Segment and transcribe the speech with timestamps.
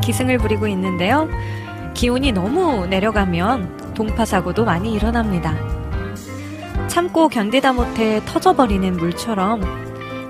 [0.00, 1.28] 기승을 부리고 있는데요.
[1.94, 5.54] 기온이 너무 내려가면 동파 사고도 많이 일어납니다.
[6.88, 9.62] 참고 견디다 못해 터져버리는 물처럼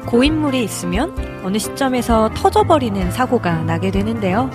[0.07, 1.15] 고인물이 있으면
[1.45, 4.51] 어느 시점에서 터져버리는 사고가 나게 되는데요.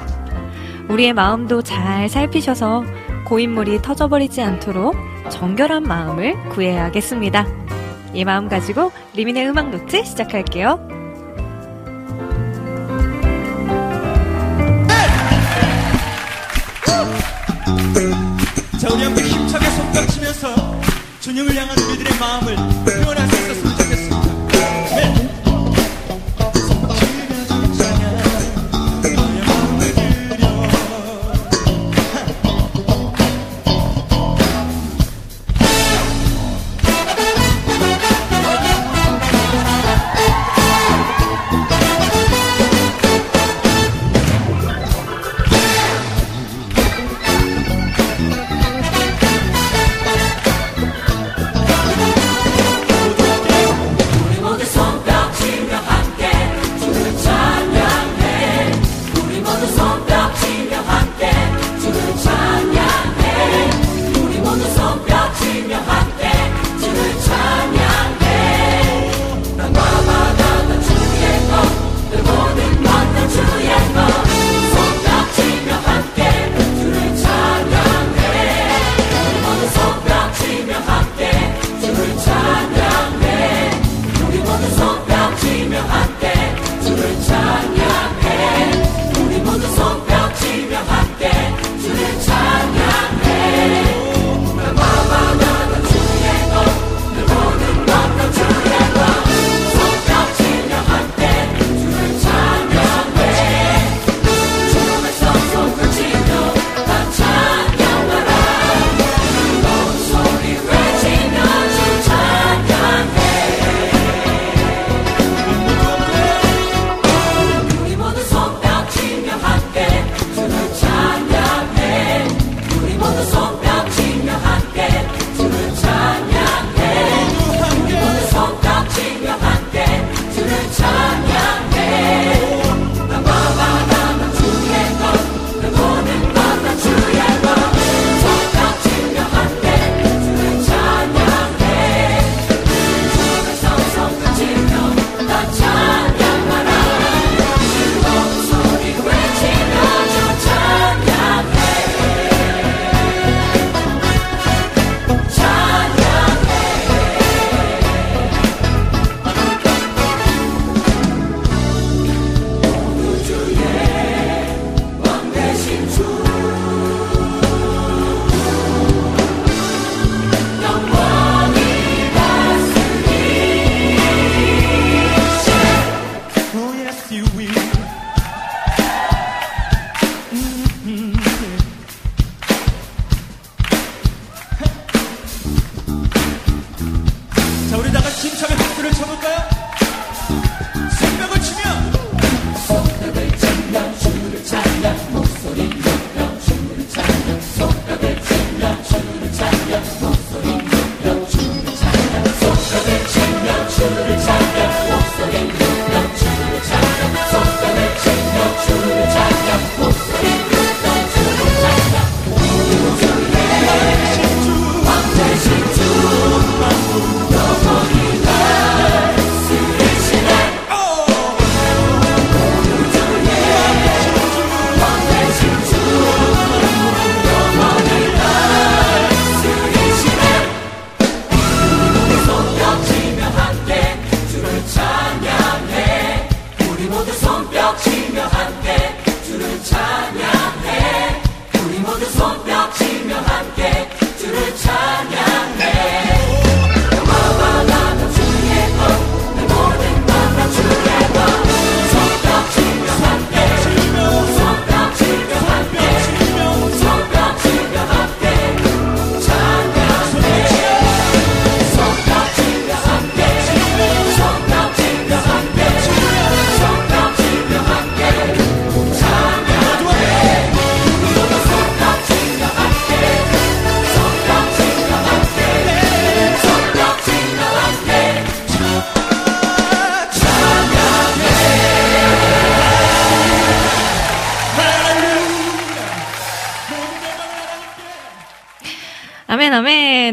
[0.89, 2.83] 우리의 마음도 잘 살피셔서
[3.25, 4.95] 고인물이 터져버리지 않도록
[5.29, 7.45] 정결한 마음을 구해야겠습니다.
[8.13, 10.96] 이 마음 가지고 리민의 음악 노트 시작할게요.
[20.37, 20.81] 손뼉치면서
[21.19, 22.55] 주님을 향한 우리들의 마음을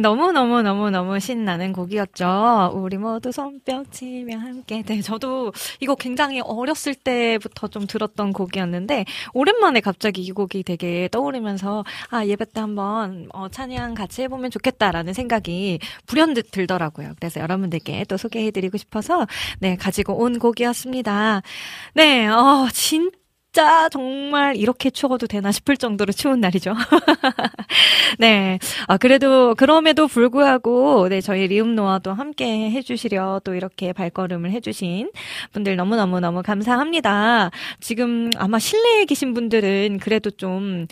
[0.04, 2.72] 너무너무너무너무 신나는 곡이었죠.
[2.74, 4.82] 우리 모두 손뼉 치며 함께.
[4.82, 11.84] 네, 저도 이거 굉장히 어렸을 때부터 좀 들었던 곡이었는데, 오랜만에 갑자기 이 곡이 되게 떠오르면서,
[12.10, 17.14] 아, 예배 때 한번, 어, 찬양 같이 해보면 좋겠다라는 생각이 불현듯 들더라고요.
[17.18, 19.26] 그래서 여러분들께 또 소개해드리고 싶어서,
[19.58, 21.40] 네, 가지고 온 곡이었습니다.
[21.94, 23.23] 네, 어, 진짜
[23.54, 26.74] 진짜 정말 이렇게 추워도 되나 싶을 정도로 추운 날이죠.
[28.18, 28.58] 네.
[28.88, 35.10] 아, 그래도 그럼에도 불구하고 네, 저희 리움노아도 함께 해주시려 또 이렇게 발걸음을 해주신
[35.52, 37.50] 분들 너무너무너무 감사합니다.
[37.80, 40.86] 지금 아마 실내에 계신 분들은 그래도 좀,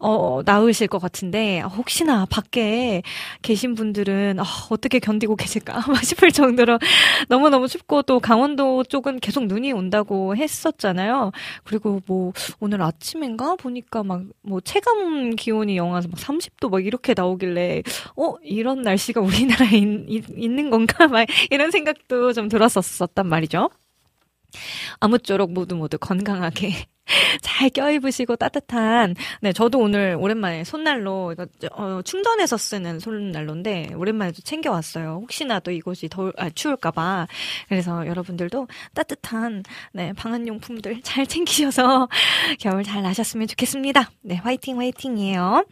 [0.00, 3.02] 어, 나으실 것 같은데, 혹시나 밖에
[3.42, 5.82] 계신 분들은, 어, 어떻게 견디고 계실까?
[6.02, 6.78] 싶을 정도로
[7.28, 11.32] 너무너무 춥고 또 강원도 쪽은 계속 눈이 온다고 했었잖아요.
[11.64, 13.56] 그리고 뭐 오늘 아침인가?
[13.56, 17.82] 보니까 막 뭐 체감 기온이 영하서 막 30도 막 이렇게 나오길래
[18.16, 18.34] 어?
[18.42, 19.76] 이런 날씨가 우리나라에
[20.08, 21.06] 있, 있는 건가?
[21.08, 23.70] 막 이런 생각도 좀 들었었었단 말이죠.
[25.00, 26.72] 아무쪼록 모두 모두 건강하게
[27.40, 31.34] 잘 껴입으시고 따뜻한 네 저도 오늘 오랜만에 손난로
[31.72, 35.20] 어, 충전해서 쓰는 손난로인데 오랜만에 도 챙겨왔어요.
[35.22, 37.26] 혹시나 도 이곳이 더 아, 추울까봐
[37.68, 39.62] 그래서 여러분들도 따뜻한
[39.92, 42.08] 네 방한용품들 잘 챙기셔서
[42.60, 44.10] 겨울 잘 나셨으면 좋겠습니다.
[44.22, 45.64] 네 화이팅 화이팅이에요.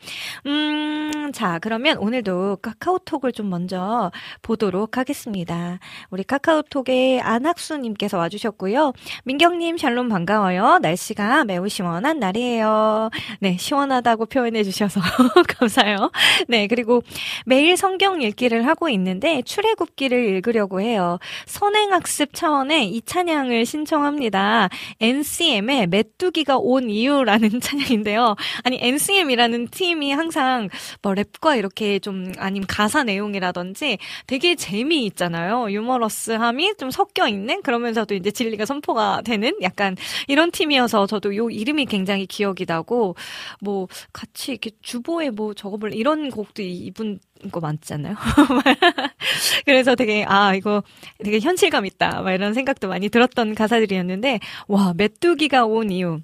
[0.46, 4.10] 음자 그러면 오늘도 카카오톡을 좀 먼저
[4.42, 5.78] 보도록 하겠습니다.
[6.10, 8.92] 우리 카카오톡에 안학수님께서 와주셨고요.
[9.24, 10.78] 민경님 샬롬 반가워요.
[10.78, 13.10] 날씨가 매우 시원한 날이에요.
[13.40, 15.00] 네, 시원하다고 표현해 주셔서
[15.58, 16.10] 감사해요.
[16.48, 17.02] 네, 그리고
[17.44, 21.18] 매일 성경 읽기를 하고 있는데 출애굽기를 읽으려고 해요.
[21.46, 24.68] 선행학습 차원의 이 찬양을 신청합니다.
[25.00, 28.36] NCM의 메뚜기가 온 이유라는 찬양인데요.
[28.64, 30.68] 아니, NCM이라는 팀이 항상
[31.02, 35.70] 뭐 랩과 이렇게 좀 아니면 가사 내용이라든지 되게 재미있잖아요.
[35.70, 39.96] 유머러스함이 좀 섞여 있는 그러면서도 이제 진리가 선포가 되는 약간
[40.28, 43.14] 이런 팀이어서 저도 요 이름이 굉장히 기억이 나고
[43.60, 47.18] 뭐 같이 이렇게 주보에 뭐 적어볼 이런 곡도 이분
[47.52, 48.14] 거 많잖아요.
[49.66, 50.82] 그래서 되게 아 이거
[51.22, 56.20] 되게 현실감 있다 막 이런 생각도 많이 들었던 가사들이었는데 와 메뚜기가 온 이유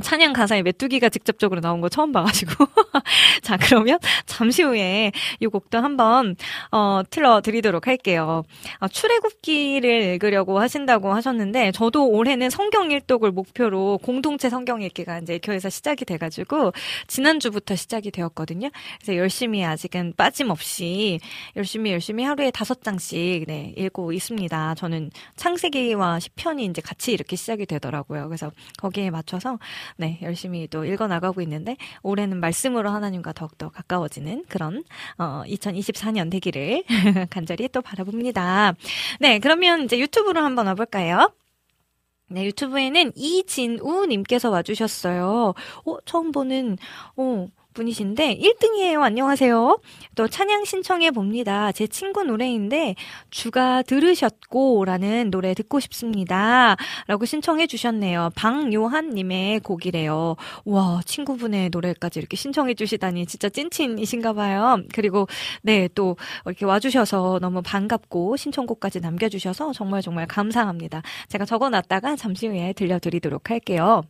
[0.00, 2.52] 찬양 가사에 메뚜기가 직접적으로 나온 거 처음 봐가지고.
[3.42, 6.36] 자, 그러면 잠시 후에 이 곡도 한번,
[6.70, 8.44] 어, 틀어드리도록 할게요.
[8.80, 15.68] 어, 출애굽기를 읽으려고 하신다고 하셨는데, 저도 올해는 성경 일독을 목표로 공동체 성경 읽기가 이제 교회에서
[15.70, 16.72] 시작이 돼가지고,
[17.06, 18.70] 지난주부터 시작이 되었거든요.
[19.00, 21.20] 그래서 열심히 아직은 빠짐없이,
[21.56, 24.74] 열심히 열심히 하루에 다섯 장씩, 네, 읽고 있습니다.
[24.76, 28.28] 저는 창세기와 시편이 이제 같이 이렇게 시작이 되더라고요.
[28.28, 29.58] 그래서 거기에 맞춰서
[29.96, 34.84] 네, 열심히 또 읽어 나가고 있는데, 올해는 말씀으로 하나님과 더욱더 가까워지는 그런,
[35.18, 36.84] 어, 2024년 되기를
[37.30, 38.74] 간절히 또 바라봅니다.
[39.20, 41.32] 네, 그러면 이제 유튜브로 한번 와 볼까요?
[42.28, 45.52] 네, 유튜브에는 이진우 님께서 와 주셨어요.
[45.84, 46.78] 어, 처음 보는,
[47.16, 49.02] 어, 분이신데 1등이에요.
[49.02, 49.78] 안녕하세요.
[50.14, 51.72] 또 찬양 신청해 봅니다.
[51.72, 52.94] 제 친구 노래인데
[53.30, 56.76] 주가 들으셨고라는 노래 듣고 싶습니다.
[57.06, 58.30] 라고 신청해 주셨네요.
[58.34, 60.36] 방요한 님의 곡이래요.
[60.64, 64.78] 와, 친구분의 노래까지 이렇게 신청해 주시다니 진짜 찐친이신가 봐요.
[64.92, 65.26] 그리고
[65.62, 71.02] 네, 또 이렇게 와 주셔서 너무 반갑고 신청곡까지 남겨 주셔서 정말 정말 감사합니다.
[71.28, 74.02] 제가 적어 놨다가 잠시 후에 들려 드리도록 할게요.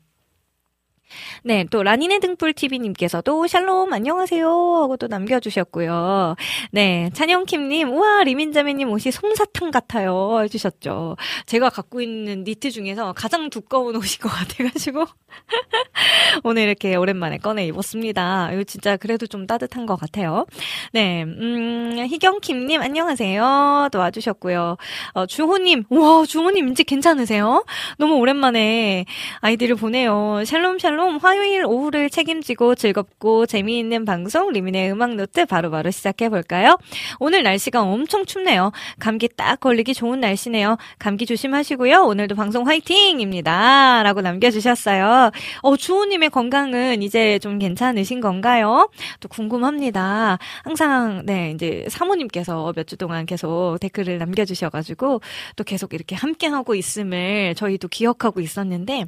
[1.45, 6.37] 네, 또 라니네 등불 TV님께서도 샬롬 안녕하세요 하고 또 남겨주셨고요.
[6.71, 11.17] 네, 찬영킴님 우와 리민자매님 옷이 솜사탕 같아요 해주셨죠.
[11.47, 15.05] 제가 갖고 있는 니트 중에서 가장 두꺼운 옷인 것 같아가지고
[16.45, 18.53] 오늘 이렇게 오랜만에 꺼내 입었습니다.
[18.53, 20.47] 이거 진짜 그래도 좀 따뜻한 것 같아요.
[20.93, 24.77] 네, 음 희경킴님 안녕하세요 또 와주셨고요.
[25.15, 27.65] 어, 주호님 우와 주호님 이제 괜찮으세요?
[27.99, 29.05] 너무 오랜만에
[29.41, 30.45] 아이디를 보네요.
[30.45, 36.79] 샬롬 샬롬 샬롬 화요일 오후를 책임지고 즐겁고 재미있는 방송 리민의 음악 노트 바로바로 시작해 볼까요?
[37.19, 38.71] 오늘 날씨가 엄청 춥네요.
[39.01, 40.77] 감기 딱 걸리기 좋은 날씨네요.
[41.01, 42.05] 감기 조심하시고요.
[42.05, 44.05] 오늘도 방송 화이팅입니다.
[44.05, 45.33] 라고 남겨주셨어요.
[45.63, 48.89] 어, 주호님의 건강은 이제 좀 괜찮으신 건가요?
[49.19, 50.39] 또 궁금합니다.
[50.63, 55.21] 항상, 네, 이제 사모님께서 몇 주 동안 계속 댓글을 남겨주셔가지고
[55.57, 59.07] 또 계속 이렇게 함께하고 있음을 저희도 기억하고 있었는데,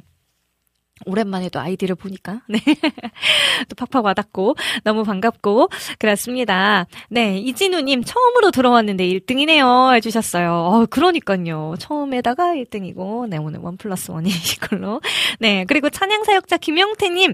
[1.05, 2.59] 오랜만에 또 아이디를 보니까, 네.
[3.67, 6.85] 또 팍팍 와닿고, 너무 반갑고, 그렇습니다.
[7.09, 9.93] 네, 이진우님, 처음으로 들어왔는데 1등이네요.
[9.95, 10.51] 해주셨어요.
[10.51, 11.75] 어, 그러니까요.
[11.79, 15.01] 처음에다가 1등이고, 네, 오늘 원 플러스 원이신 걸로.
[15.39, 17.33] 네, 그리고 찬양사역자 김영태님,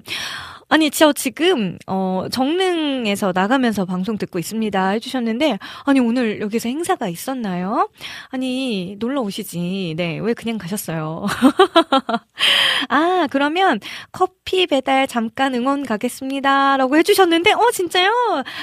[0.74, 4.88] 아니, 저 지금, 어, 정릉에서 나가면서 방송 듣고 있습니다.
[4.92, 7.90] 해주셨는데, 아니, 오늘 여기서 행사가 있었나요?
[8.30, 9.96] 아니, 놀러 오시지.
[9.98, 11.26] 네, 왜 그냥 가셨어요?
[12.90, 13.80] 아, 그러면
[14.14, 16.78] 커피 배달 잠깐 응원 가겠습니다.
[16.78, 18.10] 라고 해주셨는데, 어, 진짜요?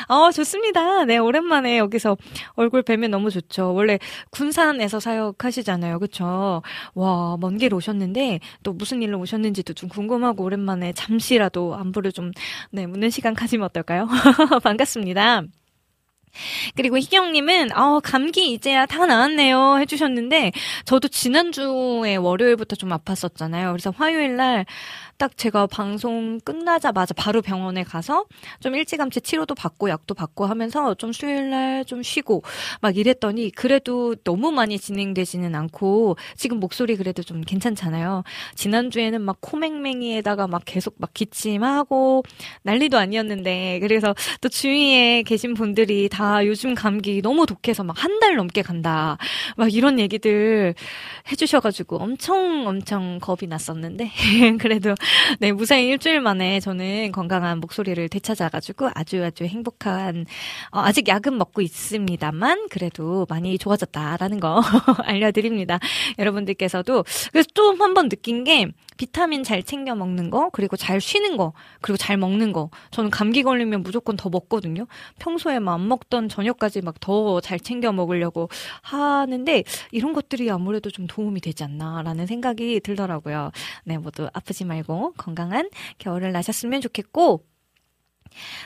[0.09, 1.05] 어, 좋습니다.
[1.05, 2.17] 네, 오랜만에 여기서
[2.55, 3.75] 얼굴 뵈면 너무 좋죠.
[3.75, 3.99] 원래
[4.31, 5.99] 군산에서 사역하시잖아요.
[5.99, 6.63] 그쵸?
[6.95, 12.33] 와, 먼 길 오셨는데, 또 무슨 일로 오셨는지도 좀 궁금하고, 오랜만에 잠시라도 안 안부를 좀,
[12.71, 14.07] 네, 묻는 시간 가지면 어떨까요?
[14.63, 15.43] 반갑습니다.
[16.77, 19.79] 그리고 희경님은, 어, 감기 이제야 다 나았네요.
[19.81, 20.53] 해주셨는데,
[20.85, 23.73] 저도 지난주에 월요일부터 좀 아팠었잖아요.
[23.73, 24.67] 그래서 화요일 날,
[25.19, 28.25] 딱 제가 방송 끝나자마자 바로 병원에 가서
[28.61, 32.43] 좀 일찌감치 치료도 받고 약도 받고 하면서 좀 수요일날 좀 쉬고
[32.81, 38.23] 막 이랬더니 그래도 너무 많이 진행되지는 않고 지금 목소리 그래도 좀 괜찮잖아요.
[38.55, 42.23] 지난주에는 막 코맹맹이에다가 막 계속 막 기침하고
[42.63, 48.37] 난리도 아니었는데 그래서 또 주위에 계신 분들이 다 요즘 감기 너무 독해서 막 한 달
[48.37, 49.17] 넘게 간다.
[49.57, 50.75] 막 이런 얘기들
[51.31, 54.11] 해주셔가지고 엄청 엄청 겁이 났었는데
[54.61, 54.95] 그래도
[55.41, 60.27] 네, 무사히 일주일 만에 저는 건강한 목소리를 되찾아가지고 아주 아주 행복한,
[60.71, 64.61] 어, 아직 약은 먹고 있습니다만, 그래도 많이 좋아졌다라는 거
[65.05, 65.79] 알려드립니다.
[66.19, 67.05] 여러분들께서도.
[67.33, 72.17] 그래서 또한번 느낀 게, 비타민 잘 챙겨 먹는 거, 그리고 잘 쉬는 거, 그리고 잘
[72.17, 72.71] 먹는 거.
[72.91, 74.87] 저는 감기 걸리면 무조건 더 먹거든요.
[75.19, 78.49] 평소에 막 안 먹던 저녁까지 막 더 잘 챙겨 먹으려고
[78.83, 79.63] 하는데,
[79.93, 83.53] 이런 것들이 아무래도 좀 도움이 되지 않나라는 생각이 들더라고요.
[83.85, 87.45] 네, 모두 아프지 말고 건강한 겨울을 나셨으면 좋겠고,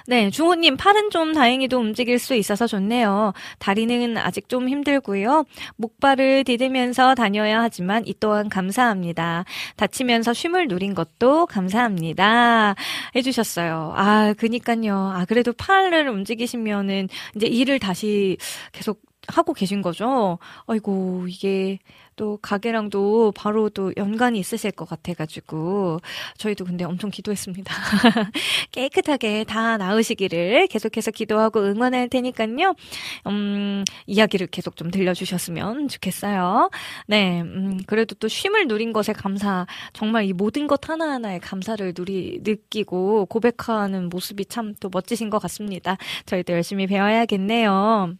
[0.06, 3.32] 네, 중호님, 팔은 좀 다행히도 움직일 수 있어서 좋네요.
[3.58, 5.44] 다리는 아직 좀 힘들고요.
[5.76, 9.44] 목발을 디디면서 다녀야 하지만 이 또한 감사합니다.
[9.76, 12.74] 다치면서 쉼을 누린 것도 감사합니다.
[13.14, 13.92] 해주셨어요.
[13.96, 15.12] 아, 그니까요.
[15.14, 18.36] 아, 그래도 팔을 움직이시면은 이제 일을 다시
[18.72, 20.38] 계속 하고 계신 거죠?
[20.66, 21.78] 아이고, 이게
[22.16, 26.00] 또 가게랑도 바로 또 연관이 있으실 것 같아가지고
[26.38, 27.73] 저희도 근데 엄청 기도했습니다.
[28.73, 32.75] 깨끗하게 다 나으시기를 계속해서 기도하고 응원할 테니까요.
[33.28, 36.71] 음, 이야기를 계속 좀 들려주셨으면 좋겠어요.
[37.07, 42.40] 네, 음, 그래도 또 쉼을 누린 것에 감사, 정말 이 모든 것 하나하나에 감사를 누리,
[42.42, 45.97] 느끼고 고백하는 모습이 참 또 멋지신 것 같습니다.
[46.26, 48.14] 저희도 열심히 배워야겠네요.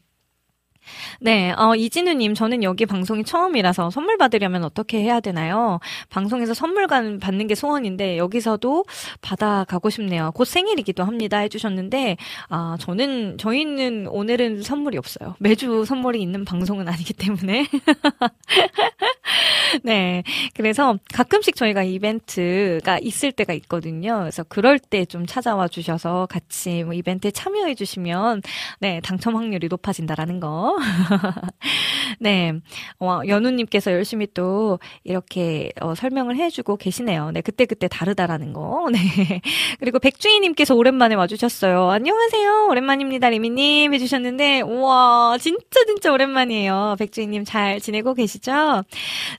[1.21, 5.79] 네, 어, 이진우님, 저는 여기 방송이 처음이라서 선물 받으려면 어떻게 해야 되나요?
[6.11, 8.85] 방송에서 선물 받는 게 소원인데, 여기서도
[9.21, 10.33] 받아가고 싶네요.
[10.35, 11.39] 곧 생일이기도 합니다.
[11.39, 12.17] 해주셨는데,
[12.49, 15.37] 아, 저는, 저희는 오늘은 선물이 없어요.
[15.39, 17.67] 매주 선물이 있는 방송은 아니기 때문에.
[19.85, 20.23] 네.
[20.55, 24.19] 그래서 가끔씩 저희가 이벤트가 있을 때가 있거든요.
[24.21, 28.41] 그래서 그럴 때 좀 찾아와 주셔서 같이 뭐 이벤트에 참여해 주시면,
[28.81, 30.72] 네, 당첨 확률이 높아진다라는 거.
[32.21, 32.53] 네.
[32.99, 37.31] 어, 연우님께서 열심히 또 이렇게 어, 설명을 해주고 계시네요.
[37.33, 37.41] 네.
[37.41, 38.89] 그때그때 다르다라는 거.
[38.93, 39.41] 네.
[39.81, 41.91] 그리고 백주희님께서 오랜만에 와주셨어요.
[41.91, 42.69] 안녕하세요.
[42.71, 43.31] 오랜만입니다.
[43.31, 46.97] 리미님 해주셨는데, 우와, 진짜 진짜 오랜만이에요.
[46.99, 48.83] 백주희님 잘 지내고 계시죠?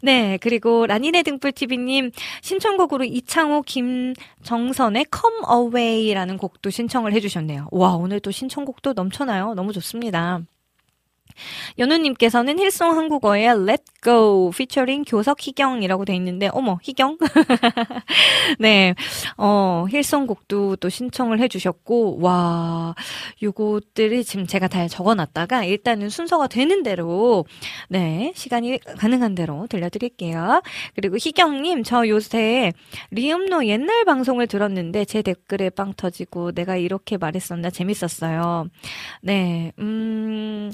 [0.02, 0.38] 네.
[0.42, 2.12] 그리고 라니네 등불TV님
[2.42, 7.68] 신청곡으로 이창호, 김정선의 Come Away라는 곡도 신청을 해주셨네요.
[7.72, 9.54] 와, 오늘 또 신청곡도 넘쳐나요.
[9.54, 10.42] 너무 좋습니다.
[11.78, 17.18] 연우님께서는 힐송 한국어의 Let Go 피처링 교석 희경이라고 돼 있는데 어머 희경?
[18.60, 18.96] 네.
[19.38, 22.96] 어, 힐송 곡도 또 신청을 해주셨고 와
[23.42, 27.46] 요것들이 지금 제가 다 적어놨다가 일단은 순서가 되는 대로
[27.90, 30.62] 네 시간이 가능한 대로 들려드릴게요.
[30.96, 32.74] 그리고 희경님 저 요새
[33.12, 38.68] 리음노 옛날 방송을 들었는데 제 댓글에 빵 터지고 내가 이렇게 말했었나 재밌었어요.
[39.22, 40.72] 네음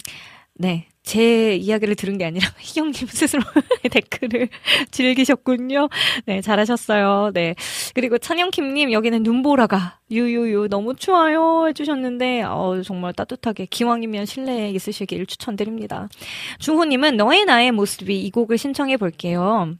[0.61, 0.87] 네.
[1.03, 3.41] 제 이야기를 들은 게 아니라 희경님 스스로
[3.89, 4.49] 댓글을
[4.91, 5.87] 즐기셨군요.
[6.25, 7.31] 네, 잘하셨어요.
[7.33, 7.55] 네.
[7.95, 16.09] 그리고 찬영킴님, 여기는 눈보라가 유유유 너무 추워요 해주셨는데, 어, 정말 따뜻하게 기왕이면 실내에 있으시길 추천드립니다.
[16.59, 19.75] 중호님은 너의 나의 모습이 이 곡을 신청해 볼게요.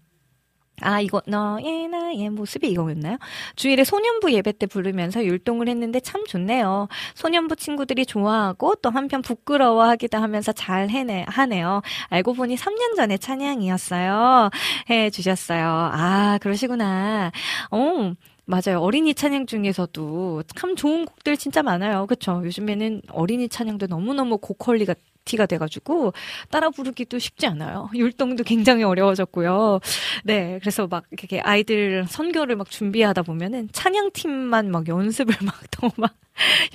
[0.81, 3.17] 아, 이거, 너의 나의 모습이 이거였나요?
[3.55, 6.87] 주일에 소년부 예배 때 부르면서 율동을 했는데 참 좋네요.
[7.15, 11.81] 소년부 친구들이 좋아하고 또 한편 부끄러워하기도 하면서 잘 해내, 하네요.
[12.09, 14.49] 알고 보니 3년 전에 찬양이었어요.
[14.89, 15.89] 해 주셨어요.
[15.91, 17.31] 아, 그러시구나.
[17.71, 18.13] 어,
[18.45, 18.79] 맞아요.
[18.79, 22.07] 어린이 찬양 중에서도 참 좋은 곡들 진짜 많아요.
[22.07, 22.41] 그쵸?
[22.43, 24.95] 요즘에는 어린이 찬양도 너무너무 고퀄리가
[25.29, 26.13] 티가 돼가지고
[26.49, 27.89] 따라 부르기도 쉽지 않아요.
[27.95, 29.79] 율동도 굉장히 어려워졌고요.
[30.23, 36.15] 네, 그래서 막 이렇게 아이들 선교를 막 준비하다 보면은 찬양팀만 막 연습을 막더막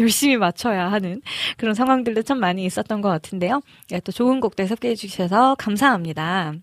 [0.00, 1.22] 열심히 맞춰야 하는
[1.56, 3.60] 그런 상황들도 참 많이 있었던 것 같은데요.
[3.90, 6.54] 네, 또 좋은 곡들 섭개해 주셔서 감사합니다.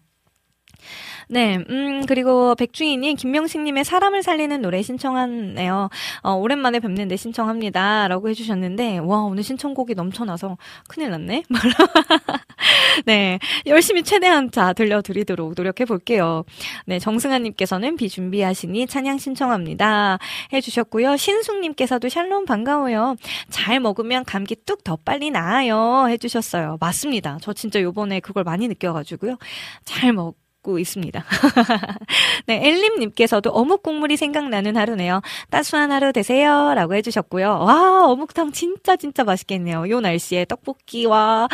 [1.32, 5.90] 네, 음, 그리고 백주인이 김명식님의 사람을 살리는 노래 신청하네요.
[6.24, 8.10] 어, 오랜만에 뵙는데 신청합니다.
[8.10, 10.58] 라고 해주셨는데, 와, 오늘 신청곡이 넘쳐나서
[10.90, 11.44] 큰일 났네?
[13.06, 16.44] 네, 열심히 최대한 자, 들려드리도록 노력해 볼게요.
[16.86, 20.20] 네, 정승아님께서는 비 준비하시니 찬양 신청합니다.
[20.52, 21.16] 해주셨고요.
[21.16, 23.16] 신숙님께서도 샬롬 반가워요.
[23.50, 26.08] 잘 먹으면 감기 뚝 더 빨리 나아요.
[26.10, 26.78] 해주셨어요.
[26.80, 27.38] 맞습니다.
[27.42, 29.38] 저 진짜 요번에 그걸 많이 느껴가지고요.
[29.86, 31.24] 잘 먹, 듣고 있습니다.
[32.48, 35.22] 네, 엘림님께서도 어묵 국물이 생각나는 하루네요.
[35.50, 36.74] 따스한 하루 되세요.
[36.74, 37.48] 라고 해주셨고요.
[37.60, 39.90] 와, 어묵탕 진짜 진짜 맛있겠네요.
[39.90, 41.50] 요 날씨에 떡볶이와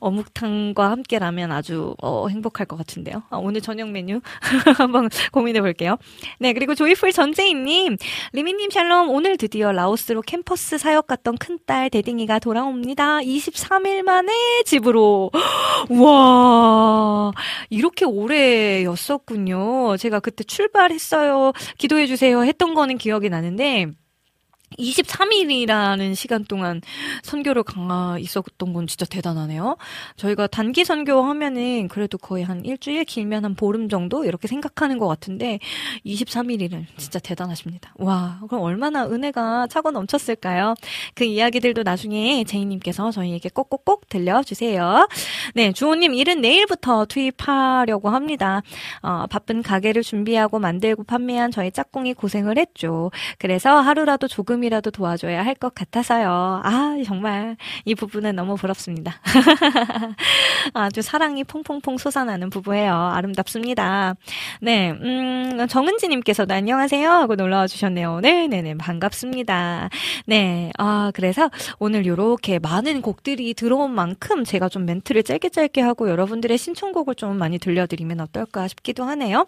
[0.00, 3.22] 어묵탕과 함께라면 아주 어, 행복할 것 같은데요.
[3.30, 4.20] 아, 오늘 저녁 메뉴
[4.76, 5.96] 한번 고민해 볼게요.
[6.38, 7.96] 네, 그리고 조이풀 전재인님,
[8.32, 13.18] 리미님 샬롬, 오늘 드디어 라오스로 캠퍼스 사역 갔던 큰딸 대딩이가 돌아옵니다.
[13.20, 14.32] 23일 만에
[14.64, 15.30] 집으로.
[15.88, 17.32] 우와,
[17.70, 18.47] 이렇게 오래
[18.84, 19.96] 였었군요.
[19.96, 21.52] 제가 그때 출발했어요.
[21.78, 22.42] 기도해 주세요.
[22.44, 23.86] 했던 거는 기억이 나는데,
[24.76, 26.82] 23일이라는 시간 동안
[27.22, 29.76] 선교를 강화 있었던 건 진짜 대단하네요.
[30.16, 35.08] 저희가 단기 선교 하면은 그래도 거의 한 일주일 길면 한 보름 정도 이렇게 생각하는 것
[35.08, 35.58] 같은데
[36.04, 37.94] 23일이는 진짜 대단하십니다.
[37.96, 40.74] 와, 그럼 얼마나 은혜가 차고 넘쳤을까요?
[41.14, 45.08] 그 이야기들도 나중에 제이님께서 저희에게 꼭꼭꼭 들려주세요.
[45.54, 48.62] 네, 주호님 일은 내일부터 투입하려고 합니다.
[49.02, 53.10] 어, 바쁜 가게를 준비하고 만들고 판매한 저희 짝꿍이 고생을 했죠.
[53.38, 56.60] 그래서 하루라도 조금 조금이라도 도와줘야 할 것 같아서요.
[56.62, 59.20] 아, 정말 이 부분은 너무 부럽습니다.
[60.72, 62.94] 아주 사랑이 퐁퐁퐁 솟아나는 부부예요.
[62.94, 64.14] 아름답습니다.
[64.60, 68.20] 네, 음, 정은지님께서도 안녕하세요 하고 놀러와 주셨네요.
[68.20, 69.90] 네 네 네, 반갑습니다.
[70.26, 76.08] 네, 아, 그래서 오늘 요렇게 많은 곡들이 들어온 만큼 제가 좀 멘트를 짧게 짧게 하고
[76.08, 79.46] 여러분들의 신청곡을 좀 많이 들려드리면 어떨까 싶기도 하네요.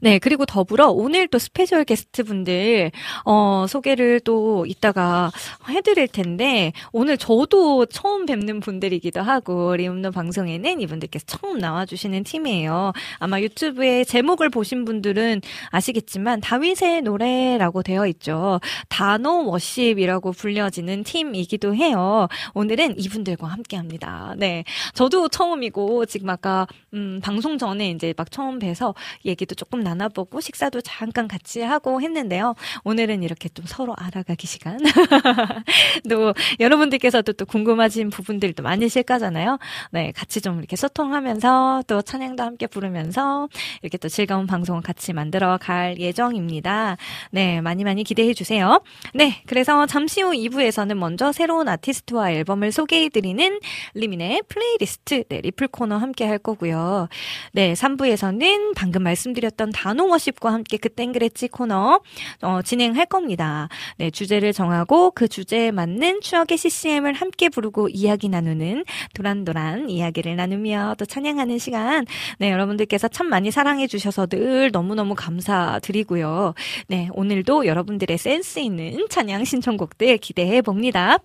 [0.00, 2.90] 네, 그리고 더불어 오늘 또 special guest 분들,
[3.24, 5.30] 어, 소개를 또 이따가
[5.68, 12.92] 해드릴 텐데, 오늘 저도 처음 뵙는 분들이기도 하고, 리음노 방송에는 이분들께서 처음 나와주시는 팀이에요.
[13.18, 18.60] 아마 유튜브에 제목을 보신 분들은 아시겠지만, 다윗의 노래라고 되어 있죠.
[18.88, 22.28] 단어 워십이라고 불려지는 팀이기도 해요.
[22.54, 24.34] 오늘은 이분들과 함께 합니다.
[24.36, 24.64] 네.
[24.94, 30.40] 저도 처음이고, 지금 아까, 음, 방송 전에 이제 막 처음 뵈서 얘기 얘기도 조금 나눠보고
[30.40, 32.54] 식사도 잠깐 같이 하고 했는데요.
[32.84, 34.78] 오늘은 이렇게 좀 서로 알아가기 시간.
[36.10, 39.58] 또 여러분들께서도 또 궁금하신 부분들도 많으실 거잖아요.
[39.92, 43.48] 네, 같이 좀 이렇게 소통하면서 또 찬양도 함께 부르면서
[43.82, 46.96] 이렇게 또 즐거운 방송을 같이 만들어 갈 예정입니다.
[47.30, 48.82] 네, 많이 많이 기대해 주세요.
[49.14, 53.60] 네, 그래서 잠시 후 2부에서는 먼저 새로운 아티스트와 앨범을 소개해 드리는
[53.94, 57.08] 리민의 플레이리스트, 네, 리플 코너 함께 할 거고요.
[57.52, 62.00] 네, 3부에서는 방금 말씀 말씀드렸던 다노워십과 함께 그땐 그랬지 코너
[62.42, 63.68] 어, 진행할 겁니다.
[63.96, 70.96] 네, 주제를 정하고 그 주제에 맞는 추억의 CCM을 함께 부르고 이야기 나누는 도란도란 이야기를 나누며
[70.98, 72.06] 또 찬양하는 시간.
[72.38, 76.54] 네, 여러분들께서 참 많이 사랑해 주셔서 늘 너무너무 감사드리고요.
[76.88, 81.18] 네, 오늘도 여러분들의 센스 있는 찬양 신청곡들 기대해 봅니다.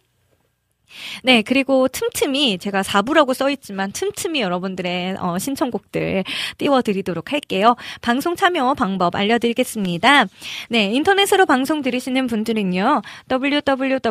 [1.24, 6.24] 네, 그리고 틈틈이 제가 4부라고 써있지만 틈틈이 여러분들의 어, 신청곡들
[6.58, 7.76] 띄워드리도록 할게요.
[8.02, 10.26] 방송 참여 방법 알려드리겠습니다.
[10.70, 13.02] 네, 인터넷으로 방송 들으시는 분들은요,
[13.32, 14.04] www.wowccm.net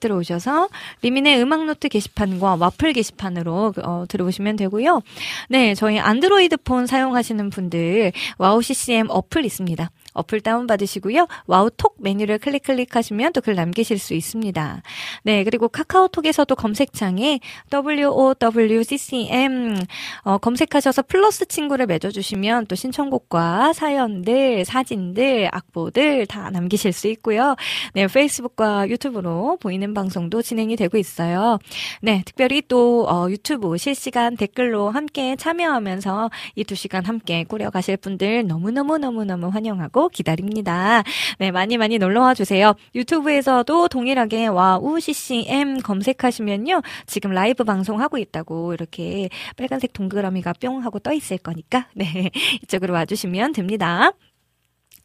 [0.00, 0.68] 들어오셔서
[1.02, 5.02] 리민의 음악노트 게시판과 와플 게시판으로 어, 들어오시면 되고요.
[5.48, 9.90] 네, 저희 안드로이드 폰 사용하시는 분들 와우CCM 어플 있습니다.
[10.14, 11.26] 어플 다운받으시고요.
[11.46, 14.82] 와우톡 메뉴를 클릭 클릭하시면 또 글 남기실 수 있습니다.
[15.24, 17.40] 네, 그리고 카카오톡에서도 검색창에
[17.72, 19.76] WOWCCM
[20.22, 27.54] 어, 검색하셔서 플러스 친구를 맺어주시면 또 신청곡과 사연들, 사진들, 악보들 다 남기실 수 있고요.
[27.92, 31.58] 네, 페이스북과 유튜브로 보이는 방송도 진행이 되고 있어요.
[32.00, 38.46] 네, 특별히 또 어, 유튜브 실시간 댓글로 함께 참여하면서 이 두 시간 함께 꾸려가실 분들
[38.46, 41.02] 너무너무너무너무 환영하고 기다립니다.
[41.38, 42.74] 네, 많이 많이 놀러와 주세요.
[42.94, 46.82] 유튜브에서도 동일하게 와우 CCM 검색하시면요.
[47.06, 52.30] 지금 라이브 방송하고 있다고 이렇게 빨간색 동그라미가 뿅 하고 떠 있을 거니까 네,
[52.62, 54.12] 이쪽으로 와주시면 됩니다.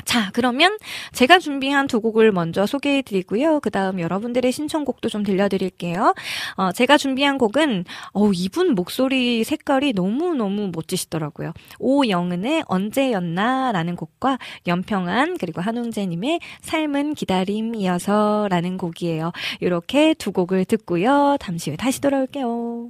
[0.05, 0.77] 자, 그러면
[1.11, 3.59] 제가 준비한 두 곡을 먼저 소개해 드리고요.
[3.59, 6.15] 그 다음 여러분들의 신청곡도 좀 들려드릴게요.
[6.55, 11.53] 어, 제가 준비한 곡은, 어 이분 목소리 색깔이 너무너무 멋지시더라고요.
[11.79, 19.31] 오영은의 언제였나 라는 곡과 연평안, 그리고 한웅재님의 삶은 기다림이어서 라는 곡이에요.
[19.59, 21.37] 이렇게 두 곡을 듣고요.
[21.39, 22.89] 잠시 후에 다시 돌아올게요.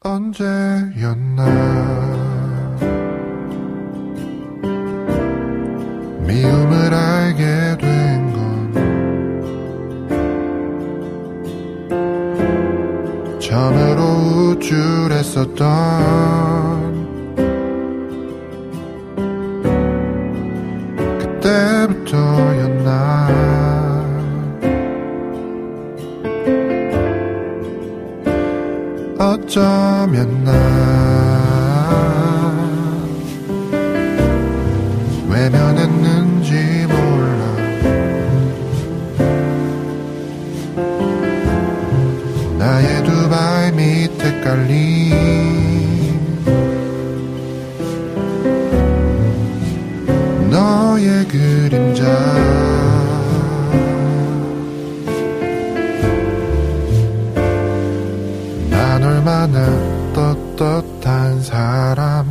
[0.00, 1.44] 언제였나
[6.26, 8.74] 미움을 알게 된 건
[13.40, 14.02] 처음으로
[14.58, 15.64] 우쭐했었던
[22.04, 22.94] 그때부터였나.
[29.18, 30.52] 어쩌면 나
[44.54, 45.10] 깔린
[50.48, 52.04] 너의 그림자.
[58.70, 59.66] 난 얼마나
[60.12, 62.23] 떳떳한 사람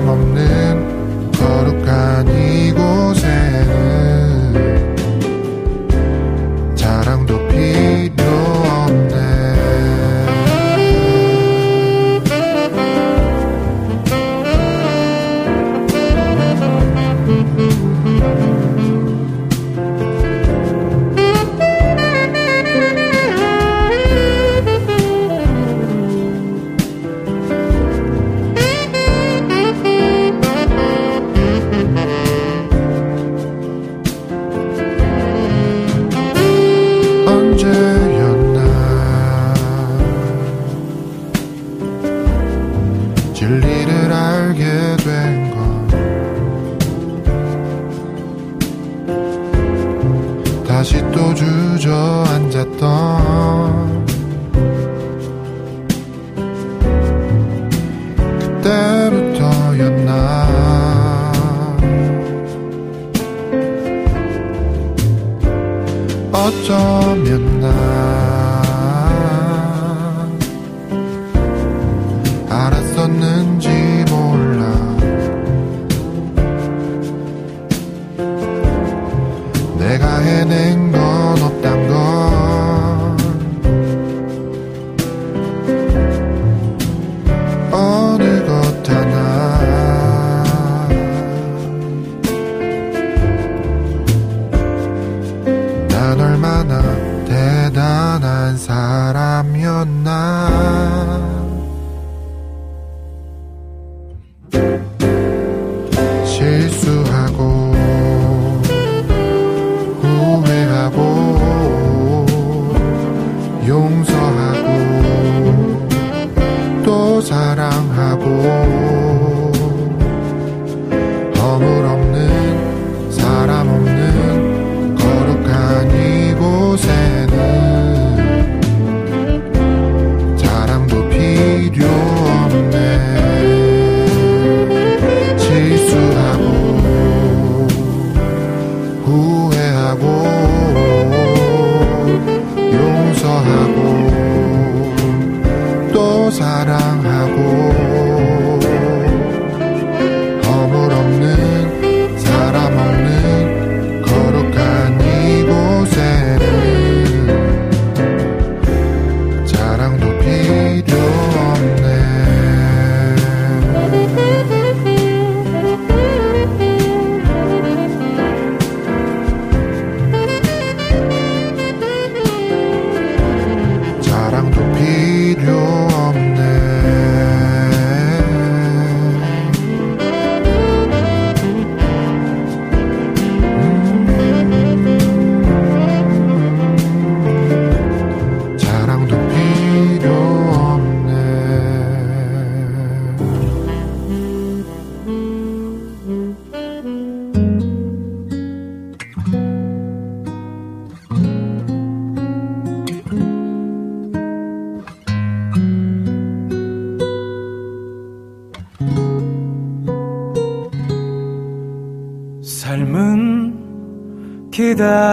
[0.00, 3.49] 사람 없는 거룩한 이곳에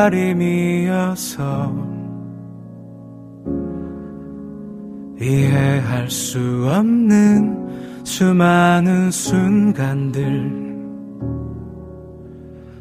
[0.08, 1.44] 기다림이어서
[5.20, 6.40] 이해할 수
[6.72, 10.68] 없는 수많은 순간들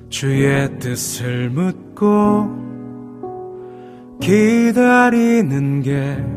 [0.09, 2.65] 주의 뜻을 묻고
[4.21, 6.37] 기다리는 게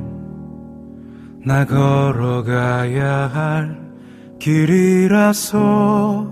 [1.45, 3.79] 나 걸어가야 할
[4.39, 6.27] 길이라서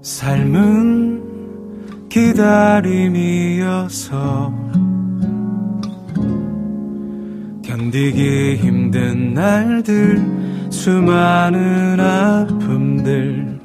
[0.00, 1.11] 삶은
[2.12, 3.72] 기다림이어서
[7.64, 13.58] 견디기 힘든 날들 수많은 아픔들.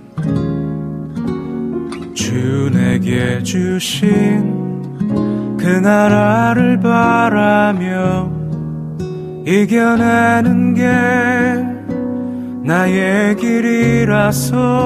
[2.14, 4.88] 주 내게 주신
[5.58, 8.32] 그 나라를 바라며
[9.46, 10.86] 이겨내는 게
[12.64, 14.78] 나의 길이라서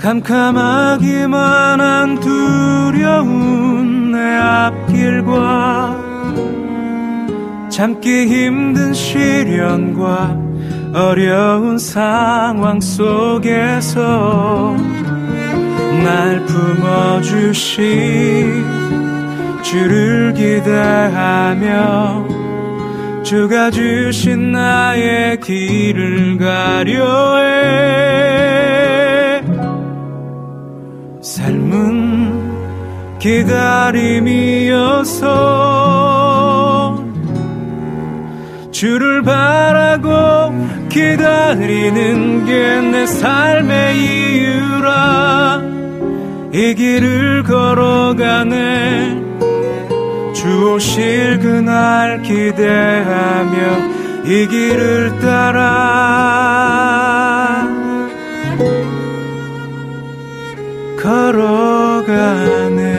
[0.00, 6.00] 캄캄하기만 한 두려운 내 앞길과
[7.68, 10.38] 참기 힘든 시련과
[10.94, 14.74] 어려운 상황 속에서
[16.02, 17.84] 날 품어주신
[19.62, 22.26] 주를 기대하며
[23.22, 28.00] 주가 주신 나의 길을 가려해
[31.30, 33.44] 삶은 기다림이어서
[38.72, 40.08] 주를 바라고
[40.88, 45.62] 기다리는 게 내 삶의 이유라.
[46.52, 49.22] 이 길을 걸어가네.
[50.34, 53.54] 주 오실 그날 기대하며
[54.26, 55.70] 이 길을 따라
[61.02, 62.90] 걸어가네.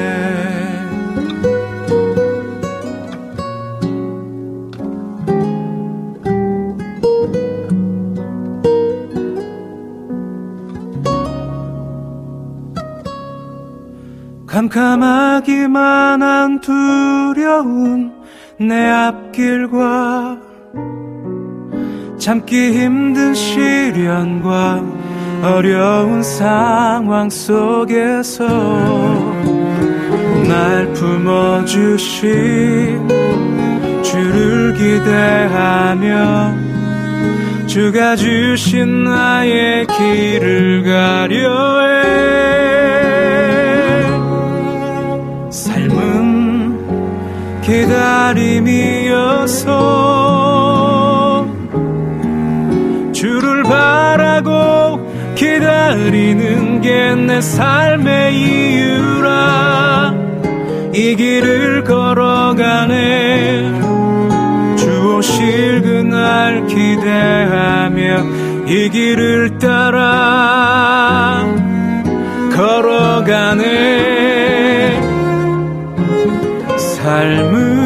[14.48, 18.12] 캄캄하기만 한 두려운
[18.60, 20.38] 내 앞길과
[22.18, 25.01] 참기 힘든 시련과
[25.44, 28.46] 어려운 상황 속에서
[30.48, 32.30] 날 품어주신
[34.04, 36.54] 주를 기대하며
[37.66, 41.92] 주가 주신 나의 길을 가려 해.
[45.50, 46.78] 삶은
[47.62, 49.72] 기다림이어서
[53.12, 55.11] 주를 바라고
[55.52, 60.14] 기다리는 게 내 삶의 이유라.
[60.94, 63.72] 이 길을 걸어가네.
[64.78, 68.24] 주 오실 그날 기대하며
[68.68, 71.46] 이 길을 따라
[72.54, 73.72] 걸어가네.
[76.78, 77.81] 삶은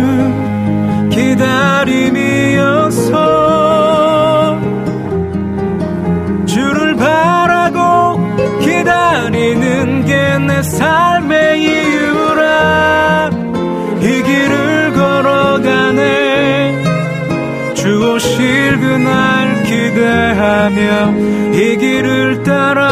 [20.65, 22.85] 기대하며 이 길을 따라.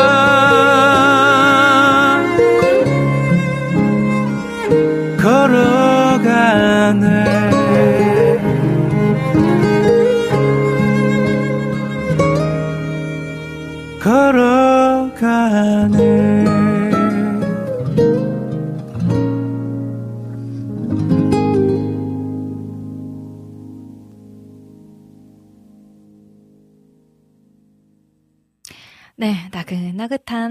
[5.20, 6.44] 걸어가네.
[14.00, 14.43] 걸어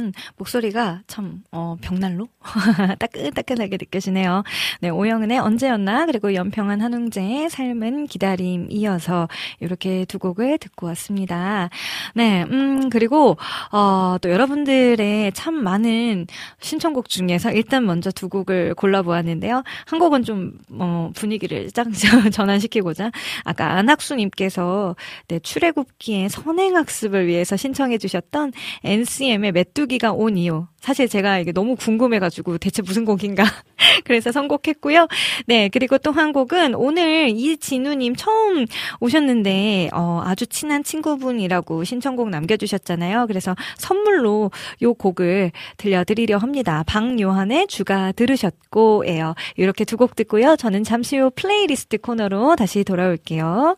[0.02, 2.26] 한 목소리가 참, 어, 벽난로?
[2.98, 4.42] 따끈따끈하게 느껴지네요.
[4.80, 9.28] 네, 오영은의 언제였나, 그리고 연평한 한웅재의 삶은 기다림 이어서
[9.60, 11.70] 이렇게 두 곡을 듣고 왔습니다.
[12.14, 13.36] 네, 음, 그리고,
[13.70, 16.26] 어, 또 여러분들의 참 많은
[16.60, 19.62] 신청곡 중에서 일단 먼저 두 곡을 골라보았는데요.
[19.86, 21.86] 한 곡은 좀, 어, 분위기를 짝
[22.32, 23.12] 전환시키고자,
[23.44, 24.96] 아까 안학수님께서,
[25.28, 30.66] 네, 출애굽기의 선행학습을 위해서 신청해주셨던 NCM의 메뚜기가 온 이유.
[30.80, 33.44] 사실 제가 이게 너무 궁금해가지고 대체 무슨 곡인가.
[34.04, 35.06] 그래서 선곡했고요.
[35.46, 38.66] 네, 그리고 또 한 곡은 오늘 이진우님 처음
[39.00, 43.26] 오셨는데, 어, 아주 친한 친구분이라고 신청곡 남겨주셨잖아요.
[43.28, 44.50] 그래서 선물로
[44.82, 46.82] 요 곡을 들려드리려 합니다.
[46.86, 49.34] 박요한의 주가 들으셨고예요.
[49.56, 50.56] 이렇게 두 곡 듣고요.
[50.56, 53.76] 저는 잠시 후 플레이리스트 코너로 다시 돌아올게요.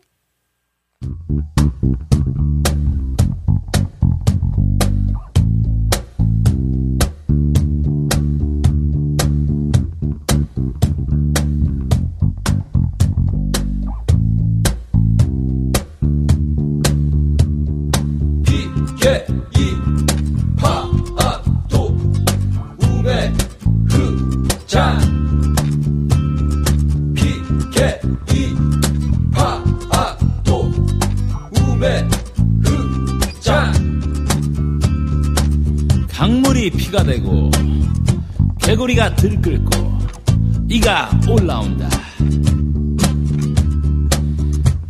[19.04, 19.26] 피게
[19.58, 19.76] 이
[20.56, 21.94] 파도
[22.80, 23.34] 우메
[23.86, 24.98] 흐자.
[27.14, 28.00] 피게
[28.32, 28.54] 이
[29.30, 30.72] 파도
[31.60, 32.08] 우메
[32.62, 33.70] 흐자
[36.08, 37.50] 강물이 피가 되고
[38.58, 39.98] 개구리가 들끓고
[40.70, 41.90] 이가 올라온다.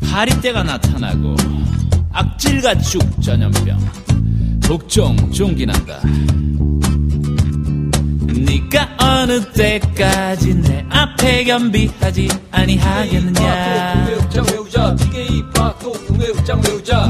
[0.01, 1.35] 파리떼가 나타나고
[2.13, 4.04] 악질가축 전염병
[4.65, 6.01] 독종 종기난다.
[8.33, 14.07] 니가 어느 때까지 내 앞에 겸비하지 아니하겠느냐?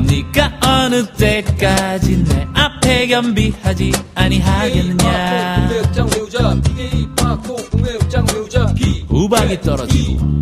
[0.06, 5.68] 니가 어느 때까지 내 앞에 겸비하지 아니하겠느냐?
[9.08, 10.38] 우박이 떨어지고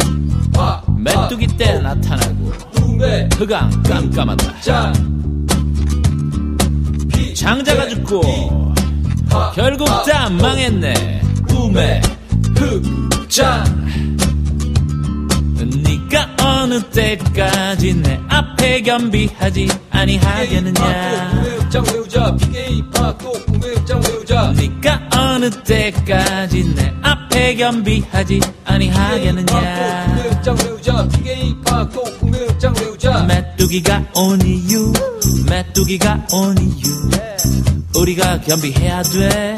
[0.53, 2.53] 파 메뚜기 때 나타나고
[3.39, 4.61] 흑암 깜깜하다
[7.35, 8.75] 장자가 죽고
[9.55, 11.23] 결국 다 망했네.
[11.51, 12.01] 우메
[12.57, 13.65] 흑자.
[15.85, 21.43] 니가 어느 때까지 내 앞에 겸비하지 아니하겠느냐?
[21.45, 21.83] 외우자.
[22.59, 22.83] 이
[23.63, 24.53] 외우자.
[24.53, 30.17] 니가 어느 때까지 내 앞에 겸비하지 아니하겠느냐?
[30.23, 30.55] 외우자.
[31.25, 31.55] 이
[33.27, 34.93] 메뚜기가 온 이유
[35.49, 37.11] 메뚜기가 온 이유.
[37.97, 39.57] 우리가 겸비해야 돼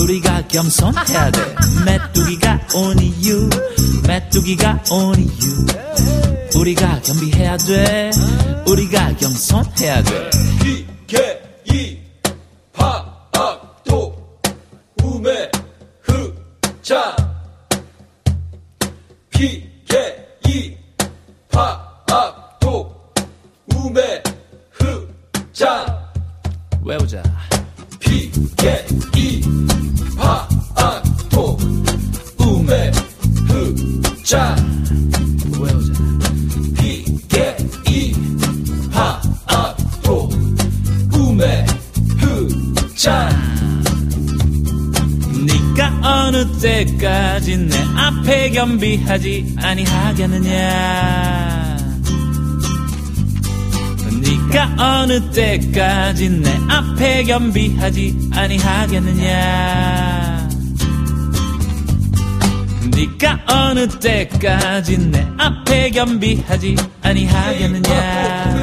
[0.00, 1.40] 우리가 겸손해야 돼.
[1.84, 3.48] 메뚜기가 온 이유
[4.06, 5.66] 메뚜기가 온 이유.
[6.58, 8.10] 우리가 겸비해야 돼
[8.68, 10.30] 우리가 겸손해야 돼.
[10.62, 11.42] 피게
[11.72, 11.98] 이
[12.72, 14.16] 파도
[15.02, 15.54] 우메흑자
[25.56, 26.12] 우메흑자
[26.84, 27.22] 외우자.
[27.98, 29.40] 피게 이
[30.14, 31.56] 파도
[32.38, 32.94] 우메흑자.
[35.58, 35.92] 외우자.
[36.76, 37.56] 피게
[37.88, 38.12] 이
[38.92, 40.28] 파도
[41.14, 41.86] 우메흑자.
[45.46, 50.86] 니가 어느 때까지 내 앞에 겸비하지 아니하겠느냐
[54.46, 59.66] 니가 어느 때까지 내 앞에 겸비하지 아니하겠느냐
[62.96, 68.54] 니가 어느 때까지 내 앞에 겸비하지 아니하겠느냐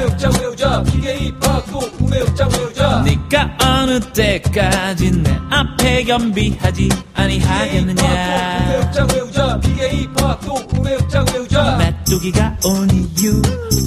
[3.04, 8.02] 니가 어느 때까지 내 앞에 겸비하지 아니하겠느냐
[11.78, 13.40] 메뚜기가 온 이유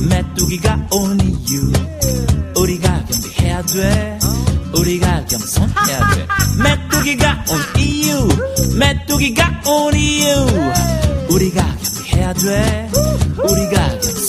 [0.10, 1.74] 메뚜기가 온 이유
[2.56, 4.18] 우리가 겸비해야 돼
[4.80, 6.28] 우리가 겸손해야 돼.
[6.64, 8.28] 메뚜기가 온 이유
[8.78, 10.28] 메뚜기가 온 이유.
[11.30, 12.90] 우리가 겸비해야 돼.
[13.38, 14.27] 우리가 겸손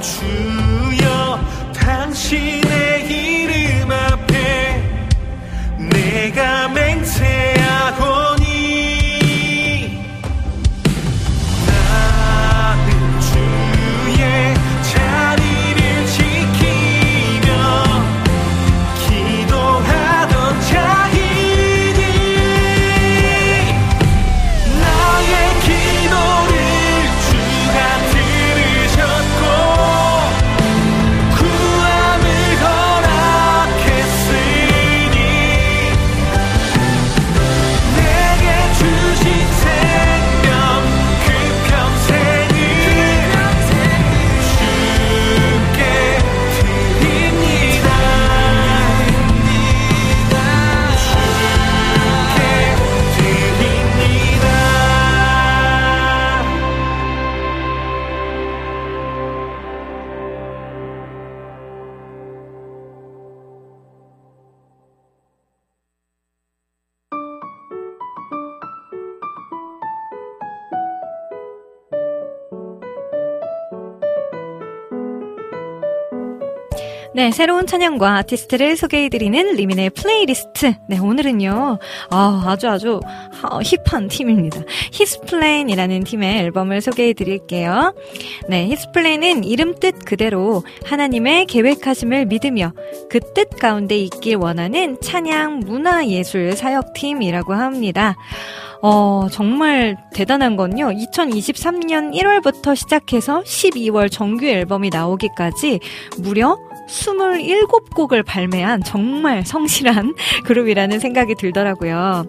[0.00, 0.59] 나
[77.20, 80.72] 네, 새로운 찬양과 아티스트를 소개해드리는 리민의 플레이리스트.
[80.88, 83.00] 네, 오늘은요, 아, 아주 아주
[83.42, 84.62] 아, 힙한 팀입니다.
[84.90, 87.94] His Plan이라는 팀의 앨범을 소개해드릴게요.
[88.48, 92.72] 네, His Plan은 이름 뜻 그대로 하나님의 계획하심을 믿으며
[93.10, 98.16] 그 뜻 가운데 있길 원하는 찬양 문화예술 사역팀이라고 합니다.
[98.82, 100.86] 어, 정말 대단한 건요.
[100.88, 105.80] 2023년 1월부터 시작해서 12월 정규 앨범이 나오기까지
[106.18, 106.56] 무려
[106.90, 110.14] 27곡을 발매한 정말 성실한
[110.44, 112.26] 그룹이라는 생각이 들더라고요.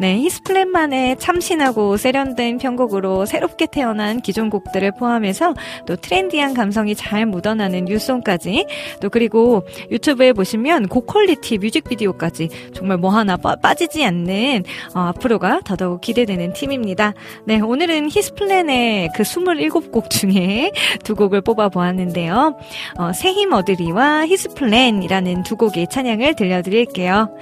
[0.00, 5.54] 네, His Plan만의 참신하고 세련된 편곡으로 새롭게 태어난 기존 곡들을 포함해서
[5.86, 8.66] 또 트렌디한 감성이 잘 묻어나는 new song까지
[9.00, 16.00] 또 그리고 유튜브에 보시면 고quality 뮤직비디오까지 정말 뭐 하나 빠, 빠지지 않는 어, 앞으로가 더더욱
[16.00, 17.14] 기대되는 팀입니다.
[17.46, 20.72] 네, 오늘은 His Plan의 그 27곡 중에
[21.04, 22.58] 두 곡을 뽑아 보았는데요.
[22.98, 27.34] 어, 새 힘 얻으리와 His Plan이라는 두 곡의 찬양을 들려드릴게요.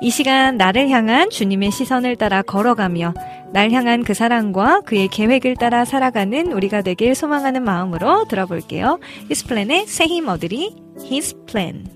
[0.00, 3.14] 이 시간 나를 향한 주님의 시선을 따라 걸어가며
[3.52, 9.00] 날 향한 그 사랑과 그의 계획을 따라 살아가는 우리가 되길 소망하는 마음으로 들어볼게요.
[9.28, 11.86] 히스플랜의 새힘 어드리 히스플랜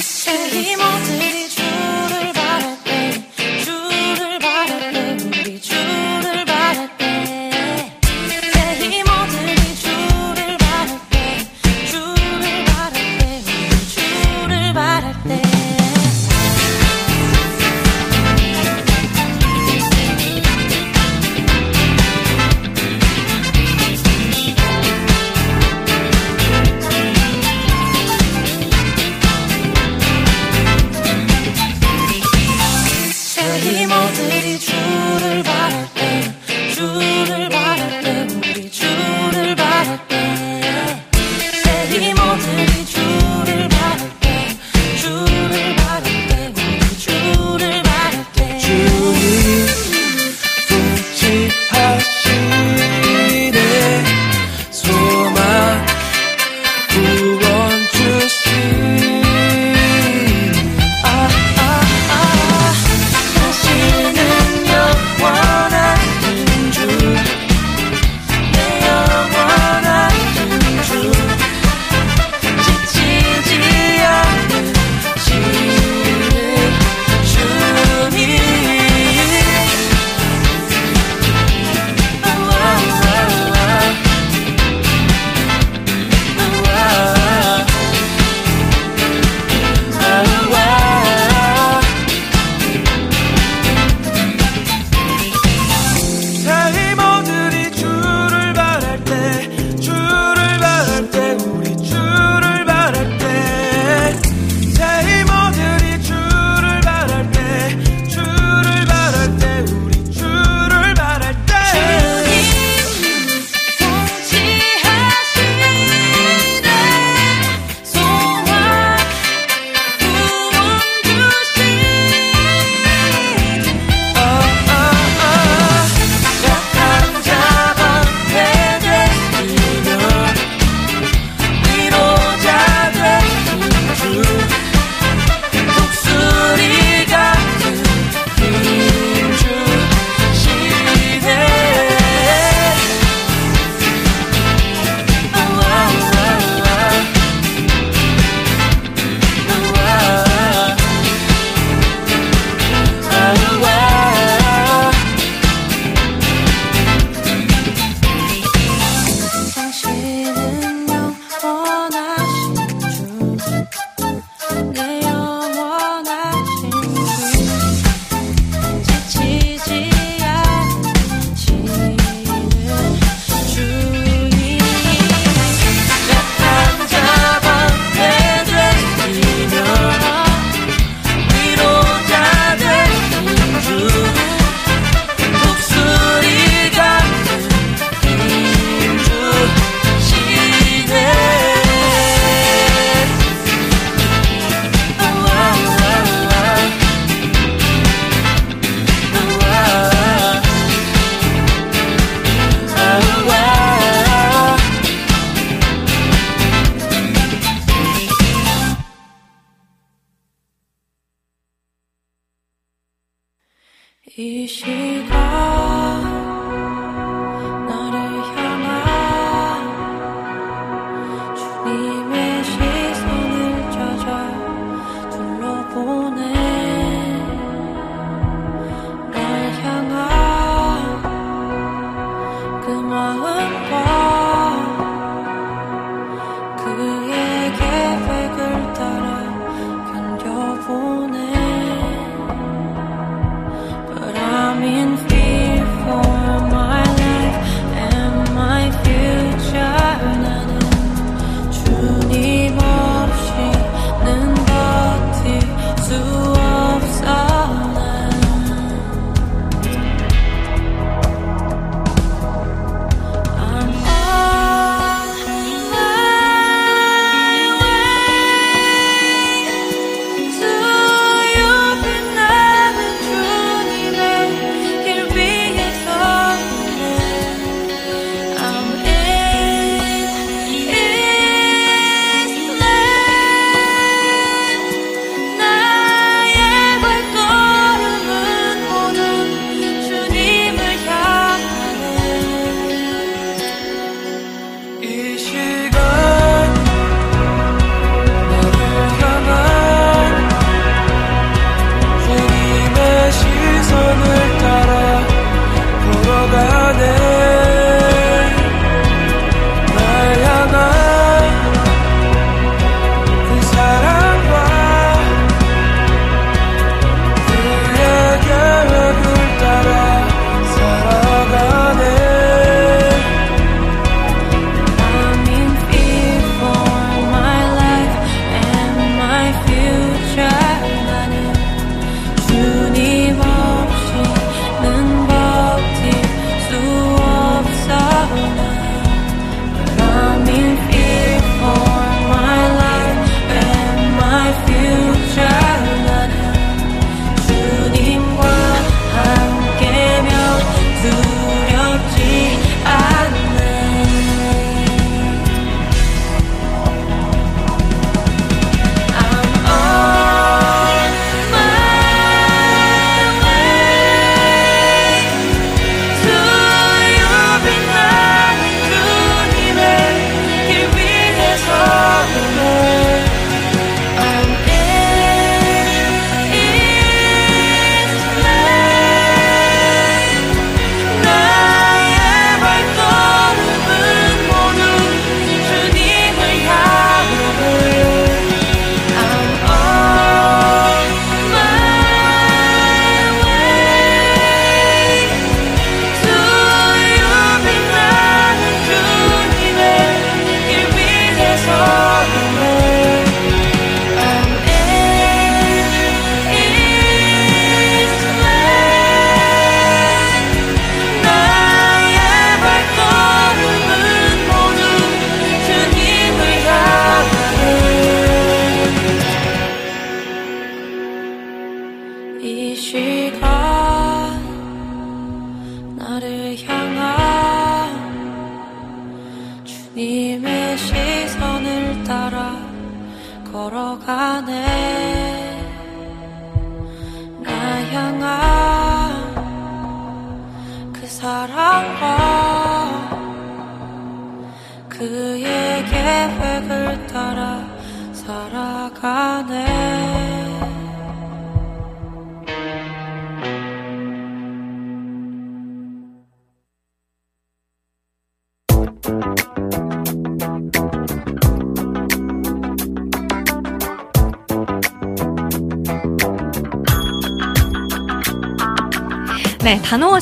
[0.00, 1.27] 새 힘 얻으리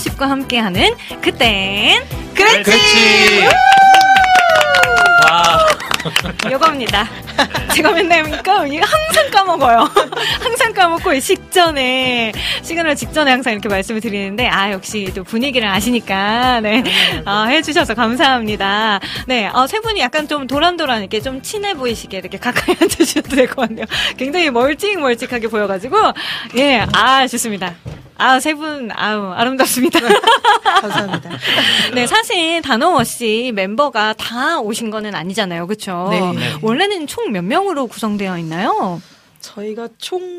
[0.07, 2.03] 네, 단어워십과 함께하는 그땐
[2.35, 2.63] 그랬지.
[2.63, 3.45] 그렇지.
[5.25, 5.67] 와.
[6.51, 7.09] 이겁니다.
[7.75, 9.91] 제가 맨날 이게 항상 까먹어요.
[10.41, 12.33] 항상 까먹고 이 직전에
[12.63, 16.85] 시간을 직전에 항상 이렇게 말씀을 드리는데 아 역시 또 분위기를 아시니까 네
[17.25, 19.01] 아, 해주셔서 감사합니다.
[19.27, 23.47] 네, 어, 세 분이 약간 좀 도란도란 이렇게 좀 친해 보이시게 이렇게 가까이 앉으셔도 될
[23.49, 23.87] 것 같네요.
[24.17, 25.97] 굉장히 멀찍멀찍하게 보여가지고
[26.57, 27.75] 예, 아 좋습니다.
[28.19, 30.01] 아, 세 분, 아우, 아름답습니다.
[30.81, 31.31] 감사합니다.
[31.95, 35.67] 네, 사실 단어워시 멤버가 다 오신 거는 아니잖아요.
[35.67, 36.09] 그쵸?
[36.11, 36.21] 네.
[36.63, 39.03] 원래는 총 몇 명으로 구성되어 있나요?
[39.41, 40.36] 저희가 총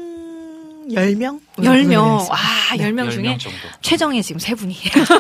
[1.01, 1.39] 10명?
[1.57, 2.27] 10명.
[2.31, 3.57] 아, 10명 중에 10명 정도.
[3.81, 4.75] 최정예 지금 세 분이.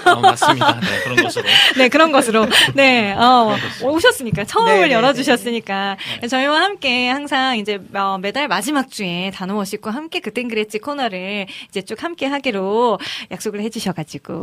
[0.05, 0.79] 어, 맞습니다.
[0.79, 1.45] 네, 그런 것으로.
[1.77, 2.47] 네, 그런 것으로.
[2.73, 5.97] 네, 어, 오셨으니까, 처음을 네, 네, 열어주셨으니까.
[6.29, 12.01] 저희와 함께 항상 이제 어, 매달 마지막 주에 단호워식과 함께 그땐 그랬지 코너를 이제 쭉
[12.03, 12.99] 함께 하기로
[13.31, 14.33] 약속을 해주셔가지고.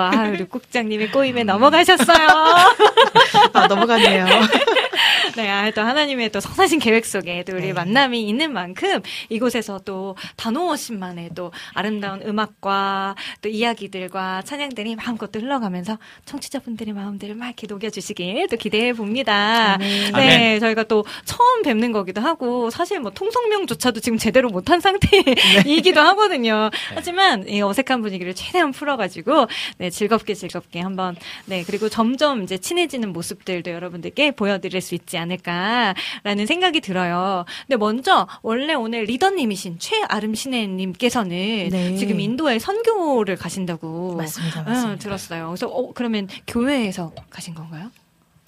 [0.00, 2.26] 아, 우리 국장님이 꼬임에 넘어가셨어요.
[3.52, 4.26] 아, 넘어가네요.
[5.34, 7.72] 네, 아, 또 하나님의 또 선하신 계획 속에 또 우리 네.
[7.72, 15.98] 만남이 있는 만큼 이곳에서 또 단호워신만의 또 아름다운 음악과 또 이야기들과 찬양들이 마음껏 또 흘러가면서
[16.24, 19.76] 청취자분들의 마음들을 막 이렇게 녹여주시길 또 기대해 봅니다.
[19.78, 20.60] 네, 아멘.
[20.60, 26.70] 저희가 또 처음 뵙는 거기도 하고 사실 뭐 통성명조차도 지금 제대로 못한 상태이기도 하거든요.
[26.94, 29.46] 하지만 이 어색한 분위기를 최대한 풀어가지고
[29.78, 31.16] 네, 즐겁게 즐겁게 한번
[31.46, 37.44] 네 그리고 점점 이제 친해지는 모습들도 여러분들께 보여드릴 수 있지 않을까라는 생각이 들어요.
[37.66, 41.96] 근데 먼저 원래 오늘 리더님이신 최아름 신혜님께서는 네.
[41.96, 44.98] 지금 인도에 선교를 가신다고 맞습니다, 어, 맞습니다.
[44.98, 45.48] 들었어요.
[45.48, 47.90] 그래서 어, 그러면 교회에서 가신 건가요?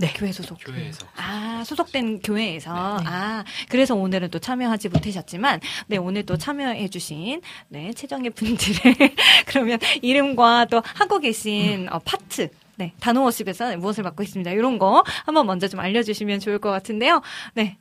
[0.01, 0.13] 네.
[0.15, 0.59] 교회 소속.
[0.65, 1.07] 교회에서.
[1.17, 2.73] 아, 소속된 교회에서.
[2.73, 3.05] 네.
[3.09, 8.79] 아, 그래서 오늘은 또 참여하지 못하셨지만, 네, 오늘 또 참여해주신, 네, 최정예 분들의,
[9.47, 12.49] 그러면 이름과 또 하고 계신, 어, 파트.
[12.79, 14.53] 네, 다노워십에서 무엇을 맡고 있습니다.
[14.53, 17.23] 이런 거 한번 먼저 좀 알려주시면 좋을 것 같은데요.
[17.55, 17.77] 네.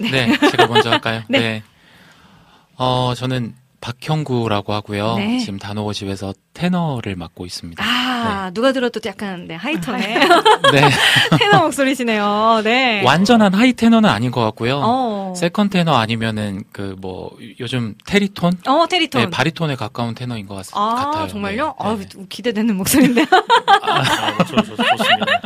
[0.00, 1.22] 네, 제가 먼저 할까요?
[1.28, 1.62] 네.
[2.76, 3.54] 어, 저는
[3.84, 5.16] 박형구라고 하고요.
[5.18, 5.38] 네.
[5.40, 7.84] 지금 다노워십에서 테너를 맡고 있습니다.
[7.84, 10.00] 아, 누가 들어도 약간, 네, high tone의
[10.72, 10.88] 네.
[11.38, 12.62] 테너 목소리시네요.
[12.64, 13.02] 네.
[13.04, 14.80] 완전한 high 테너는 아닌 것 같고요.
[14.82, 15.34] 어.
[15.36, 18.52] second 테너 아니면은 그 뭐 요즘 테리톤?
[18.68, 19.22] 어, 테리톤.
[19.24, 21.26] 네, 바리톤에 가까운 테너인 것 같, 아, 같아요.
[21.28, 21.66] 정말요?
[21.66, 22.06] 네, 아, 네.
[22.28, 23.26] 기대되는 목소리인데요.
[23.82, 25.40] 아, 좋, 좋, 좋습니다.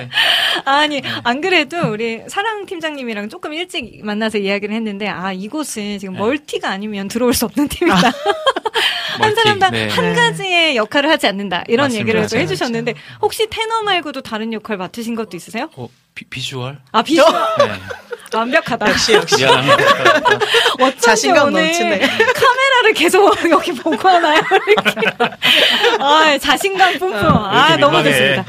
[0.00, 0.08] 네.
[0.64, 6.20] 아니, 안 그래도 우리 사랑 팀장님이랑 조금 일찍 만나서 이야기를 했는데, 아, 이곳은 지금 네.
[6.20, 7.96] 멀티가 아니면 들어올 수 없는 팀이다.
[9.18, 9.88] 한 멀티, 사람당 네.
[9.88, 11.64] 한 가지의 역할을 하지 않는다.
[11.68, 12.00] 이런 맞습니다.
[12.02, 12.42] 얘기를 또 맞아요.
[12.42, 15.70] 해주셨는데, 혹시 테너 말고도 다른 역할 맡으신 것도 있으세요?
[15.76, 16.78] 어, 비, 비주얼?
[16.92, 17.30] 아, 비주얼.
[17.58, 17.72] 네.
[18.34, 18.90] 완벽하다.
[18.90, 19.36] 역시, 역시.
[19.36, 19.76] 미안합니다.
[20.80, 21.98] 어쩐지 자신감 넘치네.
[22.00, 24.40] 카메라를 계속 여기 보고 하나요?
[24.66, 25.24] 이렇게.
[26.00, 27.14] 아, 자신감 뿜뿜.
[27.24, 28.02] 아, 이렇게 너무.
[28.02, 28.44] 좋습니다.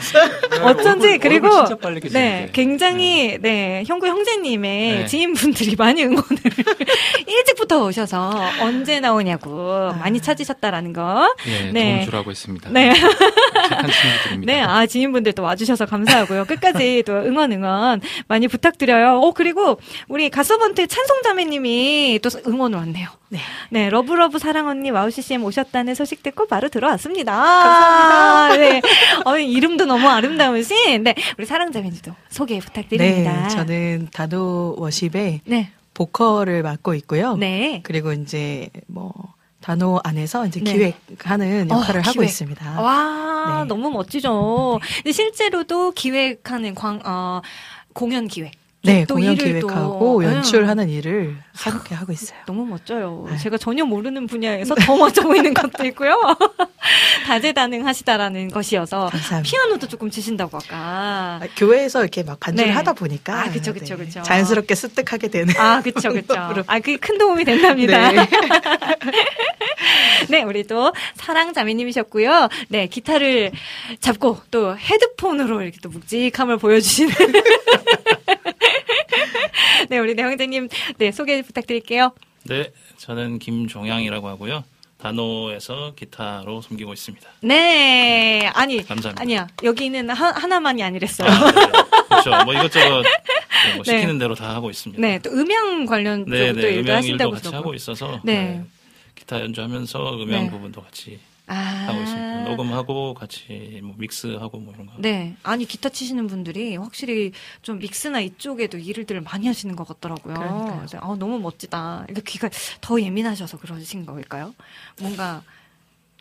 [0.68, 2.10] 어쩐지 얼굴 그리고 빨개지는데.
[2.12, 5.06] 네 굉장히 네 형구 형제님의 네.
[5.06, 6.26] 지인분들이 많이 응원을
[7.28, 11.34] 일찍부터 오셔서 언제 나오냐고 많이 찾으셨다라는 거.
[11.48, 11.94] 예, 네.
[11.98, 12.70] 도움 주라고 했습니다.
[12.72, 12.94] 네.
[12.94, 14.52] 착한 친구들입니다.
[14.54, 16.46] 네, 아, 지인분들 또 와주셔서 감사하고요.
[16.46, 19.20] 끝까지 또 응원, 응원 많이 부탁드려요.
[19.20, 23.10] 어, 그리고 우리 가서번트 찬송자매님이 또 응원을 왔네요.
[23.30, 23.40] 네.
[23.70, 27.34] 네, love love 사랑 언니 와우 CCM 오셨다는 소식 듣고 바로 들어왔습니다.
[27.34, 28.58] 감사합니다.
[28.58, 28.82] 네.
[29.26, 33.44] 어, 이름도 너무 아름다우신, 네, 우리 사랑자매님도 소개 부탁드립니다.
[33.44, 37.36] 네, 저는 다노워십의 네, 보컬을 맡고 있고요.
[37.36, 37.82] 네.
[37.84, 39.12] 그리고 이제 뭐
[39.68, 40.72] 다노 안에서 이제 네.
[40.72, 42.28] 기획하는 역할을 어, 하고 기획.
[42.28, 42.82] 있습니다.
[42.82, 43.68] 와, 네.
[43.68, 44.80] 너무 멋지죠.
[45.04, 47.42] 근데 실제로도 기획하는 광, 어,
[47.94, 48.54] 공연 기획.
[48.84, 52.40] 네, 또 공연 기획하고 또, 연출하는 일을 함께 하고 있어요.
[52.46, 53.26] 너무 멋져요.
[53.30, 53.38] 아유.
[53.38, 56.16] 제가 전혀 모르는 분야에서 더 멋져 보이는 것도 있고요.
[57.26, 59.42] 다재다능하시다라는 것이어서 감사합니다.
[59.50, 60.68] 피아노도 조금 치신다고 아까.
[60.72, 62.74] 아, 교회에서 이렇게 막 반주를 네.
[62.74, 64.22] 하다 보니까 아, 그쵸, 그쵸, 그쵸.
[64.22, 65.54] 자연스럽게 습득하게 되는.
[65.58, 66.34] 아, 그쵸, 그쵸.
[66.68, 68.12] 아, 그게 큰 도움이 된답니다.
[68.12, 68.30] 네.
[70.30, 72.50] 네, 우리 또 사랑 자매님이셨고요.
[72.70, 73.52] 네, 기타를
[74.00, 77.14] 잡고 또 헤드폰으로 이렇게 또 묵직함을 보여주시는.
[79.90, 82.14] 네, 우리 네 형제님, 네, 소개 부탁드릴게요.
[82.44, 84.64] 네, 저는 김종양이라고 하고요.
[84.98, 87.28] 단호에서 기타로 섬기고 있습니다.
[87.42, 89.22] 네, 아니, 감사합니다.
[89.22, 89.48] 아니야.
[89.64, 91.30] 여기는 하, 하나만이 아니랬어요.
[91.30, 91.68] 아, 네.
[92.10, 92.46] 그렇죠.
[92.46, 93.04] 뭐 이것저것
[93.68, 93.92] 네, 뭐 네.
[93.92, 95.00] 시키는 대로 다 하고 있습니다.
[95.02, 97.50] 네, 또 음향 관련 네, 쪽도 네, 일도 하신다고 같이.
[97.54, 98.34] 하고 있어서 네.
[98.34, 98.64] 네,
[99.14, 100.50] 기타 연주하면서 음향 네.
[100.50, 101.54] 부분도 같이 아.
[101.54, 102.44] 하고 있습니다.
[102.50, 104.94] 녹음하고 같이 뭐 믹스하고 뭐 이런 거.
[105.00, 105.36] 네.
[105.44, 107.32] 아니, 기타 치시는 분들이 확실히
[107.62, 110.34] 좀 믹스나 이쪽에도 일들을 많이 하시는 것 같더라고요.
[110.34, 110.78] 그러니까요.
[110.78, 112.06] 그래서 아, 너무 멋지다.
[112.10, 112.50] 이렇게 귀가
[112.82, 114.54] 더 예민하셔서 그러신 걸까요?
[115.02, 115.42] 뭔가.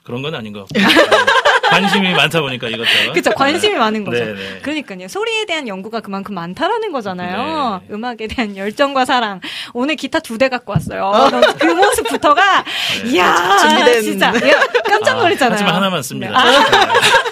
[0.04, 0.74] 그런 건 아닌 것 같고
[1.70, 3.12] 관심이 많다 보니까 이것저것.
[3.12, 3.30] 그쵸.
[3.32, 4.24] 관심이 많은 거죠.
[4.24, 4.58] 네, 네.
[4.62, 5.08] 그러니까요.
[5.08, 7.80] 소리에 대한 연구가 그만큼 많다라는 거잖아요.
[7.88, 7.94] 네.
[7.94, 9.40] 음악에 대한 열정과 사랑.
[9.74, 11.30] 오늘 기타 두 대 갖고 왔어요.
[11.58, 12.62] 그 모습부터가,
[13.04, 13.08] 네.
[13.10, 14.02] 이야, 준비된.
[14.02, 14.30] 진짜.
[14.32, 15.52] 이야, 깜짝 아, 놀랐잖아요.
[15.54, 16.30] 하지만 하나만 씁니다.
[16.44, 16.56] 네.
[16.56, 17.25] 아,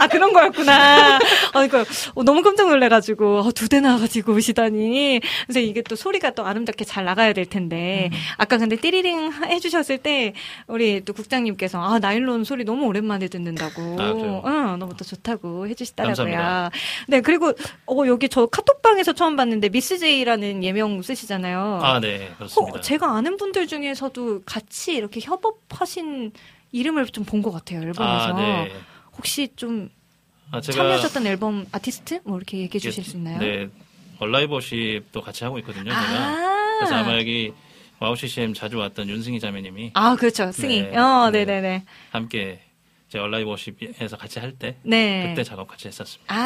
[0.00, 1.18] 아 그런 거였구나.
[1.52, 1.68] 아
[2.14, 5.20] 어, 너무 깜짝 놀래가지고 어, 두대 나가지고 오시다니.
[5.46, 8.18] 그래서 이게 또 소리가 또 아름답게 잘 나가야 될 텐데 음.
[8.38, 10.32] 아까 근데 띠리링 해주셨을 때
[10.66, 13.82] 우리 또 국장님께서 아 나일론 소리 너무 오랜만에 듣는다고.
[14.00, 14.42] 아, 그래요?
[14.46, 16.16] 응, 너무 또 좋다고 해주시더라고요.
[16.16, 16.70] 감사합니다.
[17.08, 17.52] 네 그리고
[17.86, 21.80] 어 여기 저 카톡방에서 처음 봤는데 미스 제이라는 예명 쓰시잖아요.
[21.82, 22.78] 아, 네, 그렇습니다.
[22.78, 26.32] 어, 제가 아는 분들 중에서도 같이 이렇게 협업하신
[26.72, 28.02] 이름을 좀 본 것 같아요 앨범에서.
[28.04, 28.72] 아, 네.
[29.16, 29.90] 혹시 좀
[30.50, 33.38] 아, 참여하셨던 앨범 아티스트 뭐 이렇게 얘기해 주실 수 있나요?
[33.38, 33.68] 네,
[34.18, 35.84] 얼라이브 워십도 같이 하고 있거든요.
[35.90, 35.94] 제가.
[35.94, 37.52] 아, 그래서 아마 여기
[38.00, 40.82] 와우 CCM 자주 왔던 윤승희 자매님이 아 그렇죠 승희.
[40.82, 41.44] 네, 어, 네.
[41.44, 41.84] 네네네.
[42.10, 42.60] 함께
[43.08, 45.28] 이제 얼라이브 워십에서 같이 할때 네.
[45.28, 46.34] 그때 작업 같이 했었습니다.
[46.34, 46.38] 아,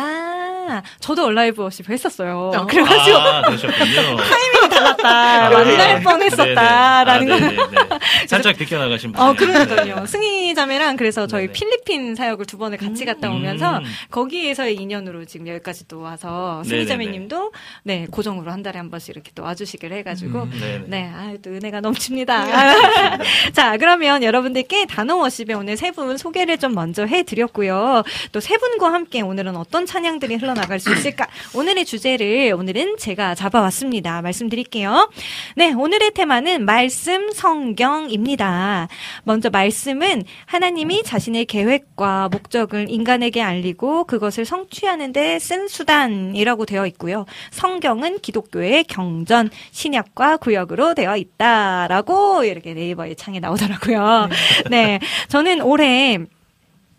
[1.00, 2.52] 저도 얼라이브 워십 했었어요.
[2.54, 2.66] 어.
[2.66, 3.42] 그래가지고 아.
[3.48, 5.08] 타이밍이 달랐다.
[5.08, 6.00] 아, 만날 네.
[6.02, 7.38] 뻔했었다라는 네, 거.
[7.38, 7.56] 네.
[7.58, 8.26] 아, 네, 네.
[8.26, 9.20] 살짝 비껴나가신 분.
[9.22, 10.06] 어, 그러니까요.
[10.06, 11.52] 승희 자매랑 그래서 저희 네네.
[11.52, 13.36] 필리핀 사역을 두 번을 같이 갔다 음.
[13.36, 16.86] 오면서 거기에서의 인연으로 지금 여기까지 또 와서 승희.
[16.86, 17.52] 자매님도
[17.84, 20.84] 네, 고정으로 한 달에 한 번씩 이렇게 또 와주시길 해가지고 음.
[20.88, 22.44] 네, 아, 또 은혜가 넘칩니다.
[23.52, 28.02] 자, 그러면 여러분들께 다노워십의 오늘 세 분 소개를 좀 먼저 해드렸고요.
[28.32, 31.26] 또 세 분과 함께 오늘은 어떤 찬양들이 흘러 나갈 수 있을까?
[31.54, 34.22] 오늘의 주제를 오늘은 제가 잡아왔습니다.
[34.22, 35.10] 말씀드릴게요.
[35.56, 38.88] 네, 오늘의 테마는 말씀 성경입니다.
[39.24, 47.26] 먼저 말씀은 하나님이 자신의 계획과 목적을 인간에게 알리고 그것을 성취하는데 쓴 수단이라고 되어 있고요.
[47.50, 54.28] 성경은 기독교의 경전, 신약과 구역으로 되어 있다라고 이렇게 네이버의 창에 나오더라고요.
[54.70, 56.18] 네, 저는 올해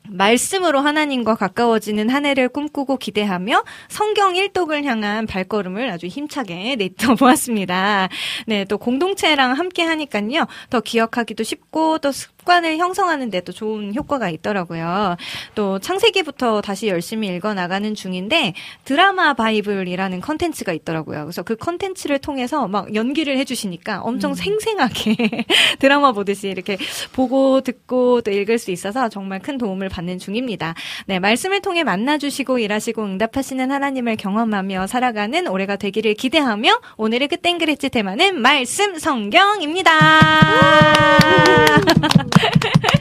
[0.10, 8.10] 말씀으로 하나님과 가까워지는 한 해를 꿈꾸고 기대하며 성경 일독을 향한 발걸음을 아주 힘차게 내떠 보았습니다.
[8.48, 10.48] 네, 또 공동체랑 함께 하니까요.
[10.70, 12.12] 더 기억하기도 쉽고 또
[12.46, 15.18] 습관을 형성하는 데도 좋은 효과가 있더라고요.
[15.56, 18.54] 또 창세기부터 다시 열심히 읽어 나가는 중인데
[18.86, 21.24] 드라마 바이블이라는 컨텐츠가 있더라고요.
[21.24, 25.18] 그래서 그 컨텐츠를 통해서 막 연기를 해 주시니까 엄청 생생하게
[25.80, 26.78] 드라마 보듯이 이렇게
[27.12, 30.76] 보고 듣고 또 읽을 수 있어서 정말 큰 도움을 받는 중입니다.
[31.08, 38.42] 네, 말씀을 통해 만나주시고 일하시고 응답하시는 하나님을 경험하며 살아가는 올해가 되기를 기대하며 오늘의 그땡그레치 테마는
[38.42, 39.92] 말씀 성경입니다.
[42.38, 42.95] ハハハ。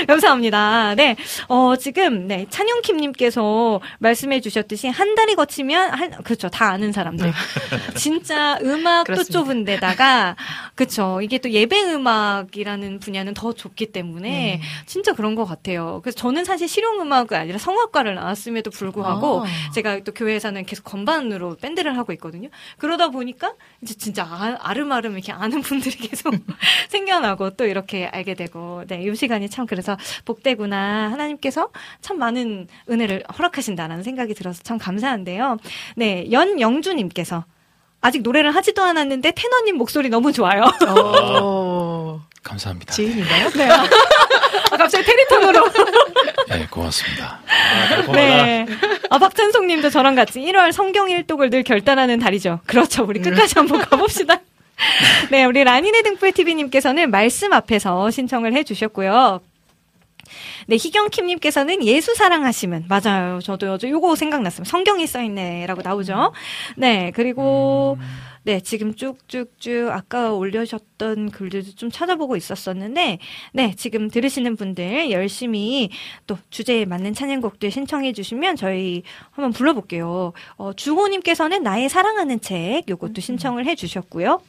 [0.06, 0.94] 감사합니다.
[0.94, 1.16] 네,
[1.48, 6.48] 어, 지금, 네, 찬용킴님께서 말씀해 주셨듯이 한 달이 거치면, 한, 그렇죠.
[6.48, 7.32] 다 아는 사람들.
[7.96, 9.32] 진짜 음악도 그렇습니다.
[9.32, 10.36] 좁은 데다가,
[10.74, 11.20] 그쵸.
[11.22, 14.60] 이게 또 예배 음악이라는 분야는 더 좁기 때문에, 네.
[14.86, 16.00] 진짜 그런 것 같아요.
[16.02, 19.72] 그래서 저는 사실 실용음악이 아니라 성악과를 나왔음에도 불구하고, 아.
[19.74, 22.48] 제가 또 교회에서는 계속 건반으로 밴드를 하고 있거든요.
[22.78, 26.34] 그러다 보니까, 이제 진짜 아, 아름아름 이렇게 아는 분들이 계속
[26.88, 29.89] 생겨나고 또 이렇게 알게 되고, 네, 이 시간이 참 그래서
[30.24, 31.10] 복되구나.
[31.10, 31.70] 하나님께서
[32.00, 35.56] 참 많은 은혜를 허락하신다라는 생각이 들어서 참 감사한데요.
[35.96, 37.44] 네, 연영주님께서
[38.00, 40.64] 아직 노래를 하지도 않았는데 테너님 목소리 너무 좋아요.
[40.88, 42.92] 어, 감사합니다.
[42.94, 43.50] 지인인가요?
[43.50, 43.68] 네.
[43.68, 45.68] 아, 갑자기 테리톤으로.
[46.48, 47.40] 네, 고맙습니다.
[47.46, 48.12] 아, 달콤하다.
[48.12, 48.66] 네.
[49.10, 52.60] 아, 박찬송 님도 저랑 같이 1월 성경 일독을 늘 결단하는 달이죠.
[52.66, 53.04] 그렇죠.
[53.04, 54.40] 우리 끝까지 한번 가봅시다.
[55.30, 59.40] 네, 우리 라니네 등불 TV님께서는 말씀 앞에서 신청을 해주셨고요.
[60.66, 63.40] 네, 희경킴님께서는 예수 사랑하시면 맞아요.
[63.40, 64.70] 저도 요즘 요거 생각났습니다.
[64.70, 66.32] 성경이 써있네라고 나오죠.
[66.76, 67.98] 네, 그리고
[68.42, 73.18] 네 지금 쭉쭉쭉 아까 올려주셨던 글들도 좀 찾아보고 있었었는데
[73.52, 75.90] 네 지금 들으시는 분들 열심히
[76.26, 80.32] 또 주제에 맞는 찬양곡들 신청해 주시면 저희 한번 불러볼게요.
[80.56, 84.40] 어, 주호님께서는 나의 사랑하는 책 요것도 신청을 해 주셨고요.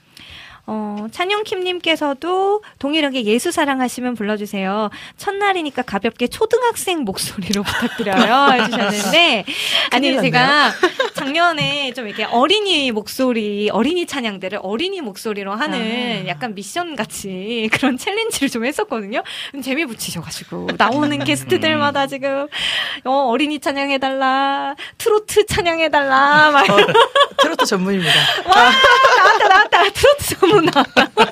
[0.67, 4.89] 어, 찬영킴님께서도 동일하게 예수 사랑하시면 불러주세요.
[5.17, 8.51] 첫날이니까 가볍게 초등학생 목소리로 부탁드려요.
[8.53, 9.45] 해주셨는데,
[9.91, 10.71] 아니, 제가
[11.15, 16.27] 작년에 좀 이렇게 어린이 목소리, 어린이 찬양들을 어린이 목소리로 하는 아.
[16.27, 19.23] 약간 미션 같이 그런 챌린지를 좀 했었거든요.
[19.63, 22.47] 재미 붙이셔가지고, 나오는 게스트들마다 지금,
[23.05, 26.77] 어, 어린이 찬양해달라, 트로트 찬양해달라, 막 어,
[27.41, 28.13] 트로트 전문입니다.
[28.45, 28.71] 와,
[29.17, 29.83] 나왔다, 나왔다.
[29.91, 31.07] 트로트 전문 나왔다.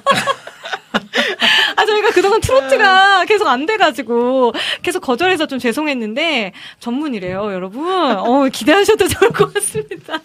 [1.76, 7.88] 아, 저희가 그동안 트로트가 계속 안 돼가지고, 계속 거절해서 좀 죄송했는데, 전문이래요, 여러분.
[7.89, 10.20] 어, 기대하셔도 좋을 것 같습니다.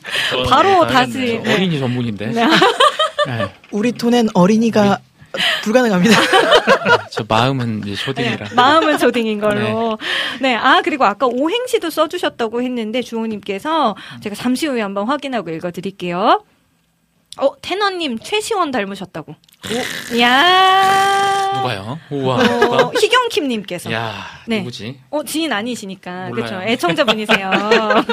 [0.49, 1.41] 바로 네, 다시.
[1.43, 1.55] 네.
[1.55, 2.27] 어린이 전문인데.
[2.27, 2.47] 네.
[3.27, 4.99] 네, 우리 돈엔 어린이가
[5.63, 6.17] 불가능합니다.
[7.11, 8.49] 저 마음은 이제 초딩이라.
[8.49, 9.99] 네, 마음은 조딩인 걸로.
[10.41, 10.55] 네.
[10.55, 16.43] 아, 그리고 아까 오행시도 써주셨다고 했는데, 주호님께서 제가 잠시 후에 한번 확인하고 읽어드릴게요.
[17.39, 19.35] 어, 테너님 최시원 닮으셨다고.
[19.71, 21.53] 오, 이야.
[21.57, 21.99] 누가요?
[22.11, 22.37] 우와.
[22.37, 23.91] 어, 희경킴님께서.
[23.93, 24.15] 야,
[24.47, 24.59] 네.
[24.59, 25.01] 누구지?
[25.11, 26.31] 어, 지인 아니시니까.
[26.31, 26.61] 그렇죠.
[26.63, 27.51] 애청자분이세요.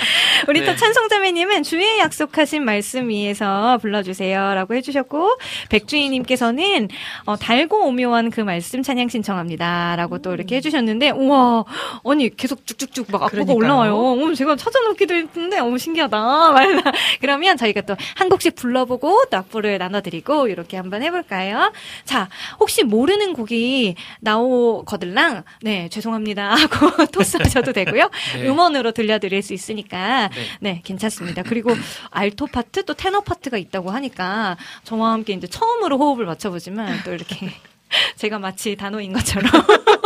[0.48, 0.76] 우리 또 네.
[0.76, 5.36] 찬송자매님은 주에 약속하신 말씀 위에서 불러주세요 라고 해주셨고
[5.68, 6.88] 백주희님께서는
[7.26, 11.64] 어, 달고 오묘한 그 말씀 찬양 신청합니다 라고 또 이렇게 해주셨는데 우와
[12.04, 13.56] 아니 계속 쭉쭉쭉 막 악보가 그러니까요.
[13.56, 13.96] 올라와요.
[13.96, 16.54] 어, 제가 찾아놓기도 했는데 너무 신기하다.
[17.20, 21.72] 그러면 저희가 또 한 곡씩 불러보고 또 악보를 나눠드리고 이렇게 한번 해볼까요?
[22.04, 22.28] 자
[22.58, 28.10] 혹시 모르는 곡이 나오거들랑 네 죄송합니다 하고 토스하셔도 되고요.
[28.36, 28.48] 네.
[28.48, 30.40] 음원으로 들려드릴 수 있으니까 네.
[30.60, 31.42] 네, 괜찮습니다.
[31.42, 31.74] 그리고
[32.10, 37.50] 알토 파트 또 테너 파트가 있다고 하니까 저와 함께 이제 처음으로 호흡을 맞춰보지만 또 이렇게
[38.16, 39.50] 제가 마치 단호인 것처럼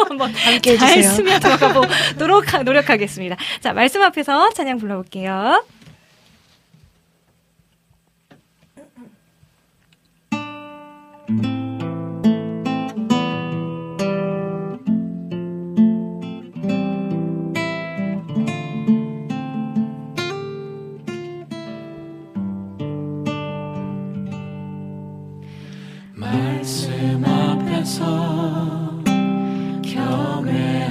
[0.09, 1.13] 한번 함께 잘 해주세요.
[1.13, 3.37] 스며 들어가 보도록 하- 노력하겠습니다.
[3.61, 5.63] 자, 말씀 앞에서 찬양 불러볼게요.
[27.05, 28.05] 말씀 앞에서
[29.83, 30.89] 경외함으로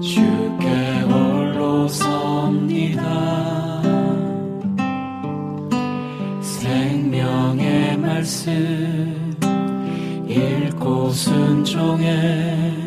[0.00, 3.02] 주께 홀로 섭니다.
[6.40, 9.36] 생명의 말씀
[10.26, 12.85] 읽고 순종해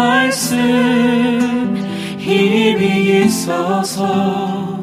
[0.00, 1.76] 말씀
[2.18, 4.80] 힘이 있어서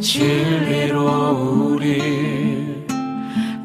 [0.00, 2.84] 진리로 우리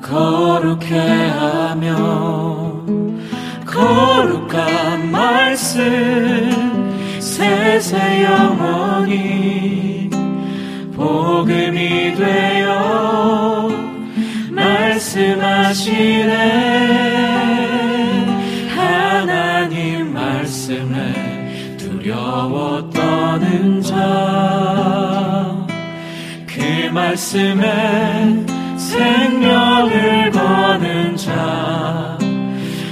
[0.01, 2.82] 거룩해 하며
[3.66, 5.82] 거룩한 말씀
[7.20, 10.09] 세세 영원히
[10.95, 13.70] 복음이 되어
[14.51, 15.93] 말씀하시네
[22.91, 23.93] 떠는 자
[26.47, 28.45] 그 말씀에
[28.77, 32.17] 생명을 거는 자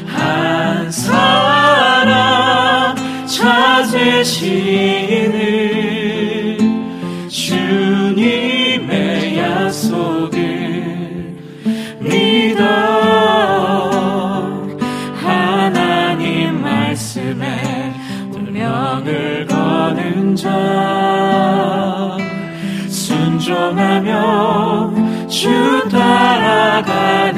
[0.07, 2.15] 한 사람
[3.25, 4.51] 찾으시는
[25.31, 25.47] 주
[25.89, 27.30] 따라가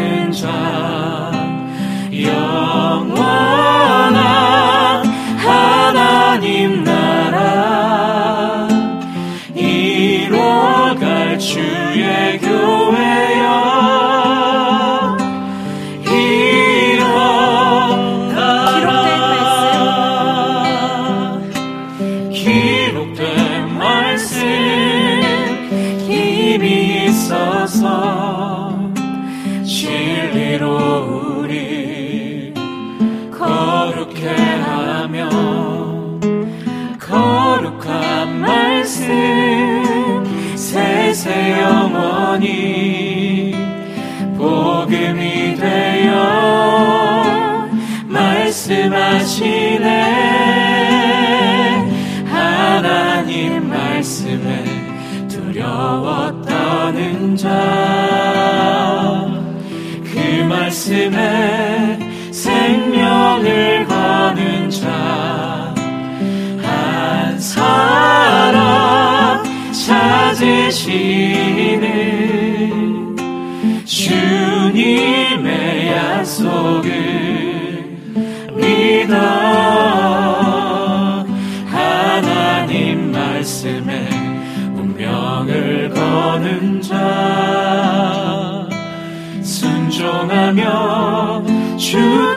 [91.94, 92.33] 순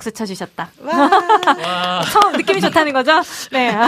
[0.00, 0.70] 박수 쳐주셨다.
[0.82, 2.02] 와.
[2.10, 3.20] 처음 느낌이 좋다는 거죠?
[3.52, 3.70] 네.
[3.70, 3.86] 아,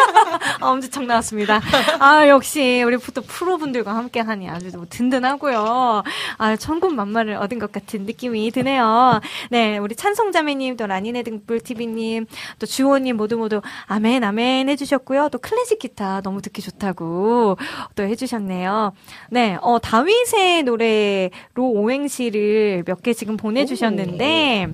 [0.62, 1.60] 엄지척 나왔습니다.
[2.00, 6.02] 아, 역시 우리 또 프로분들과 함께 하니 아주 든든하고요.
[6.38, 9.20] 아, 천군 만마를 얻은 것 같은 느낌이 드네요.
[9.50, 12.24] 네, 우리 찬송자매님, 또 라니네 등불TV님,
[12.58, 15.28] 또 주호님 모두 모두 아멘, 아멘 해주셨고요.
[15.30, 17.58] 또 클래식 기타 너무 듣기 좋다고
[17.94, 18.92] 또 해주셨네요.
[19.30, 24.68] 네, 어, 다윗의 노래로 오행시를 몇 개 지금 보내주셨는데,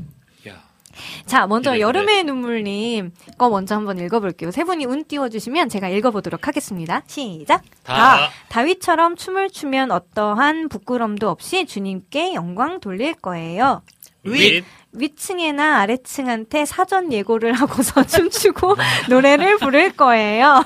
[1.26, 1.80] 자, 먼저 기대되네.
[1.80, 4.50] 여름의 눈물님 거 먼저 한번 읽어볼게요.
[4.50, 7.02] 세 분이 운 띄워주시면 제가 읽어보도록 하겠습니다.
[7.06, 7.62] 시작.
[7.84, 8.30] 다.
[8.48, 13.82] 다 윗처럼 춤을 추면 어떠한 부끄럼도 없이 주님께 영광 돌릴 거예요.
[14.24, 14.64] 윗.
[14.92, 18.76] 위층이나 아래층한테 사전 예고를 하고서 춤추고
[19.10, 20.64] 노래를 부를 거예요.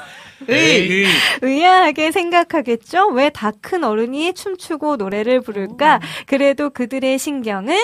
[0.49, 1.07] 의.
[1.43, 3.09] 의아하게 생각하겠죠?
[3.09, 6.01] 왜 다 큰 어른이 춤추고 노래를 부를까?
[6.27, 7.77] 그래도 그들의 신경은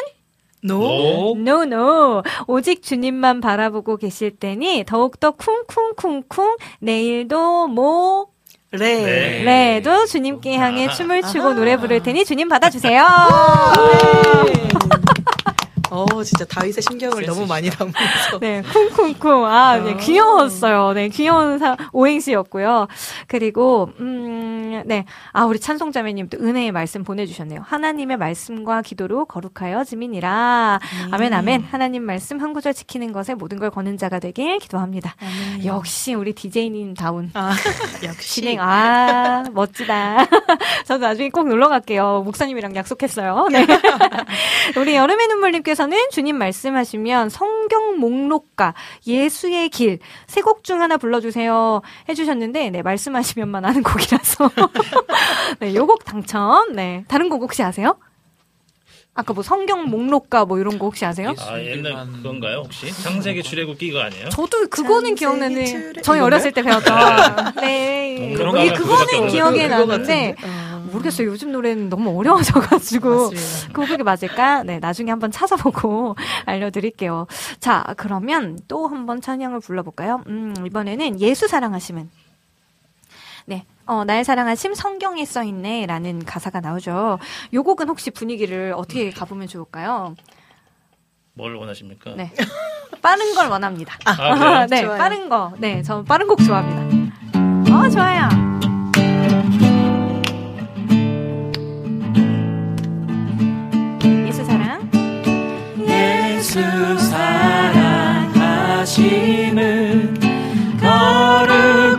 [0.63, 0.79] 노.
[0.79, 1.37] 노.
[1.39, 2.23] No, no.
[2.47, 8.27] 오직 주님만 바라보고 계실 테니 더욱더 쿵쿵쿵쿵 내일도 뭐
[8.71, 9.03] 레.
[9.03, 9.43] 네.
[9.81, 13.07] 레도 주님께 향해 춤을 추고 노래 부를 테니 주님 받아주세요.
[15.91, 18.39] 어, 진짜 다윗의 심경을 너무 많이 담으면서.
[18.41, 19.45] 네, 쿵쿵쿵.
[19.47, 20.93] 아, 네, 귀여웠어요.
[20.93, 22.89] 네, 귀여운 사, 오행시였고요.
[23.27, 25.05] 그리고, 음, 네.
[25.33, 27.63] 아, 우리 찬송자매님 또 은혜의 말씀 보내주셨네요.
[27.65, 30.81] 하나님의 말씀과 기도로 거룩하여 지민이라.
[31.11, 31.65] 아멘, 아멘.
[31.71, 35.15] 하나님 말씀 한 구절 지키는 것에 모든 걸 거는 자가 되길 기도합니다.
[35.65, 37.31] 역시 우리 DJ님 다운.
[37.35, 37.53] 아,
[38.05, 38.41] 역시.
[38.41, 40.27] 진행, 아, 멋지다.
[40.87, 42.23] 저도 나중에 꼭 놀러 갈게요.
[42.25, 43.49] 목사님이랑 약속했어요.
[43.51, 43.67] 네.
[44.77, 48.75] 우리 여름의 눈물님께서 는 주님 말씀하시면 성경 목록가,
[49.07, 51.83] 예수의 길, 세 곡 중 하나 불러주세요.
[52.09, 54.51] 해주셨는데, 네, 말씀하시면만 하는 곡이라서.
[55.61, 56.73] 네, 요 곡 당첨.
[56.75, 57.05] 네.
[57.09, 57.97] 다른 곡 혹시 아세요?
[59.15, 61.35] 아까 뭐 성경 목록가 뭐 이런 거 혹시 아세요?
[61.41, 62.93] 아, 옛날 그건가요, 혹시?
[63.03, 64.29] 창세기 출애굽기 이거 아니에요?
[64.29, 66.21] 저도 그거는 기억나는 출애- 저희?
[66.21, 70.37] 어렸을 때 배웠던 네 그런 거 그거는 기억에 나는데.
[70.45, 70.78] 어.
[70.89, 73.73] 모르겠어요 요즘 노래는 너무 어려워져가지고 맞습니다.
[73.73, 76.17] 그 곡이 맞을까 네 나중에 한번 찾아보고
[76.47, 77.27] 알려드릴게요
[77.61, 82.11] 자 그러면 또 한번 찬양을 불러볼까요 음 이번에는 예수 사랑하심은
[83.47, 83.65] 네.
[83.87, 87.19] 어, 날 사랑하심 성경에 써 있네 라는 가사가 나오죠.
[87.55, 90.15] 요 곡은 혹시 분위기를 어떻게 가보면 좋을까요?
[91.33, 92.15] 뭘 원하십니까?
[92.15, 92.31] 네.
[93.01, 93.97] 빠른 걸 원합니다.
[94.05, 94.67] 아?
[94.69, 94.99] 네, 좋아요.
[94.99, 95.55] 빠른 거.
[95.57, 97.75] 네, 저 빠른 곡 좋아합니다.
[97.75, 98.48] 어, 좋아요.
[106.49, 106.63] 예수
[107.11, 108.39] 사랑하심은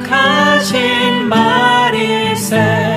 [0.02, 2.89] 거룩하신 말일세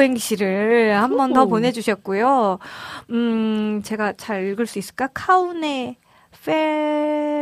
[0.00, 1.44] 오행시를 한 번 더.
[1.46, 2.58] 보내주셨고요.
[3.10, 5.08] 음, 제가 잘 읽을 수 있을까?
[5.12, 5.96] 카운의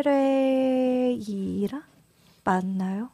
[0.03, 0.09] 페레이라?
[2.45, 3.11] 맞나요?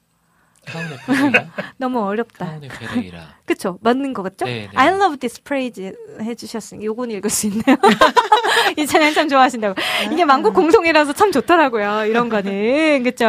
[0.67, 1.47] 페레이라.
[1.79, 2.59] 너무 어렵다.
[3.47, 3.79] 그쵸?
[3.83, 4.47] 맞는 것 같죠?
[4.47, 4.69] 네, 네.
[4.75, 7.77] I love this phrase 해주셨으니 요건 읽을 수 있네요.
[8.79, 9.75] 이 찬양 참 좋아하신다고.
[10.13, 12.07] 이게 만국 공통이라서 참 좋더라고요.
[12.07, 13.03] 이런 거는.
[13.03, 13.27] 그쵸?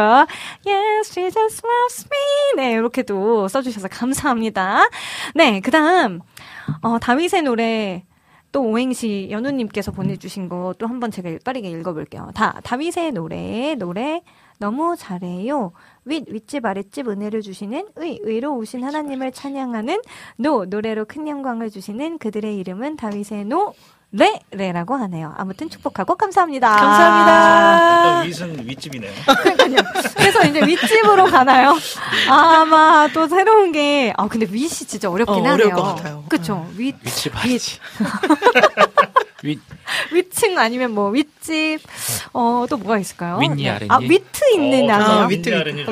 [0.66, 2.62] Yes, she just loves me.
[2.64, 4.88] 네, 이렇게도 써주셔서 감사합니다.
[5.34, 6.20] 네, 그 다음,
[6.82, 8.04] 어, 다윗의 노래,
[8.52, 12.30] 또 오행시 연우님께서 보내주신 거 또 한번 제가 빠르게 읽어볼게요.
[12.34, 14.22] 다, 다윗의 노래, 노래,
[14.58, 15.72] 너무 잘해요.
[16.06, 20.00] 윗, 윗집, 아랫집 은혜를 주시는 의, 의로우신 하나님을 찬양하는
[20.38, 23.74] 노, 노래로 큰 영광을 주시는 그들의 이름은 다윗의 노,
[24.18, 25.34] 레, 레라고 하네요.
[25.36, 26.74] 아무튼 축복하고 감사합니다.
[26.74, 28.20] 감사합니다.
[28.22, 29.12] 윗은 윗집이네요.
[29.42, 29.76] 그러니까요.
[30.16, 31.76] 그래서 이제 윗집으로 가나요?
[32.28, 35.52] 아마 또 새로운 게, 아, 근데 윗이 진짜 어렵긴 어, 하네요.
[35.54, 36.24] 어려울 것 같아요.
[36.28, 36.66] 그쵸.
[36.76, 37.78] 윗, 위치 봐야지.
[39.42, 39.60] 윗,
[40.12, 41.80] 윗층 아니면 뭐 윗집,
[42.32, 43.38] 어, 또 뭐가 있을까요?
[43.38, 43.68] 윗니, 네.
[43.68, 43.88] 아랫니?
[43.92, 45.18] 아, 위트 있는 어, 아세요?
[45.18, 45.82] 아, 윗- 위트, 아랫니.
[45.82, 45.86] 어,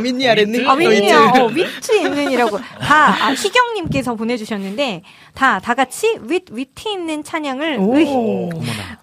[0.70, 1.12] 아랫니.
[1.12, 1.20] 아.
[1.20, 1.38] 위트.
[1.40, 2.58] 어, 위트 있는이라고.
[2.58, 5.02] 다, 아, 희경님께서 보내주셨는데,
[5.34, 8.50] 다, 다 같이 윗, 위트 있는 찬양을 의.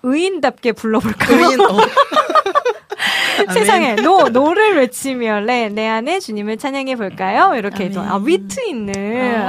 [0.04, 1.46] 의인답게 불러볼까요?
[1.46, 1.78] 의인, 어.
[3.54, 7.56] 세상에 노 no를 외치며 내, 내 안에 주님을 찬양해 볼까요?
[7.56, 8.94] 이렇게 해도 아 위트 있는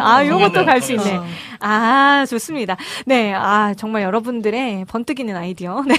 [0.00, 1.16] 아 요것도 갈 수 있네.
[1.16, 1.24] 어.
[1.60, 2.76] 아 좋습니다.
[3.06, 5.94] 네, 아 정말 여러분들의 번뜩이는 아이디어 네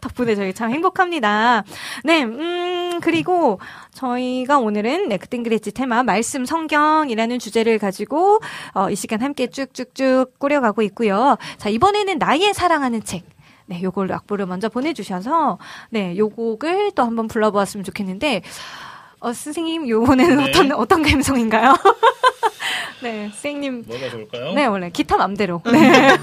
[0.00, 1.62] 덕분에 저희 참 행복합니다.
[2.04, 3.60] 네, 음 그리고
[3.96, 8.40] 저희가 오늘은 네 그땐 그랬지 테마 말씀 성경이라는 주제를 가지고
[8.74, 11.36] 어, 이 시간 함께 쭉쭉쭉 꾸려가고 있고요.
[11.56, 13.24] 자 이번에는 나의 사랑하는 책.
[13.68, 15.58] 네, 요걸 악보를 먼저 보내주셔서,
[15.90, 18.42] 네, 요 곡을 또 한번 불러보았으면 좋겠는데,
[19.18, 20.44] 어, 선생님, 요거는 네.
[20.44, 21.74] 어떤, 어떤 감성인가요?
[23.02, 23.82] 네, 선생님.
[23.88, 24.52] 뭐가 좋을까요?
[24.54, 25.62] 네, 원래 기타 맘대로.
[25.64, 26.16] 네.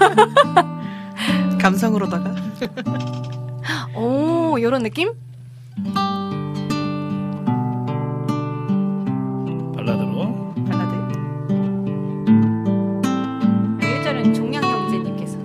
[1.60, 2.34] 감성으로다가.
[3.94, 5.12] 오, 요런 느낌?
[9.84, 10.54] 발라드로.
[10.66, 10.94] 발라드.
[13.80, 15.38] 1절은 종양 형제님께서.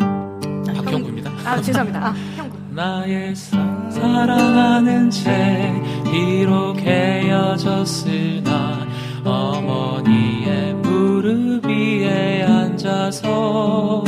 [0.76, 1.32] 박형구입니다.
[1.45, 2.07] 아, 죄송합니다.
[2.07, 2.57] 아, 형구.
[2.72, 5.74] 나의 사- 사랑하는 채
[6.06, 8.88] 비록 헤어졌으나
[9.26, 14.03] 어머니의 무릎 위에 앉아서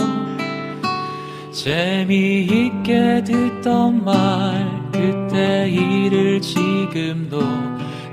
[1.52, 7.42] 재미있게 듣던 말 그때 일을 지금도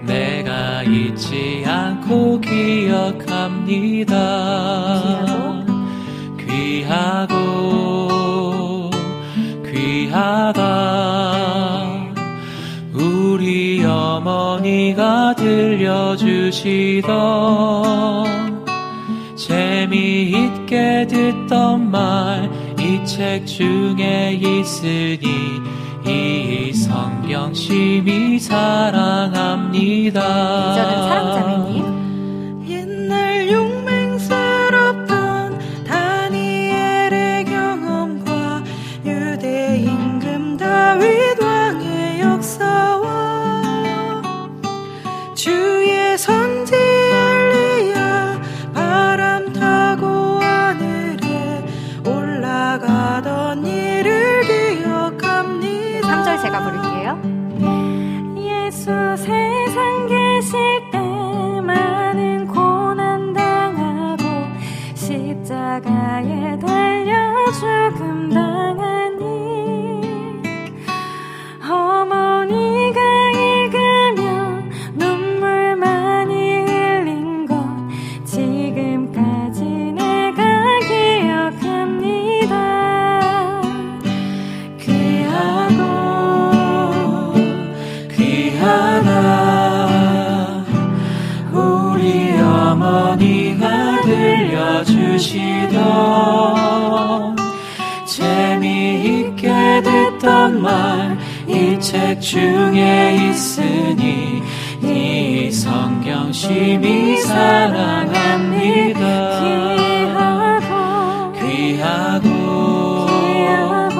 [0.09, 4.15] 내가 잊지 않고 기억합니다.
[6.39, 7.35] 귀하고
[9.71, 10.63] 귀하다
[12.95, 17.15] 우리 어머니가 들려주시던
[19.37, 25.27] 재미있게 듣던 말 이 책 중에 있으니
[26.09, 30.21] 이 성경 심히 사랑합니다.
[30.21, 31.98] 2절은 사랑자매님.
[102.21, 104.43] 중에 있으니
[104.83, 109.03] 이 성경 심히 사랑합니다.
[111.39, 113.97] 귀하고 귀하고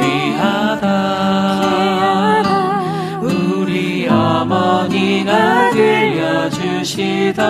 [0.00, 0.86] 귀하다.
[3.22, 7.44] 우리 어머니가 들려주시던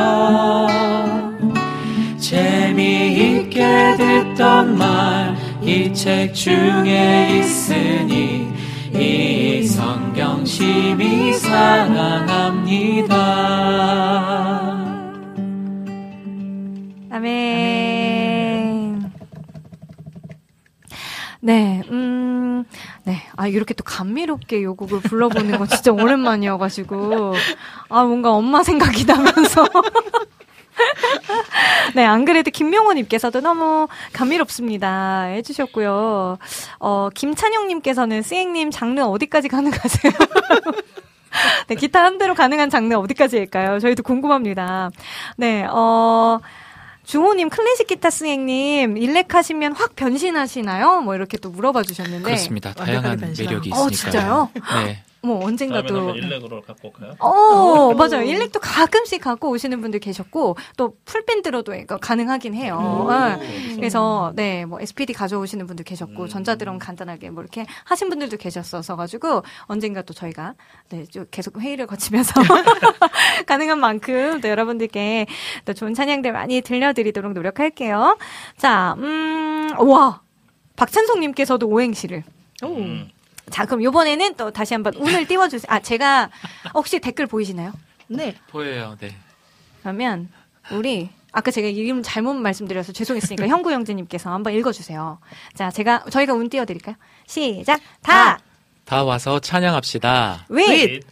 [2.18, 5.34] 재미있게 듣던 말
[5.66, 8.34] 이 책 중에 있으니
[10.55, 13.16] 심히 사랑합니다.
[17.10, 17.82] 아멘.
[21.40, 22.64] 네, 음,
[23.02, 23.20] 네.
[23.35, 27.35] 아, 이렇게 또 감미롭게 요 곡을 불러보는 건 진짜 오랜만이어가지고.
[27.89, 29.66] 아, 뭔가 엄마 생각이 나면서.
[31.94, 35.23] 네, 안 그래도 김명호님께서도 너무 감미롭습니다.
[35.24, 36.39] 해주셨고요.
[36.81, 40.12] 어, 김찬영님께서는 스행님 장르 어디까지 가능하세요?
[41.69, 43.81] 네, 기타 한 대로 가능한 장르 어디까지일까요?
[43.81, 44.90] 저희도 궁금합니다.
[45.36, 46.40] 네, 어,
[47.05, 51.02] 주호님 클래식 기타 스행님 일렉 하시면 확 변신하시나요?
[51.02, 52.73] 뭐 이렇게 또 물어봐 주셨는데 그렇습니다.
[52.73, 53.78] 다양한 매력이 있으니까.
[53.78, 54.51] 어 진짜요?
[54.86, 55.02] 네.
[55.24, 57.14] 뭐 언젠가 또 일렉으로 갖고 올까요?
[57.18, 58.22] 어, 맞아요.
[58.22, 63.06] 일렉도 가끔씩 갖고 오시는 분들 계셨고, 또 풀밴드로도 이거 가능하긴 해요.
[63.40, 63.74] 네.
[63.76, 69.42] 그래서, 네, 뭐, SPD 가져오시는 분들 계셨고, 전자드럼 간단하게 뭐 이렇게 하신 분들도 계셨어서 가지고,
[69.62, 70.55] 언젠가 또 저희가,
[70.90, 72.34] 네, 좀 계속 회의를 거치면서,
[73.46, 75.26] 가능한 만큼 또 여러분들께
[75.64, 78.18] 또 좋은 찬양들 많이 들려드리도록 노력할게요.
[78.59, 80.20] 자, 음, 와!
[80.76, 82.24] 박찬송님께서도 오행시를.
[82.64, 83.09] 음.
[83.50, 85.66] 자, 그럼 요번에는 또 다시 한번 운을 띄워주세요.
[85.68, 86.30] 아, 제가
[86.74, 87.72] 혹시 댓글 보이시나요?
[88.08, 88.34] 네.
[88.50, 88.96] 보여요.
[89.00, 89.14] 네.
[89.82, 90.28] 그러면
[90.70, 95.18] 우리 아까 제가 이름 잘못 말씀드려서 죄송했으니까 형구 형제님께서 한번 읽어주세요.
[95.54, 96.94] 자, 제가 저희가 운 띄워드릴까요?
[97.26, 97.80] 시작.
[98.02, 98.38] 다.
[98.84, 100.46] 다 와서 찬양합시다.
[100.50, 101.02] 윗.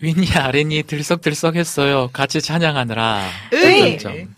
[0.00, 2.10] 윗니 아랫니 들썩들썩했어요.
[2.12, 3.22] 같이 찬양하느라.
[3.52, 3.98] 의.
[3.98, 4.34] 점점.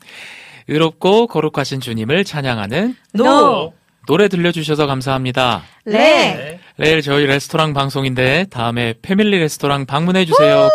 [0.68, 3.74] 의롭고 거룩하신 주님을 찬양하는 노.
[4.06, 5.62] 노래 들려주셔서 감사합니다.
[5.84, 6.58] 레.
[6.80, 10.70] 내일 저희 레스토랑 방송인데 다음에 패밀리 레스토랑 방문해 주세요.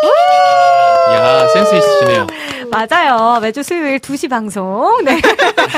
[1.12, 2.28] 야 센스 있으시네요.
[2.70, 3.40] 맞아요.
[3.40, 5.02] 매주 수요일 2시 방송.
[5.04, 5.20] 네.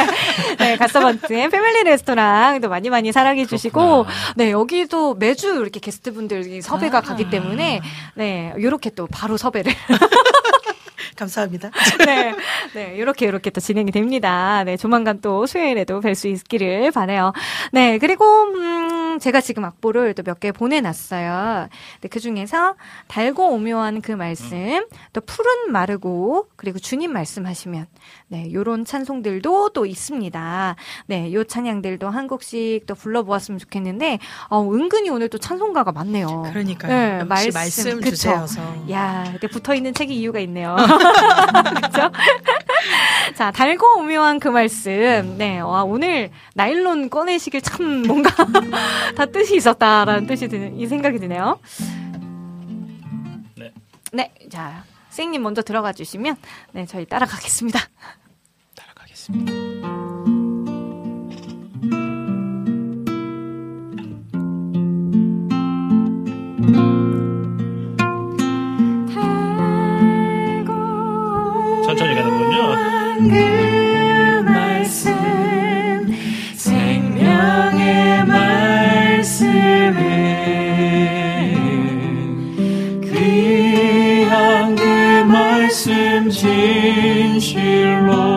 [0.59, 4.05] 네, 가서번트 패밀리 레스토랑도 많이 많이 사랑해 주시고,
[4.37, 7.81] 네, 여기도 매주 이렇게 게스트분들이 섭외가 가기 때문에,
[8.15, 9.73] 네, 요렇게 또 바로 섭외를.
[11.19, 11.71] 감사합니다.
[12.07, 12.35] 네,
[12.75, 14.63] 네, 이렇게 이렇게 또 진행이 됩니다.
[14.65, 17.33] 네, 조만간 또 수요일에도 뵐 수 있기를 바래요.
[17.73, 21.69] 네, 그리고 음, 제가 지금 악보를 또 몇 개 보내 놨어요.
[22.01, 22.77] 네, 그 중에서
[23.09, 27.87] 달고 오묘한 그 말씀, 또 푸른 마르고 그리고 주님 말씀하시면,
[28.29, 30.77] 네, 요런 찬송들도 또 있습니다.
[31.07, 36.45] 네, 요 찬양들도 한 곡씩 또 불러 보았으면 좋겠는데, 어, 은근히 오늘 또 찬송가가 많네요.
[36.53, 37.27] 그러니까요.
[37.29, 38.11] 역시 말씀 그쵸?
[38.11, 38.61] 주제여서.
[38.93, 40.77] 야, 이렇게 붙어 있는 책이 이유가 있네요.
[41.83, 42.11] 그죠?
[43.35, 45.37] 자, 달고 오묘한 그 말씀.
[45.39, 48.31] 네, 와, 오늘 나일론 꺼내시길 참 뭔가
[49.17, 51.59] 다 뜻이 있었다라는 뜻이 드는, 이 생각이 드네요.
[53.57, 53.73] 네.
[54.13, 56.37] 네, 자, 쌩님 먼저 들어가 주시면,
[56.73, 57.81] 네, 저희 따라가겠습니다.
[58.75, 59.69] 따라가겠습니다.
[66.69, 66.98] 천천
[72.59, 73.29] 히 가는군요.
[73.29, 75.15] 그 말씀
[76.57, 80.01] 생명의 말씀은
[83.03, 84.83] 귀한 그
[85.25, 88.28] 말씀 진실로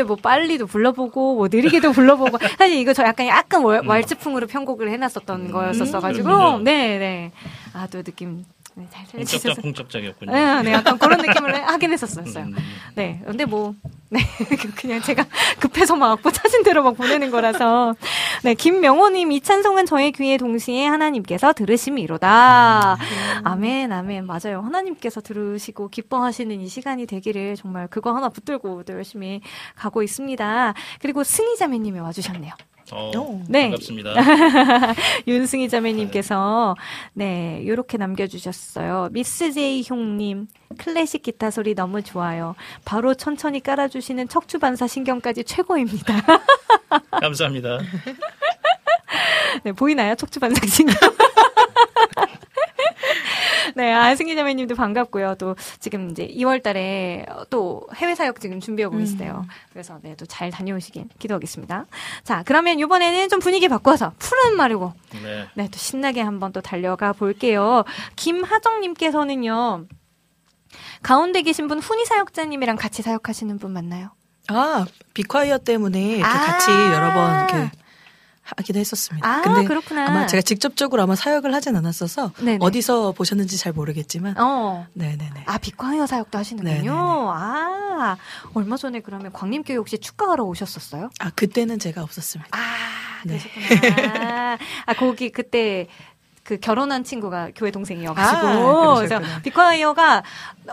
[0.00, 2.38] 이게 뭐 빨리도 불러보고 뭐 느리게도 불러보고.
[2.58, 6.60] 사실 이거 저 약간 약간 왈, 왈츠풍으로 편곡을 해놨었던 음, 거였었어가지고.
[6.60, 7.32] 네네.
[7.74, 8.44] 아 또 느낌
[8.74, 9.62] 네, 잘 공적작 살려주셔서.
[9.62, 10.32] 공적작이었군요.
[10.32, 12.24] 네, 네, 약간 그런 느낌을 하긴 했었어요.
[12.44, 12.56] 음,
[12.94, 13.74] 네, 근데 뭐,
[14.10, 14.20] 네,
[14.76, 15.24] 그냥 제가
[15.60, 17.94] 급해서 막 사진 들어 막 보내는 거라서.
[18.42, 22.98] 네, 김명호님, 이 찬송은 저의 귀에 동시에 하나님께서 들으심이로다.
[23.44, 24.26] 아멘, 아멘.
[24.26, 24.62] 맞아요.
[24.62, 29.40] 하나님께서 들으시고 기뻐하시는 이 시간이 되기를 정말 그거 하나 붙들고 또 열심히
[29.76, 30.74] 가고 있습니다.
[31.00, 32.52] 그리고 승희자매님이 와주셨네요.
[32.92, 33.62] 어, 네.
[33.70, 34.14] 반갑습니다.
[35.26, 36.76] 윤승희 자매님께서
[37.12, 39.08] 네 요렇게 남겨주셨어요.
[39.12, 40.48] 미스 제이 형님
[40.78, 42.54] 클래식 기타 소리 너무 좋아요.
[42.84, 46.14] 바로 천천히 깔아주시는 척추 반사 신경까지 최고입니다.
[47.20, 47.78] 감사합니다.
[49.64, 50.96] 네 보이나요 척추 반사 신경?
[53.76, 55.36] 네, 아, 승희 자매님도 반갑고요.
[55.38, 59.44] 또 지금 이제 2월 달에 또 해외 사역 지금 준비하고 계시대요.
[59.72, 61.86] 그래서 네, 또 잘 다녀오시길 기도하겠습니다.
[62.24, 64.92] 자, 그러면 이번에는 좀 분위기 바꿔서 푸른 마르고
[65.22, 65.46] 네.
[65.54, 67.84] 네, 또 신나게 한번 또 달려가 볼게요.
[68.16, 69.86] 김하정님께서는요,
[71.02, 74.10] 가운데 계신 분 훈이 사역자님이랑 같이 사역하시는 분 맞나요?
[74.48, 76.46] 아, 비콰이어 때문에 이렇게 아.
[76.46, 77.70] 같이 여러 번 이렇게
[78.56, 79.28] 하기도 했었습니다.
[79.28, 80.06] 아, 근데 그렇구나.
[80.06, 82.58] 아마 제가 직접적으로 아마 사역을 하진 않았어서 네네.
[82.60, 84.86] 어디서 보셨는지 잘 모르겠지만 어.
[84.94, 85.44] 네네네.
[85.46, 86.72] 아, 빛광여 사역도 하시는군요.
[86.72, 86.90] 네네네.
[86.90, 88.16] 아,
[88.54, 91.10] 얼마 전에 그러면 광림교회 혹시 축가하러 오셨었어요?
[91.20, 92.50] 아 그때는 제가 없었습니다.
[92.56, 93.38] 아, 네.
[93.38, 94.58] 그러셨구나.
[94.86, 95.88] 아, 거기 그때
[96.42, 99.40] 그 결혼한 친구가 교회 동생이어가지고 아.
[99.42, 100.22] 빛광여가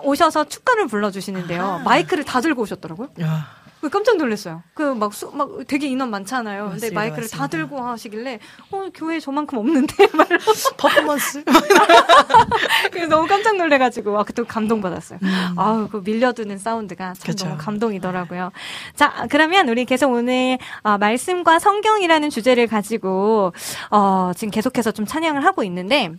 [0.02, 1.64] 오셔서 축가를 불러주시는데요.
[1.64, 1.78] 아하.
[1.80, 3.10] 마이크를 다 들고 오셨더라고요.
[3.22, 4.64] 야, 그 깜짝 놀랐어요.
[4.74, 6.64] 그막 수, 막 되게 인원 많잖아요.
[6.64, 7.48] 근데 맞습니다, 마이크를 다 맞습니다.
[7.48, 8.40] 들고 하시길래
[8.72, 10.40] 어 교회 저만큼 없는데 말로
[10.78, 11.44] 퍼포먼스.
[12.92, 15.20] 그래서 너무 깜짝 놀래가지고 아 그때 감동 받았어요.
[15.22, 15.54] 음.
[15.58, 17.46] 아우 그 밀려드는 사운드가 참 그쵸.
[17.46, 18.52] 너무 감동이더라고요.
[18.96, 23.54] 자 그러면 우리 계속 오늘 어, 말씀과 성경이라는 주제를 가지고
[23.92, 26.12] 어, 지금 계속해서 좀 찬양을 하고 있는데.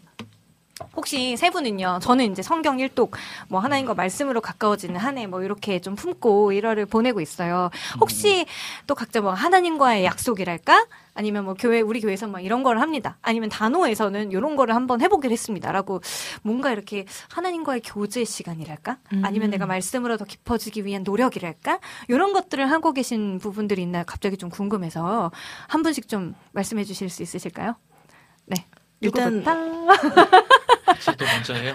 [0.97, 3.17] 혹시 세 분은요, 저는 이제 성경 일독,
[3.49, 7.71] 뭐 하나님과 말씀으로 가까워지는 한 해, 뭐 이렇게 좀 품고 일화를 보내고 있어요.
[8.01, 8.47] 혹시
[8.87, 10.87] 또 각자 뭐 하나님과의 약속이랄까?
[11.15, 13.19] 아니면 뭐 교회, 우리 교회에서 뭐 이런 거를 합니다.
[13.23, 15.73] 아니면 단호에서는 이런 거를 한번 해보기로 했습니다.
[15.73, 16.01] 라고
[16.43, 18.99] 뭔가 이렇게 하나님과의 교제 시간이랄까?
[19.25, 21.81] 아니면 내가 말씀으로 더 깊어지기 위한 노력이랄까?
[22.09, 24.05] 이런 것들을 하고 계신 부분들이 있나요?
[24.07, 25.33] 갑자기 좀 궁금해서
[25.67, 27.75] 한 분씩 좀 말씀해 주실 수 있으실까요?
[28.47, 28.67] 네.
[29.01, 29.43] 일단-
[31.01, 31.73] 저도 먼저 해요.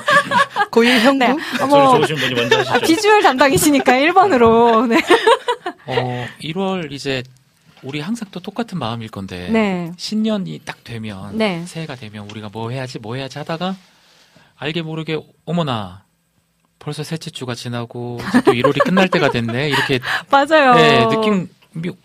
[0.70, 1.24] 고유 형부.
[1.24, 1.32] 네.
[1.32, 2.74] 목소리 어머, 좋으신 분이 먼저 하시죠.
[2.74, 4.86] 아, 비주얼 담당이시니까 1번으로.
[4.86, 5.00] 네.
[5.86, 7.22] 어, 1월 이제
[7.82, 9.92] 우리 항상 또 똑같은 마음일 건데 네.
[9.96, 11.64] 신년이 딱 되면 네.
[11.66, 13.76] 새해가 되면 우리가 뭐 해야지 뭐 해야지 하다가
[14.56, 16.04] 알게 모르게 어머나
[16.78, 20.00] 벌써 셋째 주가 지나고 이제 또 1월이 끝날 때가 됐네 이렇게
[20.30, 20.74] 맞아요.
[20.74, 21.46] 네, 느낌이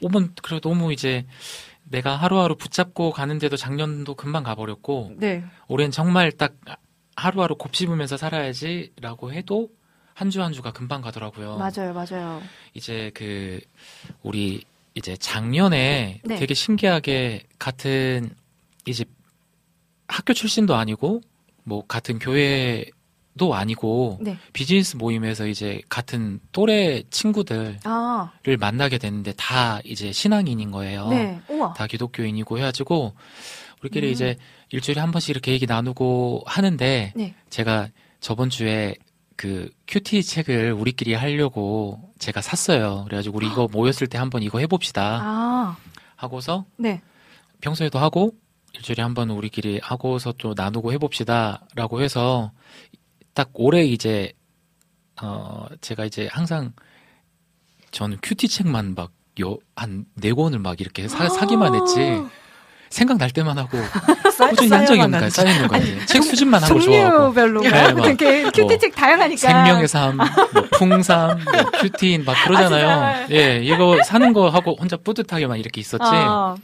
[0.02, 1.26] 오면 그래 너무 이제
[1.94, 5.44] 내가 하루하루 붙잡고 가는데도 작년도 금방 가버렸고 네.
[5.68, 6.56] 올해는 정말 딱
[7.16, 9.70] 하루하루 곱씹으면서 살아야지라고 해도
[10.16, 11.58] 한 주 한 주가 금방 가더라고요.
[11.58, 12.42] 맞아요, 맞아요.
[12.74, 13.60] 이제 그
[14.24, 14.64] 우리
[14.96, 16.36] 이제 작년에 네.
[16.40, 18.30] 되게 신기하게 같은
[18.88, 19.06] 이제
[20.08, 21.22] 학교 출신도 아니고
[21.64, 22.86] 뭐 같은 교회
[23.38, 24.38] 도 아니고 네.
[24.54, 31.08] 비즈니스 모임에서 이제 같은 또래 친구들을 아, 만나게 됐는데 다 이제 신앙인인 거예요.
[31.08, 31.42] 네.
[31.76, 33.14] 다 기독교인이고 해가지고
[33.82, 34.12] 우리끼리 음.
[34.12, 34.38] 이제
[34.70, 37.36] 일주일에 한 번씩 이렇게 얘기 나누고 하는데 네.
[37.50, 37.90] 제가
[38.20, 38.96] 저번 주에
[39.36, 43.04] 그 큐티 책을 우리끼리 하려고 제가 샀어요.
[43.06, 45.78] 그래가지고 우리 이거 모였을 때 한번 이거 해봅시다 아,
[46.16, 47.02] 하고서 네.
[47.62, 48.34] 평소에도 하고
[48.76, 52.52] 일주일에 한 번 우리끼리 하고서 또 나누고 해봅시다라고 해서
[53.34, 54.32] 딱 올해 이제
[55.22, 56.74] 어 제가 이제 항상
[57.92, 62.22] 저는 QT 책만 막 요 한 네 권을 막 이렇게 사, 사기만 했지
[62.92, 63.80] 생각날 때만 하고
[64.52, 66.06] 꾸준히 한 적이 없는 거야 쌓여 있는 거야 이제.
[66.06, 69.40] 책 수집만 한걸 좋아하고 종류별로 네, 막 이렇게 큐티 책 다양하니까.
[69.42, 70.26] 생명의 삶, 뭐
[70.78, 72.88] 풍삼, 뭐 큐티인 막 그러잖아요.
[72.90, 73.28] 아?
[73.32, 76.04] 예, 이거 사는 거 하고 혼자 뿌듯하게만 이렇게 있었지.
[76.06, 76.56] 아,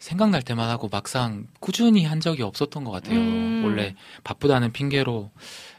[0.00, 3.18] 생각날 때만 하고 막상 꾸준히 한 적이 없었던 것 같아요.
[3.20, 3.62] 음.
[3.64, 3.94] 원래
[4.24, 5.30] 바쁘다는 핑계로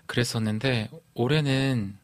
[0.09, 1.95] 그랬었는데 올해는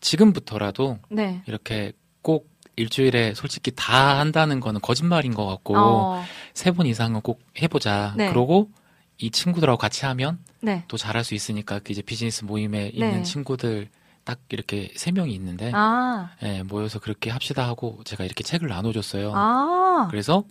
[0.00, 1.42] 지금부터라도 네.
[1.46, 6.24] 이렇게 꼭 일주일에 솔직히 다 한다는 거는 거짓말인 것 같고 어,
[6.54, 8.14] 세번 이상은 꼭 해보자.
[8.16, 8.28] 네.
[8.30, 8.70] 그러고
[9.18, 10.84] 이 친구들하고 같이 하면 네.
[10.88, 13.22] 또 잘할 수 있으니까 그 이제 비즈니스 모임에 있는 네.
[13.22, 13.88] 친구들
[14.24, 19.32] 딱 이렇게 세 명이 있는데 아, 예, 모여서 그렇게 합시다 하고 제가 이렇게 책을 나눠줬어요.
[19.34, 20.44] 아, 그래서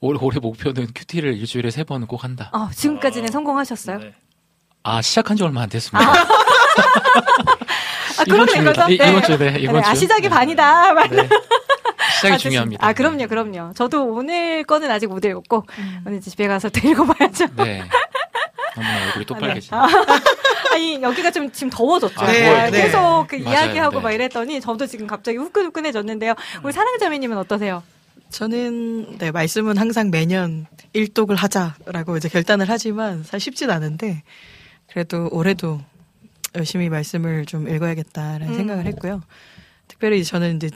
[0.00, 2.50] 올 올해 목표는 큐티를 일주일에 세 번은 꼭 한다.
[2.52, 3.98] 아, 지금까지는 성공하셨어요?
[3.98, 4.14] 네.
[4.82, 6.12] 아 시작한 지 얼마 안 됐습니다.
[8.18, 8.72] 아, 이번 그러네, 주입니다.
[8.86, 8.90] 그죠?
[8.92, 10.00] 이- 이번 주, 네, 이번 네, 아, 주.
[10.00, 10.28] 시작이 네.
[10.28, 10.92] 반이다.
[10.94, 11.28] 막 네.
[12.16, 12.86] 시작이 아, 중요합니다.
[12.86, 13.72] 아, 그럼요, 그럼요.
[13.74, 15.64] 저도 오늘 거는 아직 못 읽었고,
[16.06, 17.46] 오늘 이제 집에 가서 또 읽어봐야죠.
[17.56, 17.82] 네.
[18.74, 19.46] 너무나 얼굴이 또 아, 네.
[19.46, 19.76] 빨개지네.
[19.78, 19.86] 아,
[20.72, 22.20] 아니, 여기가 좀 지금 더워졌죠.
[22.20, 22.82] 아, 네, 네, 네.
[22.82, 24.02] 계속 그 맞아요, 이야기하고 네.
[24.02, 26.34] 막 이랬더니 저도 지금 갑자기 후끈후끈해졌는데요.
[26.62, 27.82] 우리 사랑자매님은 어떠세요?
[28.30, 34.24] 저는 네 말씀은 항상 매년 일독을 하자라고 이제 결단을 하지만 사실 쉽진 않은데
[34.90, 35.80] 그래도 올해도
[36.56, 38.56] 열심히 말씀을 좀 읽어야겠다라는 음.
[38.56, 39.22] 생각을 했고요.
[39.88, 40.70] 특별히 저는 이제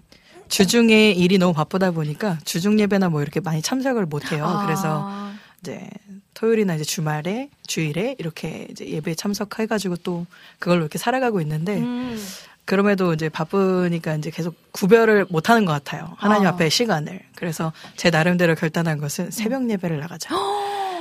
[0.49, 4.45] 주중에 일이 너무 바쁘다 보니까 주중 예배나 뭐 이렇게 많이 참석을 못 해요.
[4.45, 5.31] 아, 그래서
[5.61, 5.89] 이제
[6.35, 10.27] 토요일이나 이제 주말에 주일에 이렇게 이제 예배 참석해 가지고 또
[10.59, 12.19] 그걸로 이렇게 살아가고 있는데 음,
[12.65, 16.15] 그럼에도 이제 바쁘니까 이제 계속 구별을 못 하는 것 같아요.
[16.17, 16.51] 하나님 아.
[16.51, 17.21] 앞에 시간을.
[17.35, 20.35] 그래서 제 나름대로 결단한 것은 새벽 예배를 나가자.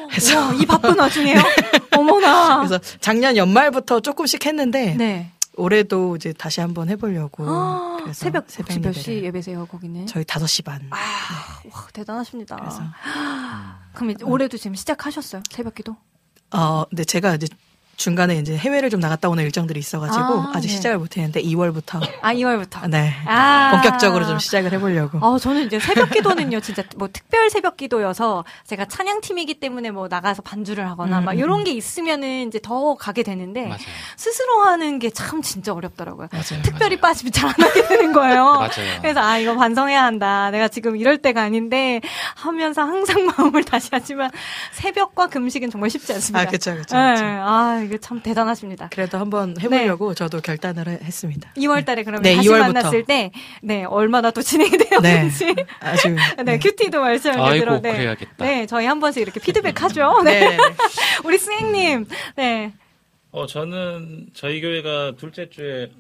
[0.10, 1.40] 그래서 와, 이 바쁜 와중에요?
[1.98, 2.58] 어머나.
[2.58, 5.32] 그래서 작년 연말부터 조금씩 했는데 네.
[5.56, 7.44] 올해도 이제 다시 한번 해보려고.
[7.48, 8.94] 아, 새벽, 혹시 몇.
[8.94, 10.06] 시 예배세요, 거기는?
[10.08, 10.82] 저희 5시 반.
[10.92, 10.96] 아,
[11.72, 12.56] 와, 대단하십니다.
[12.56, 12.82] 그래서
[13.94, 15.44] 그럼 이제 올해도 지금 시작하셨어요?
[15.52, 15.96] 새벽 기도?
[16.52, 17.48] 어, 근데 제가 이제
[18.00, 20.74] 중간에 이제 해외를 좀 나갔다 오는 일정들이 있어가지고 아, 아, 직 네.
[20.76, 22.88] 시작을 못했는데 2월부터 아, 2월부터.
[22.90, 23.72] 네 아.
[23.72, 25.18] 본격적으로 좀 시작을 해보려고.
[25.20, 30.42] 어, 저는 이제 새벽 기도는요, 진짜 뭐 특별 새벽 기도여서 제가 찬양팀이기 때문에 뭐 나가서
[30.44, 33.78] 반주를 하거나 음, 막 음, 이런 게 있으면은 이제 더 가게 되는데 맞아요.
[34.18, 36.30] 스스로 하는 게 참 진짜 어렵더라고요.
[36.32, 36.64] 맞아요.
[36.64, 37.02] 특별히 맞아요.
[37.02, 38.46] 빠지면 잘 안 하게 되는 거예요.
[38.62, 39.02] 맞아요.
[39.02, 40.50] 그래서 아 이거 반성해야 한다.
[40.52, 42.00] 내가 지금 이럴 때가 아닌데
[42.36, 44.32] 하면서 항상 마음을 다시 하지만
[44.72, 46.40] 새벽과 금식은 정말 쉽지 않습니다.
[46.40, 47.02] 아, 그쵸, 그쵸, 네.
[47.42, 48.90] 아 이게 참 대단하십니다.
[48.92, 51.52] 그래도 한번 해보려고 저도 결단을 해- 했습니다.
[51.58, 52.74] 2월달에 그러면 네, 다시 2월 부터.
[52.74, 53.32] 만났을 때,
[53.64, 56.16] 네 얼마나 또 진행이 되었는지, 네, 아주
[56.62, 58.46] 큐티도 말씀을 아이고, 들어, 네, 그래야겠다.
[58.46, 60.22] 네, 저희 한 번씩 이렇게 피드백하죠.
[60.24, 60.58] 네, 네.
[61.26, 62.06] 우리 스행님,
[62.36, 62.74] 네,
[63.32, 65.92] 어 저는 저희 교회가 둘째 주에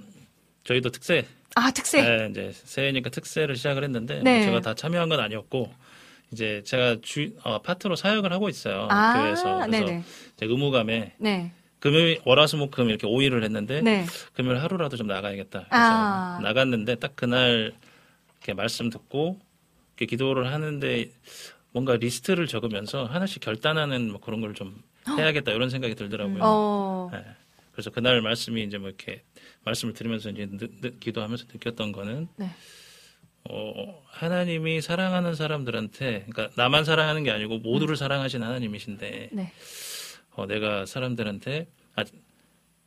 [0.64, 1.26] 저희도 특세
[1.56, 4.38] 아 특세, 네, 이제 새해니까 특세를 시작을 했는데 네.
[4.38, 5.72] 뭐 제가 다 참여한 건 아니었고
[6.32, 10.04] 이제 제가 주 어, 파트로 사역을 하고 있어요 아, 교회에서 그래서 네네,
[10.36, 15.60] 이제 의무감에 네, 금요일 월화수목금 이렇게 5일을 했는데 네, 금요일 하루라도 좀 나가야겠다.
[15.70, 16.40] 그래서 아.
[16.44, 17.74] 나갔는데 딱 그날
[18.38, 19.40] 이렇게 말씀 듣고
[19.98, 21.10] 이렇게 기도를 하는데
[21.72, 24.82] 뭔가 리스트를 적으면서 하나씩 결단하는 뭐 그런 걸 좀
[25.18, 26.40] 해야겠다 이런 생각이 들더라고요.
[26.42, 27.24] 어, 네.
[27.72, 29.24] 그래서 그날 말씀이 이제 뭐 이렇게
[29.64, 32.50] 말씀을 들으면서 이제 느- 느- 기도하면서 느꼈던 거는 네.
[33.50, 39.52] 어, 하나님이 사랑하는 사람들한테 그러니까 나만 사랑하는 게 아니고 모두를 사랑하신 하나님이신데 네,
[40.40, 42.04] 어, 내가 사람들한테 아,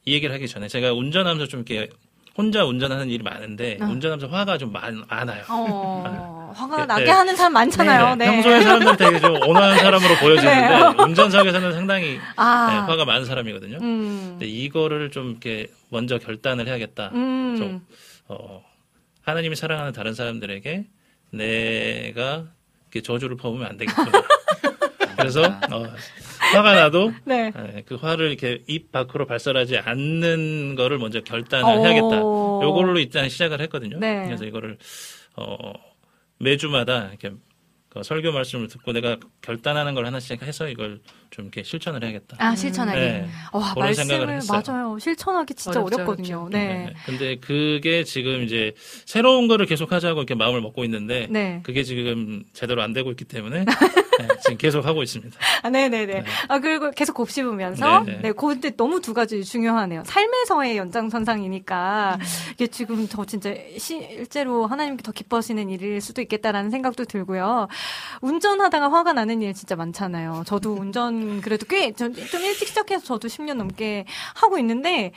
[0.04, 1.90] 이 얘기를 하기 전에 제가 운전하면서 좀 이렇게
[2.36, 3.84] 혼자 운전하는 일이 많은데 어.
[3.84, 5.44] 운전하면서 화가 좀 많, 많아요.
[5.50, 7.10] 어, 화가 네, 나게 네.
[7.10, 8.16] 하는 사람 많잖아요.
[8.16, 11.02] 네, 네, 평소에 사람들 되게 좀 온화한 사람으로 보여지는데 네.
[11.02, 13.78] 운전석에서는 상당히 아, 네, 화가 많은 사람이거든요.
[13.82, 17.10] 음, 근데 이거를 좀 이렇게 먼저 결단을 해야겠다.
[17.12, 17.86] 음, 좀
[18.28, 18.64] 어,
[19.20, 20.86] 하나님이 사랑하는 다른 사람들에게
[21.32, 22.46] 내가
[22.84, 24.10] 이렇게 저주를 퍼부으면 안 되겠구나.
[25.18, 25.86] 그래서 어,
[26.56, 27.52] 화가 나도 네.
[27.74, 31.84] 예, 그 화를 이렇게 입 밖으로 발설하지 않는 거를 먼저 결단을 오.
[31.84, 32.16] 해야겠다.
[32.16, 33.98] 요걸로 일단 시작을 했거든요.
[33.98, 34.24] 네.
[34.24, 34.78] 그래서 이거를
[35.36, 35.72] 어,
[36.38, 37.32] 매주마다 이렇게
[37.88, 41.00] 그 설교 말씀을 듣고 내가 결단하는 걸 하나씩 해서 이걸
[41.32, 42.36] 좀 이렇게 실천을 해야겠다.
[42.38, 42.98] 아 실천하기.
[43.00, 43.26] 네.
[43.52, 44.62] 와 그런 생각을 말씀을 했어요.
[44.66, 44.98] 맞아요.
[44.98, 46.36] 실천하기 진짜 어렵죠, 어렵거든요.
[46.42, 46.56] 어렵죠.
[46.56, 46.92] 네.
[47.06, 48.74] 근데 그게 지금 이제
[49.06, 51.60] 새로운 거를 계속 하자고 이렇게 마음을 먹고 있는데 네.
[51.62, 53.64] 그게 지금 제대로 안 되고 있기 때문에
[54.18, 55.38] 네, 지금 계속 하고 있습니다.
[55.62, 56.06] 아, 네네네.
[56.06, 56.24] 네.
[56.48, 58.18] 아, 그리고 계속 곱씹으면서, 네, 네.
[58.22, 60.02] 네, 근데 너무 두 가지 중요하네요.
[60.04, 62.18] 삶에서의 연장선상이니까,
[62.52, 67.68] 이게 지금 더 진짜 실제로 하나님께 더 기뻐하시는 일일 수도 있겠다라는 생각도 들고요.
[68.20, 70.42] 운전하다가 화가 나는 일 진짜 많잖아요.
[70.46, 74.04] 저도 운전 그래도 꽤, 좀, 좀 일찍 시작해서 저도 10년 넘게
[74.34, 75.12] 하고 있는데,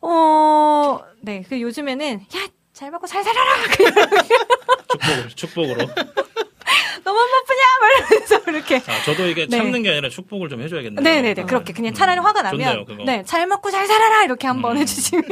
[0.00, 3.52] 어, 네, 그 요즘에는, 야, 잘 먹고 잘 살아라!
[4.90, 5.86] 축복으로 축복으로.
[7.04, 7.64] 너무 바쁘냐?
[7.80, 8.76] 막 이러면서 이렇게.
[8.90, 9.56] 아, 저도 이게 네.
[9.58, 11.02] 참는 게 아니라 축복을 좀 해줘야겠네요.
[11.02, 11.42] 네네네.
[11.42, 13.04] 아, 그렇게 그냥 차라리 음, 화가 나면 좋네요.
[13.04, 14.80] 네, 잘 먹고 잘 살아라 이렇게 한번 음.
[14.80, 15.24] 해주시면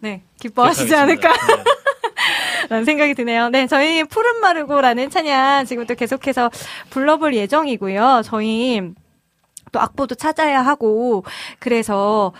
[0.00, 0.94] 네, 기뻐하시지.
[0.94, 1.36] 않을까 네.
[2.68, 3.48] 라는 생각이 드네요.
[3.50, 6.50] 네, 저희 푸른 마르고라는 찬양 지금 또 계속해서
[6.90, 8.22] 불러볼 예정이고요.
[8.24, 8.80] 저희
[9.72, 11.24] 또 악보도 찾아야 하고
[11.58, 12.32] 그래서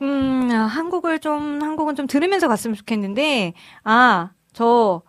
[0.00, 3.52] 음, 한국을 좀 한국은 좀 들으면서 갔으면 좋겠는데
[3.84, 5.02] 아, 저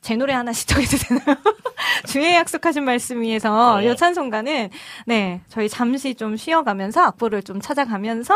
[0.00, 1.36] 제 노래 하나 시청해도 되나요?
[2.06, 3.84] 주의 약속하신 말씀 위에서 어.
[3.84, 4.70] 요 찬송가는
[5.06, 8.34] 네 저희 잠시 좀 쉬어가면서 악보를 좀 찾아가면서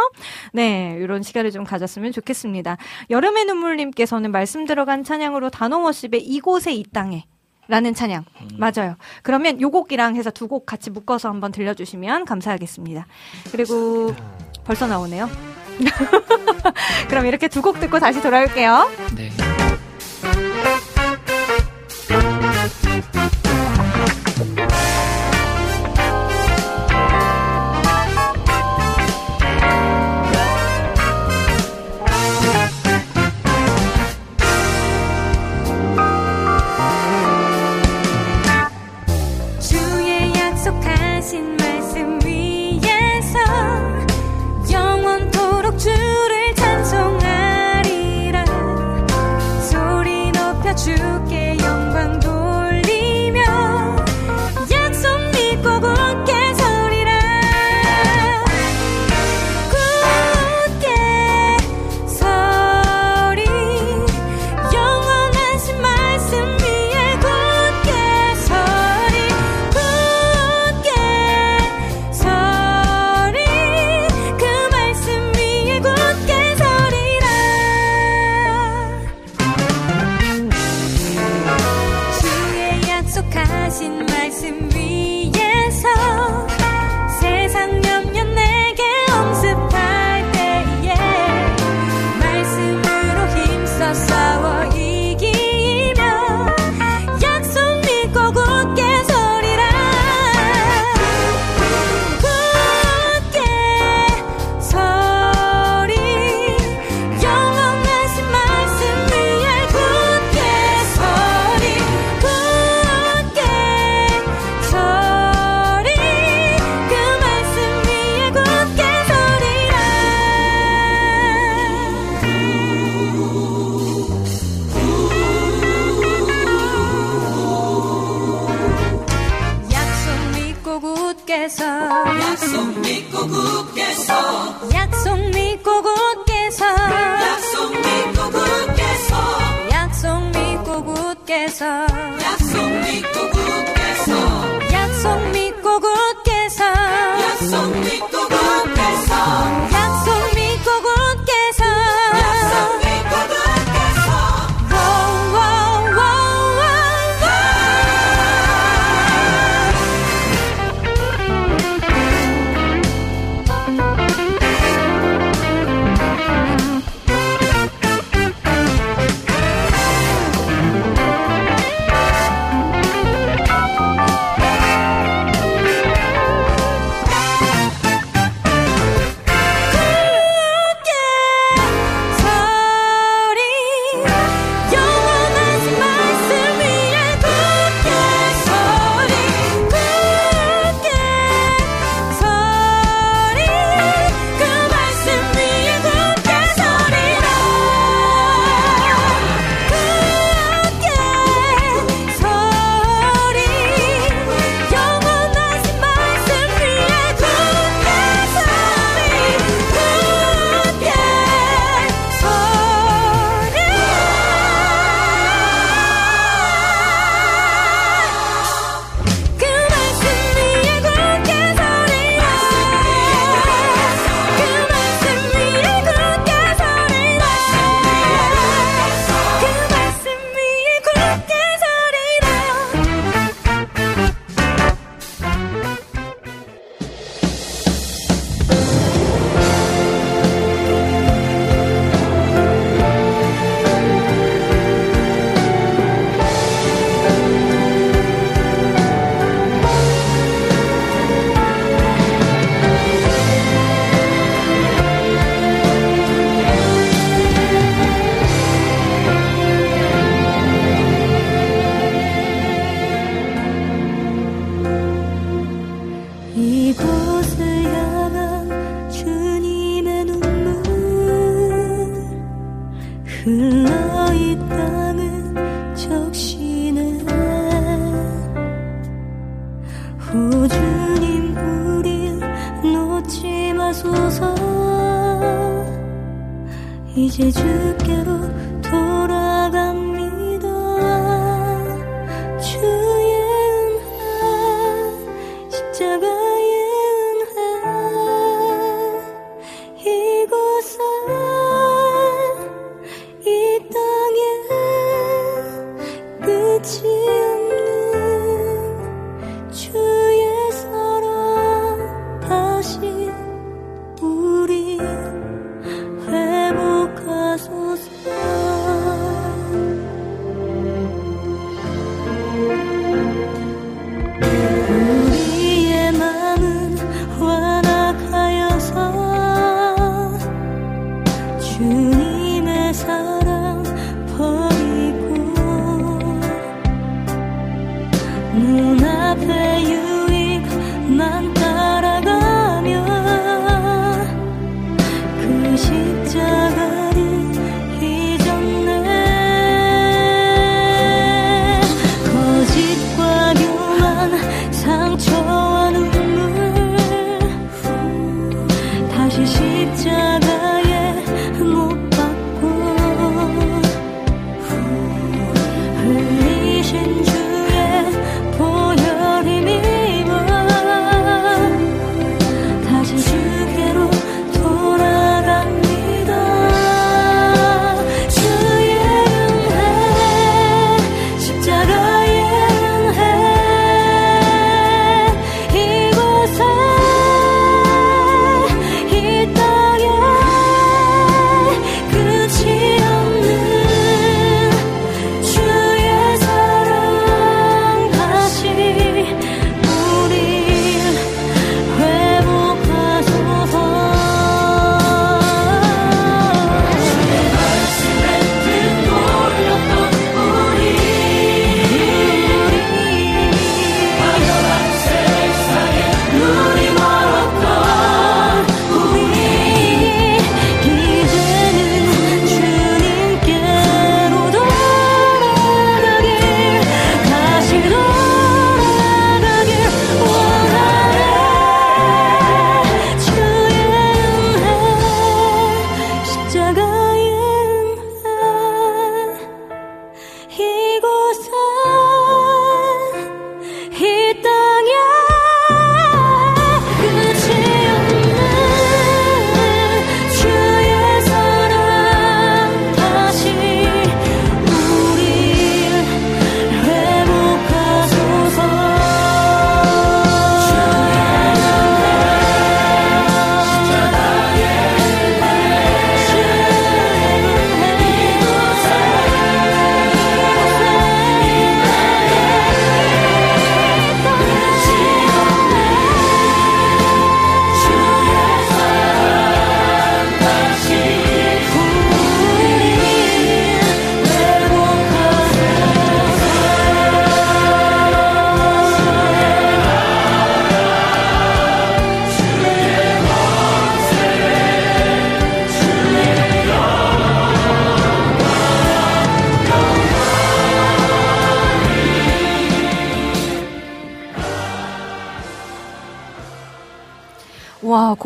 [0.53, 2.77] 네 이런 시간을 좀 가졌으면 좋겠습니다.
[3.11, 7.25] 여름의 눈물님께서는 말씀 들어간 찬양으로 단호워십의 이곳에 이 땅에
[7.67, 8.25] 라는 찬양
[8.59, 8.97] 맞아요.
[9.23, 13.07] 그러면 요 곡이랑 해서 두 곡 같이 묶어서 한번 들려주시면 감사하겠습니다.
[13.51, 14.15] 그리고
[14.65, 15.31] 벌써 나오네요.
[17.09, 18.91] 그럼 이렇게 두 곡 듣고 다시 돌아올게요.
[19.17, 19.31] 네.
[22.95, 23.74] Thank you.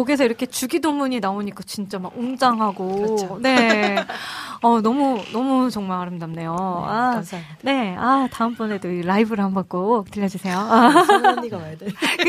[0.08, 3.38] 곡에서 이렇게 주기도문이 나오니까 진짜 막 웅장하고 그렇죠.
[3.40, 3.96] 네.
[4.62, 6.52] 어, 너무, 너무 정말 아름답네요.
[6.52, 7.56] 네, 아, 감사합니다.
[7.62, 7.94] 네.
[7.96, 10.56] 아, 다음번에도 이 라이브를 한번 꼭 들려 주세요.
[11.06, 11.86] 승우 언니가 와야 돼.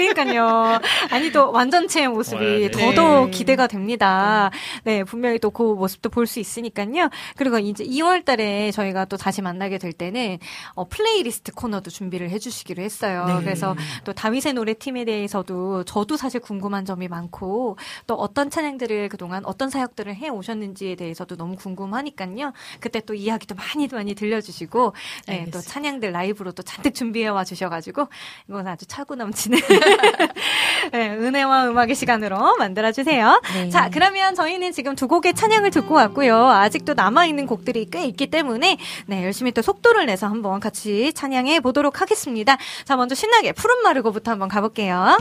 [0.08, 0.80] 그러니까요.
[1.12, 2.72] 아니, 또 완전체의 모습이 돼.
[2.72, 3.32] 더더욱 네.
[3.32, 4.50] 기대가 됩니다.
[4.84, 7.10] 네, 분명히 또 그 모습도 볼 수 있으니까요.
[7.36, 10.38] 그리고 이제 2월 달에 저희가 또 다시 만나게 될 때는
[10.76, 13.26] 어, 플레이리스트 코너도 준비를 해 주시기로 했어요.
[13.26, 13.44] 네.
[13.44, 19.44] 그래서 또 다윗의 노래 팀에 대해서도 저도 사실 궁금한 점이 많고 또 어떤 찬양들을 그동안
[19.46, 22.54] 어떤 사역들을 해 오셨는지에 대해서도 너무 궁금하니까요.
[22.80, 24.94] 그때 또 이야기도 많이 많이 들려주시고
[25.28, 25.60] 네, 또.
[25.60, 28.08] 찬양들 라이브로 또 잔뜩 준비해 와 주셔가지고
[28.48, 29.58] 이건 아주 차고 넘치는
[30.92, 33.42] 네, 은혜와 음악의 시간으로 만들어 주세요.
[33.54, 33.70] 네.
[33.70, 36.48] 자, 그러면 저희는 지금 두 곡의 찬양을 듣고 왔고요.
[36.50, 42.02] 아직도 남아있는 곡들이 꽤 있기 때문에, 네, 열심히 또 속도를 내서 한번 같이 찬양해 보도록
[42.02, 42.58] 하겠습니다.
[42.86, 45.18] 자, 먼저 신나게 푸른 마르고부터 한번 가볼게요.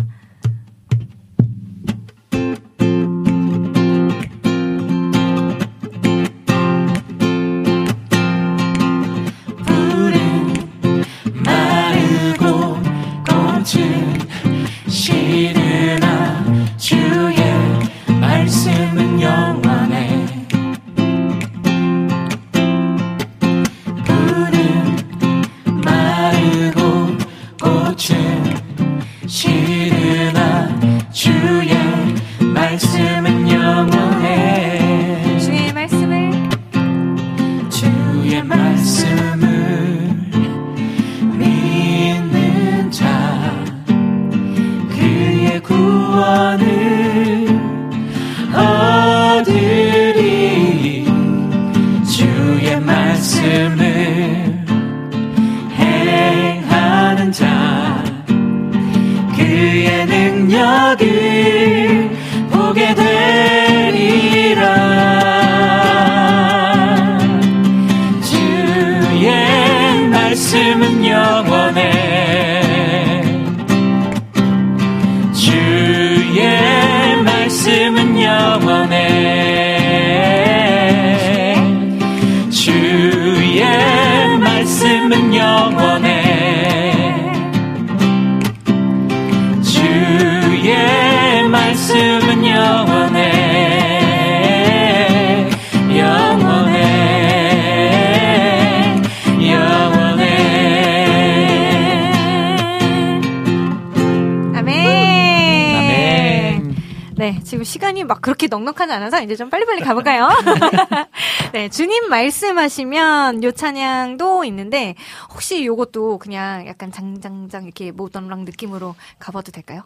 [108.58, 110.28] 넉넉하지 않아서 이제 좀 빨리빨리 가볼까요?
[111.52, 114.94] 네, 주님 말씀하시면 요 찬양도 있는데
[115.32, 119.82] 혹시 요것도 그냥 약간 장장장 이렇게 모던랑 느낌으로 가봐도 될까요?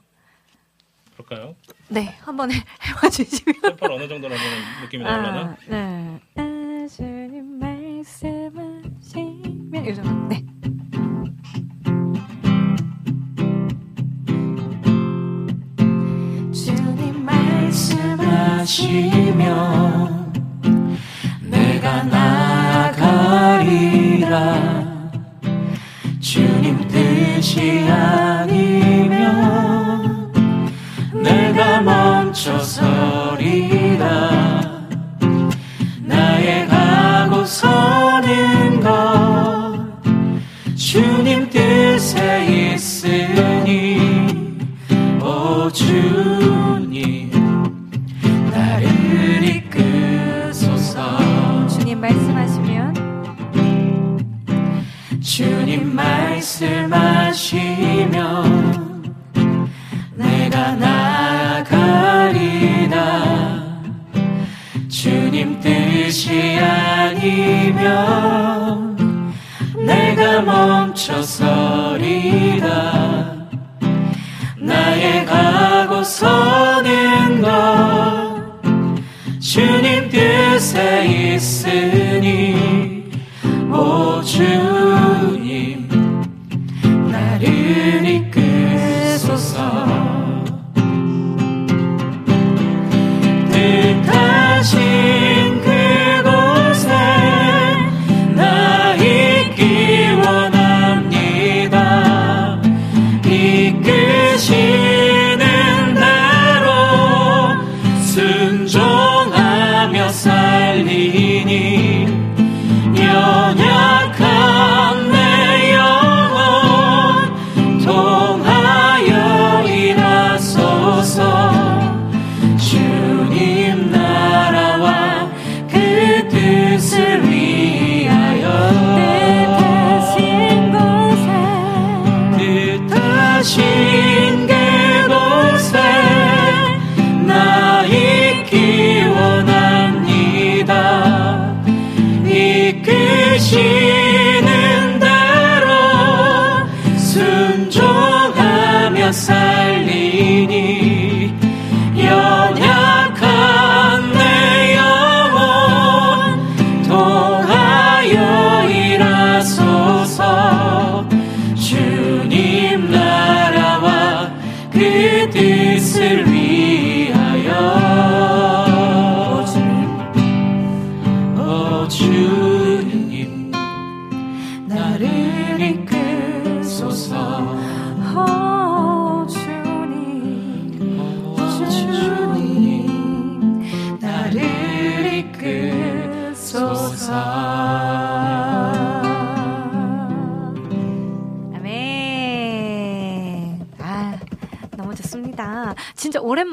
[1.17, 1.55] 그럴까요?
[1.89, 2.57] 네, 한번 해-
[2.89, 3.55] 해봐 주시면.
[3.63, 4.43] 템포를 어느 정도 나면
[4.83, 5.41] 느낌이 나려나?
[5.41, 5.82] 아, 네.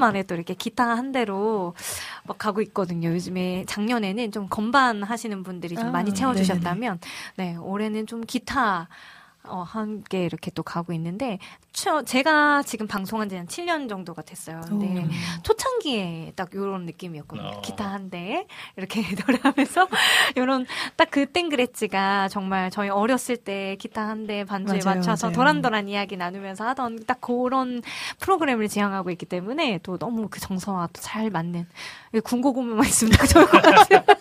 [0.10, 1.73] 오랜만에 또 이렇게 기타 한 대로
[2.23, 3.10] 막 가고 있거든요.
[3.10, 6.99] 요즘에 작년에는 좀 건반 하시는 분들이 좀 아, 많이 채워주셨다면,
[7.38, 8.88] 네, 올해는 좀 기타
[9.49, 11.39] 어, 함께 이렇게 또 가고 있는데,
[11.73, 14.61] 저, 제가 지금 방송한 지 한 7년 정도가 됐어요.
[14.67, 15.07] 근데 오.
[15.43, 17.47] 초창기에 딱 요런 느낌이었거든요.
[17.57, 17.61] 어.
[17.61, 18.45] 기타 한 대,
[18.77, 19.88] 이렇게 노래하면서,
[20.38, 20.65] 요런,
[20.97, 25.35] 딱그 땡그레츠가 정말 저희 어렸을 때 기타 한 대 반주에 맞아요, 맞춰서 맞아요.
[25.35, 27.81] 도란도란 이야기 나누면서 하던 딱 그런
[28.19, 31.65] 프로그램을 지향하고 있기 때문에 또 너무 그 정서와 또 잘 맞는,
[32.23, 34.03] 군고구마만 있으면 딱 좋을 것 같아요.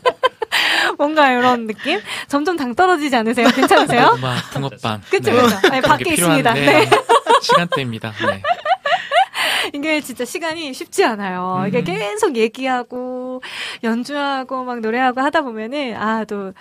[0.98, 2.00] 뭔가 이런 느낌?
[2.26, 3.48] 점점 당 떨어지지 않으세요?
[3.48, 4.16] 괜찮으세요?
[4.18, 5.02] 음악 붕어빵.
[5.08, 5.40] 그쵸, 네.
[5.42, 5.56] 그쵸.
[5.56, 6.52] 아니, 그런 밖에 게 있습니다.
[6.54, 6.96] 필요한데 네.
[7.40, 8.12] 시간대입니다.
[8.26, 8.42] 네.
[9.72, 11.64] 이게 진짜 시간이 쉽지 않아요.
[11.68, 11.84] 이게 음.
[11.84, 13.42] 계속 얘기하고
[13.84, 16.52] 연주하고 막 노래하고 하다 보면은 아 또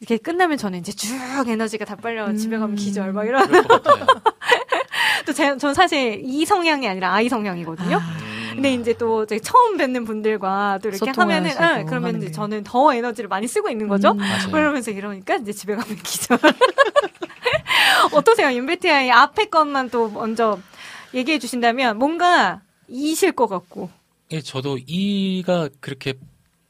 [0.00, 1.14] 이렇게 끝나면 저는 이제 쭉
[1.46, 3.46] 에너지가 다 빨려 집에 가면 기절 막 이런.
[3.46, 4.06] 그럴 것 같아요.
[5.26, 7.98] 또 제, 전 사실 이 성향이 아니라 아이 성향이거든요.
[7.98, 8.39] 음.
[8.54, 12.32] 근데 이제 또 이제 처음 뵙는 분들과 또 이렇게 하면은 응, 그러면 하는 이제 게.
[12.32, 14.12] 저는 더 에너지를 많이 쓰고 있는 거죠.
[14.12, 14.18] 음.
[14.18, 14.50] 맞아요.
[14.50, 16.38] 그러면서 이러니까 이제 집에 가면 기절.
[18.12, 18.52] 어떠세요?
[18.52, 20.58] 윤베티아의 앞에 것만 또 먼저
[21.14, 23.90] 얘기해 주신다면 뭔가 이실 것 같고.
[24.32, 26.14] 예, 저도 이가 그렇게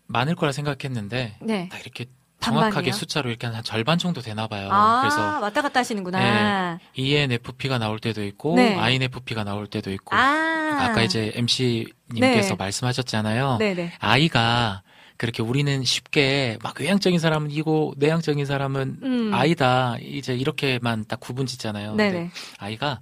[0.06, 1.68] 많을 거라 생각했는데 네.
[1.70, 2.06] 딱 이렇게
[2.40, 2.92] 정확하게 반반이요?
[2.92, 4.68] 숫자로 이렇게 한 절반 정도 되나 봐요.
[4.70, 6.78] 아, 그래서 왔다 갔다 하시는구나.
[6.94, 8.76] ENFP가 나올 때도 있고 네.
[8.76, 10.78] INFP가 나올 때도 있고 아.
[10.80, 12.54] 아까 이제 MC님께서 네.
[12.58, 13.58] 말씀하셨잖아요.
[13.58, 13.92] 네네.
[13.98, 14.82] 아이가
[15.16, 19.30] 그렇게 우리는 쉽게 막 외향적인 사람은 이고 내향적인 사람은 음.
[19.34, 21.90] 아이다 이제 이렇게만 딱 구분 짓잖아요.
[21.90, 22.30] 근데 네네.
[22.58, 23.00] 아이가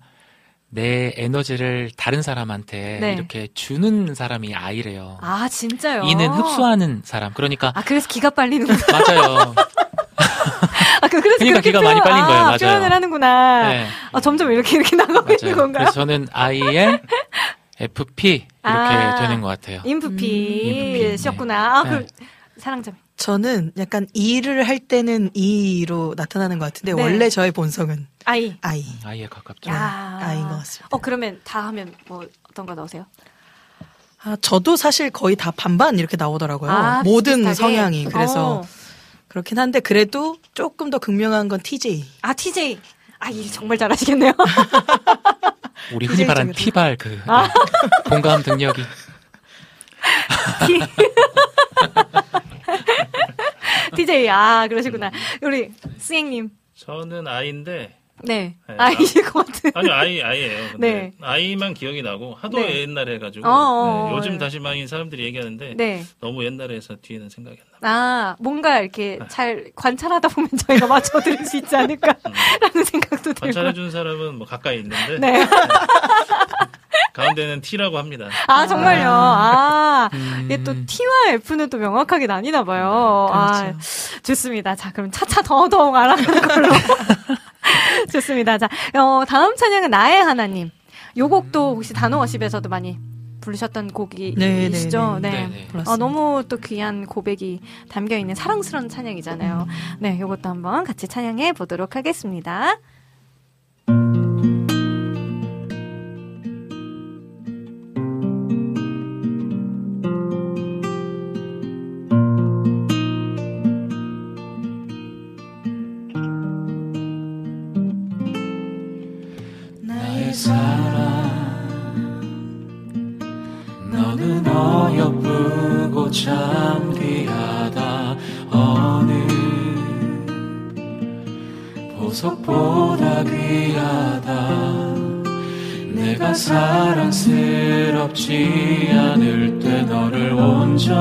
[0.70, 3.12] 내 에너지를 다른 사람한테 네.
[3.14, 5.18] 이렇게 주는 사람이 아이래요.
[5.22, 6.02] 아, 진짜요?
[6.02, 7.32] 이는 흡수하는 사람.
[7.32, 8.78] 그러니까 아, 그래서 기가 빨리는구나.
[8.92, 9.54] 맞아요.
[11.00, 12.40] 아, 그- 그래서 그러니까 기가 많이 표현- 빨린 거예요.
[12.40, 12.58] 아, 맞아요.
[12.58, 13.68] 표현을 하는구나.
[13.68, 15.56] 네, 아, 점점 이렇게 이렇게 나가고 있는.
[15.56, 15.84] 건가요?
[15.84, 16.98] 그래서 저는 IN
[17.80, 19.14] FP 이렇게 아.
[19.16, 19.80] 되는 것 같아요.
[19.86, 21.78] 인프피셨구나.
[21.78, 21.88] 아, 네.
[21.90, 22.06] 그럼
[22.58, 22.94] 사랑점.
[23.18, 27.02] 저는 약간 일을 할 때는 이로 나타나는 것 같은데 네.
[27.02, 28.56] 원래 저의 본성은 아이.
[28.62, 28.84] 아이.
[29.04, 29.70] 아이에 가깝죠.
[29.70, 30.18] 야.
[30.22, 30.88] 아이인 것 같습니다.
[30.90, 33.04] 어, 그러면 다 하면 뭐 어떤 거 넣으세요?
[34.22, 36.70] 아, 저도 사실 거의 다 반반 이렇게 나오더라고요.
[36.70, 37.76] 아, 모든 비슷비슷하게?
[37.76, 38.04] 성향이.
[38.04, 38.62] 그래서 어.
[39.26, 42.04] 그렇긴 한데 그래도 조금 더 극명한 건 TJ.
[42.22, 42.78] 아, TJ.
[43.18, 44.32] 아, 일 정말 잘하시겠네요.
[45.92, 46.52] 우리 흔히 말하는.
[46.52, 47.48] 피발 그 아.
[48.08, 48.82] 공감 능력이
[53.96, 54.28] TJ.
[54.28, 55.10] 아, 그러시구나.
[55.42, 56.50] 우리 스행님.
[56.74, 58.56] 저는 아이인데 네.
[58.68, 58.74] 네.
[58.78, 59.70] 아이실 것 같은.
[59.74, 60.68] 아니요 아이 아이예요.
[60.78, 61.12] 네.
[61.20, 62.80] 아이만 기억이 나고 하도 네.
[62.82, 64.38] 옛날에 해가지고 어어, 네, 요즘 네.
[64.38, 66.02] 다시마인 사람들이 얘기하는데 네.
[66.20, 67.88] 너무 옛날에 해서 뒤에는 생각이 안 나.
[67.88, 73.40] 아, 뭔가 이렇게 잘 관찰하다 보면 저희가 맞춰드릴 수 있지 않을까라는 생각도 들고.
[73.40, 75.46] 관찰해준 사람은 뭐 가까이 있는데 네.
[77.12, 78.28] 가운데는 T라고 합니다.
[78.46, 79.08] 아, 정말요.
[79.10, 80.42] 아, 음.
[80.44, 83.28] 이게 또 T와 F는 또 명확하게 나뉘나 봐요.
[83.32, 83.78] 아, 그렇죠.
[84.22, 84.74] 좋습니다.
[84.76, 86.68] 자, 그럼 차차 더더욱 알아가는 걸로.
[88.12, 88.58] 좋습니다.
[88.58, 90.70] 자, 어, 다음 찬양은 나의 하나님.
[91.16, 92.98] 요 곡도 혹시 단호워십에서도 많이
[93.40, 94.38] 부르셨던 곡이시죠?
[94.38, 95.30] 네, 네, 네.
[95.30, 95.82] 네, 네.
[95.86, 99.66] 어, 너무 또 귀한 고백이 담겨 있는 사랑스러운 찬양이잖아요.
[100.00, 102.78] 네, 요것도 한번 같이 찬양해 보도록 하겠습니다.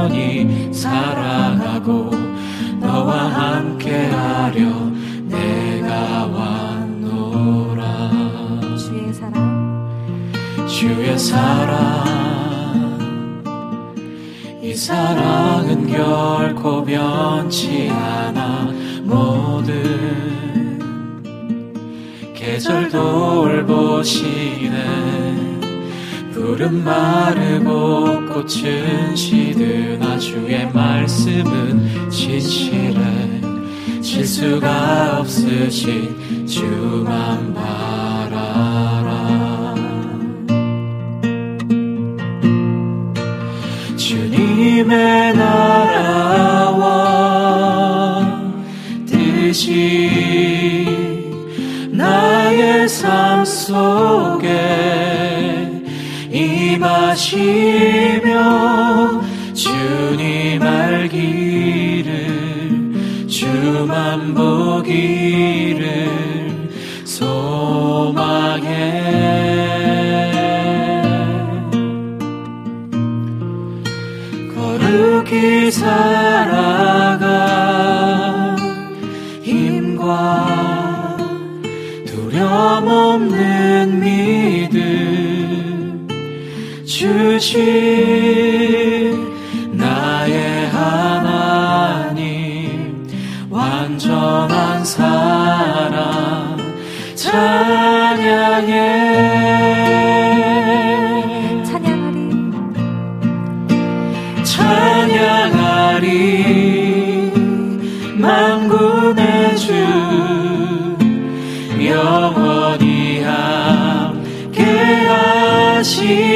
[0.08, 2.10] 온전히 사랑하고
[2.80, 4.62] 너와 함께하려
[5.26, 7.86] 내가 왔노라.
[8.78, 9.92] 주의 사랑.
[10.68, 12.08] 주의 사랑.
[14.62, 18.72] 이 사랑은 결코 변치 않아.
[19.04, 19.74] 모든
[22.34, 24.28] 계절 돌보시네
[26.38, 33.42] 푸른 마르고 꽃은 시드나 주의 말씀은 진실해
[34.04, 38.54] 실수가 없으신 주만 바라라.
[43.98, 46.78] 주님의 나라와
[49.08, 50.86] 뜻이
[51.92, 54.37] 나의 삶 속
[87.38, 87.54] 이루신
[89.74, 92.18] 나의 하나님
[93.52, 96.58] 완전한 사랑
[97.14, 98.74] 찬양해.
[104.44, 106.08] 찬양하리.
[108.68, 109.72] 군의 주
[111.86, 114.64] 영원히 함께
[115.06, 116.27] 하시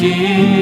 [0.00, 0.59] 신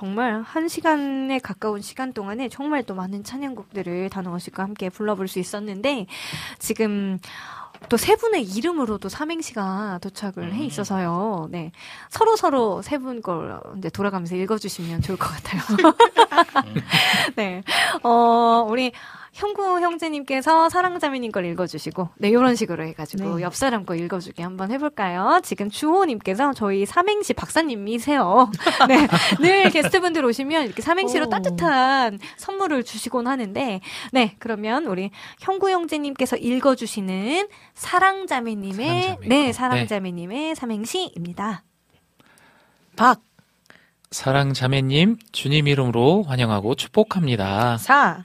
[0.00, 5.38] 정말 한 시간에 가까운 시간 동안에 정말 또 많은 찬양곡들을 단호원 씨과 함께 불러볼 수
[5.38, 6.06] 있었는데,
[6.58, 7.18] 지금
[7.90, 11.48] 또세 분의 이름으로도 삼행시가 도착을 해 있어서요.
[11.50, 11.72] 네.
[12.08, 15.60] 서로 서로 세 분 걸 이제 돌아가면서 읽어주시면 좋을 것 같아요.
[17.36, 17.62] 네.
[18.02, 18.92] 어, 우리
[19.32, 23.42] 형구 형제님께서 사랑자매님 걸 읽어주시고, 네, 요런 식으로 해가지고, 네.
[23.42, 25.40] 옆 사람 거 읽어주기 한번 해볼까요?
[25.44, 28.50] 지금 주호님께서 저희 삼행시 박사님이세요.
[28.88, 29.06] 네,
[29.40, 31.28] 늘 게스트분들 오시면 이렇게 삼행시로 오.
[31.30, 33.80] 따뜻한 선물을 주시곤 하는데,
[34.12, 39.52] 네, 그러면 우리 형구 형제님께서 읽어주시는 사랑자매님의, 사랑자매 네, 거.
[39.52, 41.62] 사랑자매님의 삼행시입니다.
[42.96, 43.22] 박,
[44.10, 47.78] 사랑 자매님, 주님 이름으로 환영하고 축복합니다.
[47.78, 48.24] 사,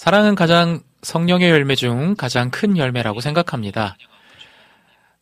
[0.00, 3.98] 사랑은 가장 성령의 열매 중 가장 큰 열매라고 생각합니다.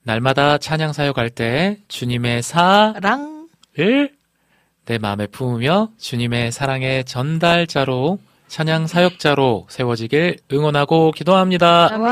[0.05, 2.43] 날마다 찬양 사역할 때 주님의
[3.01, 3.49] 랑,
[4.85, 11.97] 내 마음에 품으며 주님의 사랑의 전달자로 찬양 사역자로 세워지길 응원하고 기도합니다.
[11.99, 12.11] 와,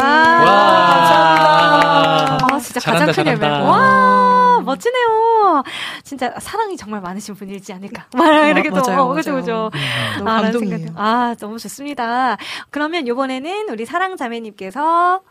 [1.07, 2.55] 감사합니다.
[2.55, 3.41] 아, 진짜 잘한다, 가장 큰 열매.
[3.41, 3.71] 잘한다.
[3.71, 5.63] 와, 멋지네요.
[6.05, 8.07] 진짜 사랑이 정말 많으신 분이지 않을까.
[8.17, 9.35] 막 이렇게 또, 맞아요, 어, 그죠.
[9.35, 9.71] 그죠.
[10.19, 10.89] 너무 아, 감동이에요.
[10.97, 12.37] 아, 너무 좋습니다.
[12.71, 15.23] 그러면 요번에는 우리 사랑 자매님께서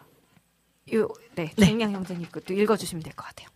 [0.93, 1.65] 요, 네, 네.
[1.65, 3.47] 중량 형제님 것도 읽어주시면 될 것 같아요.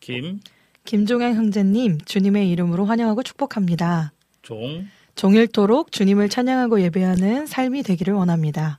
[0.00, 0.40] 김,
[0.84, 4.12] 김종현 형제님, 주님의 이름으로 환영하고 축복합니다.
[4.42, 4.86] 종,
[5.16, 8.78] 종일토록 주님을 찬양하고 예배하는 삶이 되기를 원합니다.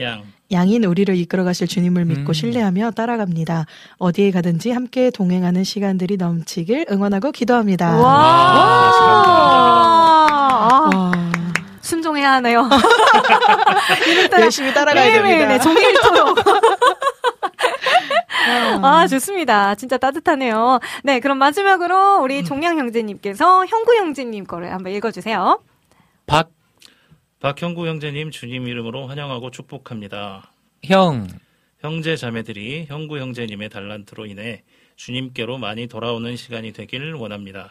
[0.00, 2.32] 양, 양인 우리를 이끌어 가실 주님을 믿고 음.
[2.32, 3.64] 신뢰하며 따라갑니다.
[3.98, 7.96] 어디에 가든지 함께 동행하는 시간들이 넘치길 응원하고 기도합니다.
[7.96, 8.10] 와,
[10.60, 11.12] 아, 와.
[11.80, 12.68] 순종해야 하네요.
[14.40, 15.46] 열심히 따라가야 네, 됩니다.
[15.46, 16.38] 네, 종일토록.
[18.82, 19.74] 아, 좋습니다.
[19.76, 20.80] 진짜 따뜻하네요.
[21.04, 25.60] 네, 그럼 마지막으로 우리 종량 형제님께서 형구 형제님 거를 한번 읽어주세요.
[26.26, 26.50] 박,
[27.40, 30.50] 박형구 형제님 주님 이름으로 환영하고 축복합니다.
[30.84, 31.28] 형,
[31.80, 34.62] 형제 자매들이 형구 형제님의 달란트로 인해
[34.96, 37.70] 주님께로 많이 돌아오는 시간이 되길 원합니다.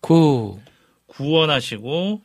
[0.00, 0.60] 구,
[1.06, 2.20] 구원하시고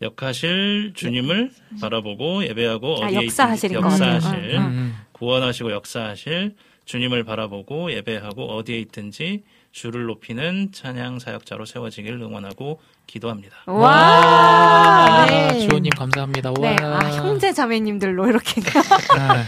[0.00, 1.50] 역하실 주님을
[1.80, 3.84] 바라보고 예배하고 아, 어디에 역사하실 있든지.
[3.86, 4.62] 역사하실 응, 응.
[4.66, 13.56] 음, 구원하시고 역사하실 주님을 바라보고 예배하고 어디에 있든지 주를 높이는 찬양 사역자로 세워지길 응원하고 기도합니다.
[13.66, 15.66] 와, 네.
[15.66, 16.50] 주호님 감사합니다.
[16.50, 16.56] 와.
[16.60, 18.60] 네, 아, 형제 자매님들로 이렇게.
[19.18, 19.44] 아,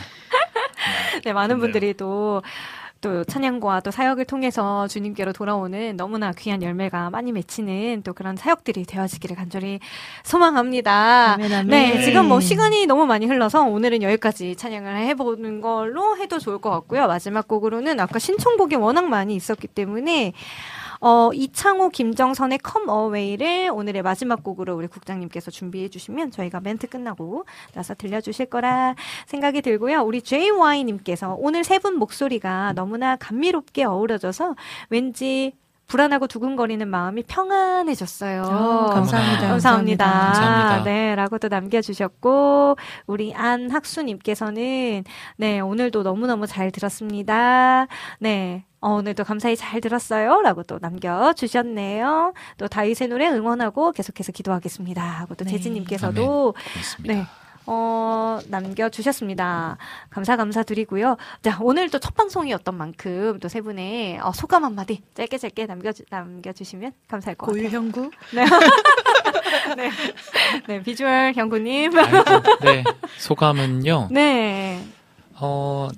[1.25, 1.59] 네, 많은.
[1.61, 2.43] 분들이 또,
[3.01, 8.85] 또 찬양과 또 사역을 통해서 주님께로 돌아오는 너무나 귀한 열매가 많이 맺히는 또 그런 사역들이
[8.85, 9.81] 되어지기를 간절히
[10.25, 11.35] 소망합니다.
[11.35, 11.67] 아멘, 아멘.
[11.69, 16.71] 네, 지금 뭐 시간이 너무 많이 흘러서 오늘은 여기까지 찬양을 해보는 걸로 해도 좋을 것
[16.71, 17.07] 같고요.
[17.07, 20.33] 마지막 곡으로는 아까 신청곡이 워낙 많이 있었기 때문에
[21.01, 27.45] 어, 이창호, 김정선의 Come Away를 오늘의 마지막 곡으로 우리 국장님께서 준비해 주시면 저희가 멘트 끝나고
[27.75, 28.95] 나서 들려주실 거라
[29.27, 30.03] 생각이 들고요.
[30.03, 34.57] 우리 JY님께서 오늘 세 분 목소리가 너무나 감미롭게 어우러져서
[34.89, 35.53] 왠지
[35.87, 38.43] 불안하고 두근거리는 마음이 평안해졌어요.
[38.43, 39.49] 아, 감사합니다.
[39.49, 40.05] 감사합니다.
[40.05, 40.85] 감사합니다.
[40.85, 42.77] 네, 라고 또 남겨주셨고,
[43.07, 45.05] 우리 안학수님께서는,
[45.37, 47.87] 네, 오늘도 너무너무 잘 들었습니다.
[48.19, 50.41] 네, 어, 오늘도 감사히 잘 들었어요.
[50.43, 52.35] 라고 또 남겨주셨네요.
[52.59, 55.03] 또 다윗의 노래 응원하고 계속해서 기도하겠습니다.
[55.03, 55.53] 하고 또 네.
[55.53, 57.15] 재진님께서도, 있습니다.
[57.15, 57.25] 네.
[57.67, 59.77] 어, 남겨주셨습니다.
[60.11, 61.17] 감사, 감사드리고요.
[61.43, 66.05] 자, 오늘 또 첫 방송이었던 만큼 또 세 분의 어, 소감 한마디 짧게 짧게 남겨주,
[66.11, 67.63] 남겨주시면 감사할 것 같아요.
[67.63, 68.11] 고유 형구?
[68.35, 68.45] 네.
[69.77, 69.91] 네.
[70.69, 71.93] 네, 비주얼 형구님.
[72.63, 72.85] 네,
[73.19, 74.09] 소감은요.
[74.13, 74.83] 네.
[75.41, 75.89] 어,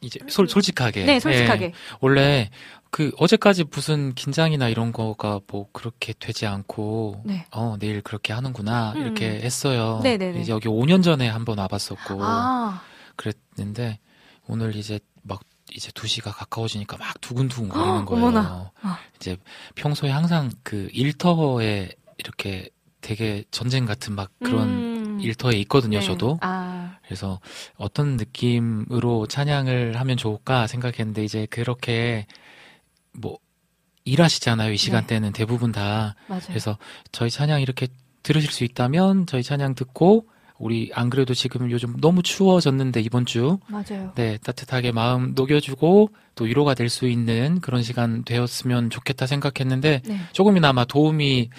[0.00, 1.04] 이제 솔, 솔직하게.
[1.04, 1.64] 네, 솔직하게.
[1.66, 2.50] 예, 원래
[2.90, 7.46] 그 어제까지 무슨 긴장이나 이런 거가 뭐 그렇게 되지 않고 네.
[7.50, 9.00] 어 내일 그렇게 하는구나 음.
[9.02, 10.00] 이렇게 했어요.
[10.02, 10.40] 네네네.
[10.40, 12.82] 이제 여기 5년 전에 한번 와봤었고 아,
[13.16, 13.98] 그랬는데
[14.46, 15.40] 오늘 이제 막
[15.70, 18.70] 이제 2시가 가까워지니까 막 두근두근 거리는 거예요.
[18.82, 18.98] 아.
[19.16, 19.36] 이제
[19.74, 22.70] 평소에 항상 그 일터에 이렇게
[23.00, 25.18] 되게 전쟁 같은 막 그런 음.
[25.20, 26.06] 일터에 있거든요, 네.
[26.06, 26.38] 저도.
[26.40, 27.40] 아, 그래서
[27.76, 32.26] 어떤 느낌으로 찬양을 하면 좋을까 생각했는데 이제 그렇게
[33.20, 33.38] 뭐
[34.04, 34.72] 일하시잖아요.
[34.72, 36.14] 이 시간대는 대부분 다.
[36.22, 36.24] 네.
[36.28, 36.42] 맞아요.
[36.48, 36.78] 그래서
[37.12, 37.88] 저희 찬양 이렇게
[38.22, 40.26] 들으실 수 있다면 저희 찬양 듣고
[40.58, 44.12] 우리 안 그래도 지금 요즘 너무 추워졌는데 이번 주 맞아요.
[44.16, 50.20] 네, 따뜻하게 마음 녹여주고 또 위로가 될 수 있는 그런 시간 되었으면 좋겠다 생각했는데 네.
[50.32, 51.50] 조금이나마 도움이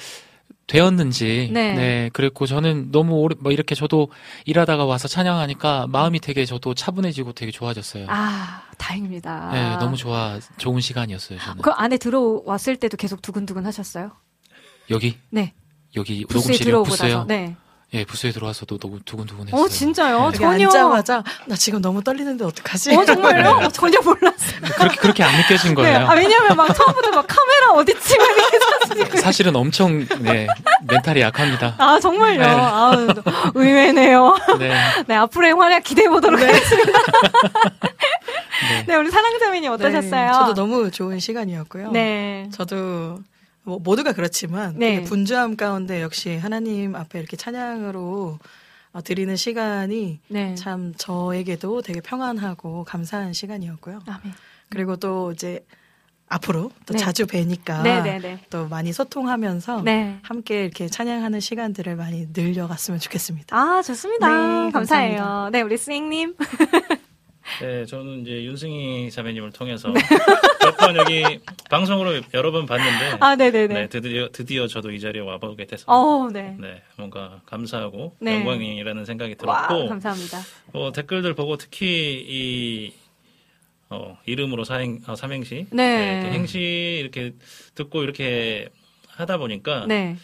[0.67, 2.09] 되었는지 네.
[2.13, 4.09] 그랬고 저는 너무 오래 뭐 이렇게 저도
[4.45, 8.05] 일하다가 와서 찬양하니까 마음이 되게 저도 차분해지고 되게 좋아졌어요.
[8.09, 9.51] 아, 다행입니다.
[9.51, 11.37] 네, 너무 좋아 좋은 시간이었어요.
[11.37, 14.13] 저는 그 안에 들어왔을 때도 계속 두근두근 하셨어요?
[14.89, 15.53] 여기 네.
[15.95, 17.07] 여기 녹음실에 들어오고 부스요.
[17.07, 17.25] 나서.
[17.25, 17.55] 네.
[17.95, 19.59] 예, 부스에 들어와서도 너무 두근두근했어요.
[19.59, 20.25] 어, 진짜요?
[20.25, 20.65] 여기 전혀.
[20.65, 22.95] 앉자마자 나 지금 너무 떨리는데 어떡하지?
[22.95, 23.41] 어, 정말요?
[23.59, 23.65] 네.
[23.65, 24.61] 어, 전혀 몰랐어요.
[24.77, 25.75] 그렇게 그렇게 안 느껴진 네.
[25.75, 26.07] 거예요.
[26.07, 28.17] 아, 왜냐면 막 처음부터 막 카메라 어디지?
[28.19, 28.27] 막
[28.95, 29.17] 이렇게.
[29.21, 30.45] 사실은 엄청 네
[30.87, 31.75] 멘탈이 약합니다.
[31.79, 32.39] 아, 정말요?
[32.39, 32.45] 네.
[32.47, 33.07] 아우,
[33.55, 34.37] 의외네요.
[34.59, 34.71] 네.
[35.07, 36.91] 네, 앞으로의 활약 기대해 보도록 하겠습니다.
[38.69, 38.83] 네.
[38.87, 40.27] 네, 우리 사랑자매님 어떠셨어요?
[40.27, 41.89] 네, 저도 너무 좋은 시간이었고요.
[41.91, 42.49] 네.
[42.53, 43.17] 저도
[43.69, 45.03] 뭐 모두가 그렇지만 네.
[45.03, 48.39] 분주함 가운데 역시 하나님 앞에 이렇게 찬양으로
[48.91, 50.55] 어, 드리는 시간이 네.
[50.55, 53.99] 참 저에게도 되게 평안하고 감사한 시간이었고요.
[54.07, 54.33] 아멘.
[54.69, 55.63] 그리고 또 이제
[56.27, 56.99] 앞으로 또 네.
[56.99, 58.39] 자주 뵈니까 네, 네, 네.
[58.49, 60.19] 또 많이 소통하면서 네.
[60.23, 63.55] 함께 이렇게 찬양하는 시간들을 많이 늘려갔으면 좋겠습니다.
[63.55, 64.27] 아, 좋습니다.
[64.27, 65.17] 네, 감사해요.
[65.17, 65.49] 감사합니다.
[65.51, 66.35] 네, 우리 스잉님.
[67.61, 69.89] 네, 저는 이제 윤승희 자매님을 통해서
[70.63, 71.39] 몇 번 여기
[71.69, 73.73] 방송으로 여러 번 봤는데 아, 네네네.
[73.73, 76.55] 네, 드디어 드디어 저도 이 자리에 와보게 돼서 어, 네.
[76.59, 78.35] 네, 뭔가 감사하고 네.
[78.35, 80.39] 영광이라는 생각이 와, 들었고 감사합니다.
[80.73, 81.85] 어, 댓글들 보고 특히
[82.27, 82.93] 이
[83.89, 86.19] 어, 이름으로 사행, 어, 삼행시 네.
[86.21, 87.33] 이렇게 행시 이렇게
[87.75, 88.69] 듣고 이렇게
[89.07, 90.15] 하다 보니까 네.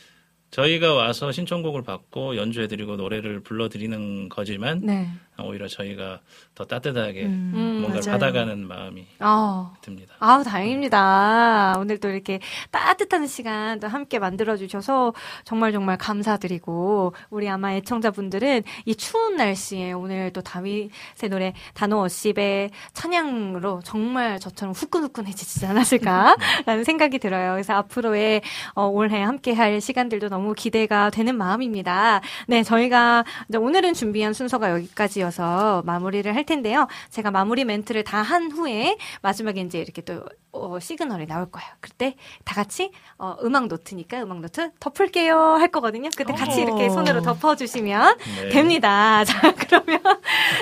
[0.51, 5.09] 저희가 와서 신청곡을 받고 연주해드리고 노래를 불러드리는 거지만 네.
[5.43, 6.19] 오히려 저희가
[6.55, 8.19] 더 따뜻하게 음, 뭔가를 맞아요.
[8.19, 10.15] 받아가는 마음이 아, 듭니다.
[10.19, 11.75] 아우, 다행입니다.
[11.77, 12.39] 오늘 또 이렇게
[12.71, 15.13] 따뜻한 시간 또 함께 만들어 주셔서
[15.43, 22.71] 정말 정말 감사드리고, 우리 아마 애청자분들은 이 추운 날씨에 오늘 또 다윗의 노래 단호 어십의
[22.93, 27.51] 찬양으로 정말 저처럼 후끈후끈해지지 않았을까라는 생각이 들어요.
[27.51, 28.41] 그래서 앞으로의
[28.75, 32.21] 어, 올해 함께 할 시간들도 너무 기대가 되는 마음입니다.
[32.47, 36.87] 네, 저희가 이제 오늘은 준비한 순서가 여기까지 여서 마무리를 할 텐데요.
[37.09, 40.25] 제가 마무리 멘트를 다 한 후에 마지막에 이제 이렇게 또
[40.55, 41.67] 어, 시그널이 나올 거예요.
[41.81, 46.09] 그때 다 같이 어, 음악 노트니까 음악 노트 덮을게요 할 거거든요.
[46.15, 46.63] 그때 같이 어.
[46.63, 48.49] 이렇게 손으로 덮어주시면 네.
[48.49, 49.23] 됩니다.
[49.25, 49.99] 자, 그러면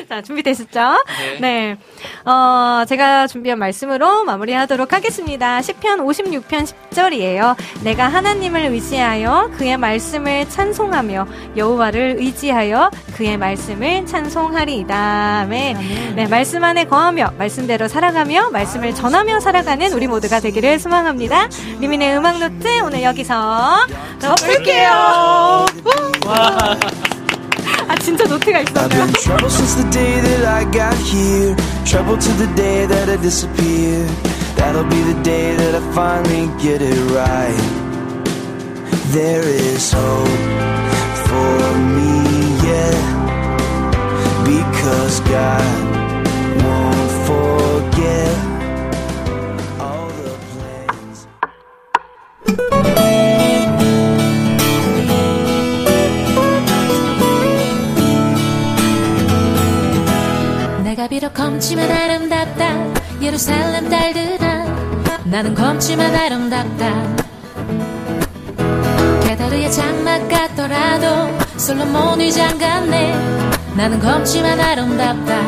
[0.10, 1.04] 자 준비되셨죠?
[1.40, 1.40] 네.
[1.40, 1.78] 네.
[2.30, 5.60] 어, 제가 준비한 말씀으로 마무리하도록 하겠습니다.
[5.60, 7.56] 시편 56편 10절이에요.
[7.84, 15.42] 내가 하나님을 의지하여 그의 말씀을 찬송하며 여호와를 의지하여 그의 말씀을 찬송하리이다.
[15.42, 16.16] 아멘.
[16.16, 21.50] 네, 말씀 안에 거하며 말씀대로 살아가며 말씀을 전하며 살아가는 우리 모두가 되기를 소망합니다.
[21.80, 23.86] 리민의 음악 노트 오늘 여기서
[24.20, 25.66] 덮을게요.
[27.88, 29.08] 아 진짜 노트가 있었네요.
[29.14, 31.56] trouble since the day that I got here.
[31.86, 34.08] Trouble to the day that I disappear.
[34.56, 37.60] That'll be the day that I finally get it right.
[39.12, 40.28] There is hope
[41.28, 42.24] for me,
[42.64, 42.96] yeah.
[44.46, 45.64] Because God
[46.64, 48.53] won't forget
[60.84, 64.84] 내가 비록 검지만 아름답다 예루살렘 딸들아
[65.34, 67.16] 나는 검지만 아름답다.
[69.24, 73.14] 게다르의 장막 같더라도 솔로몬이 장같네.
[73.76, 75.42] 나는 검지만 아름답다.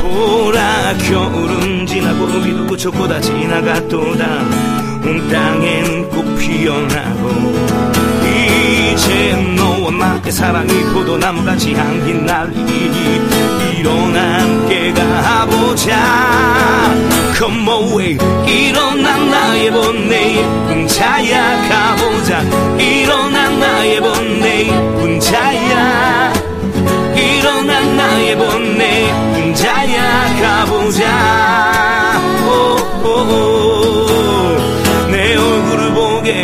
[0.00, 4.24] 보라 겨울은 지나고 비도 그쳤고 다 지나갔도다.
[4.24, 4.87] 온
[5.30, 7.28] 땅엔 꽃 피어나고
[8.24, 15.96] 이제 너와 나의 사랑이 포도나무같이 향기 날리니 일어나 함께 가보자.
[17.36, 22.42] Come away 일어나 나의 번내 예쁜 자야 가보자.
[22.78, 26.32] 일어나 나의 번내 예쁜 자야.
[27.16, 32.20] 일어나 나의 번내 예쁜 자야 가보자.
[32.44, 33.77] 오, 오, 오.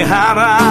[0.05, 0.64] 하라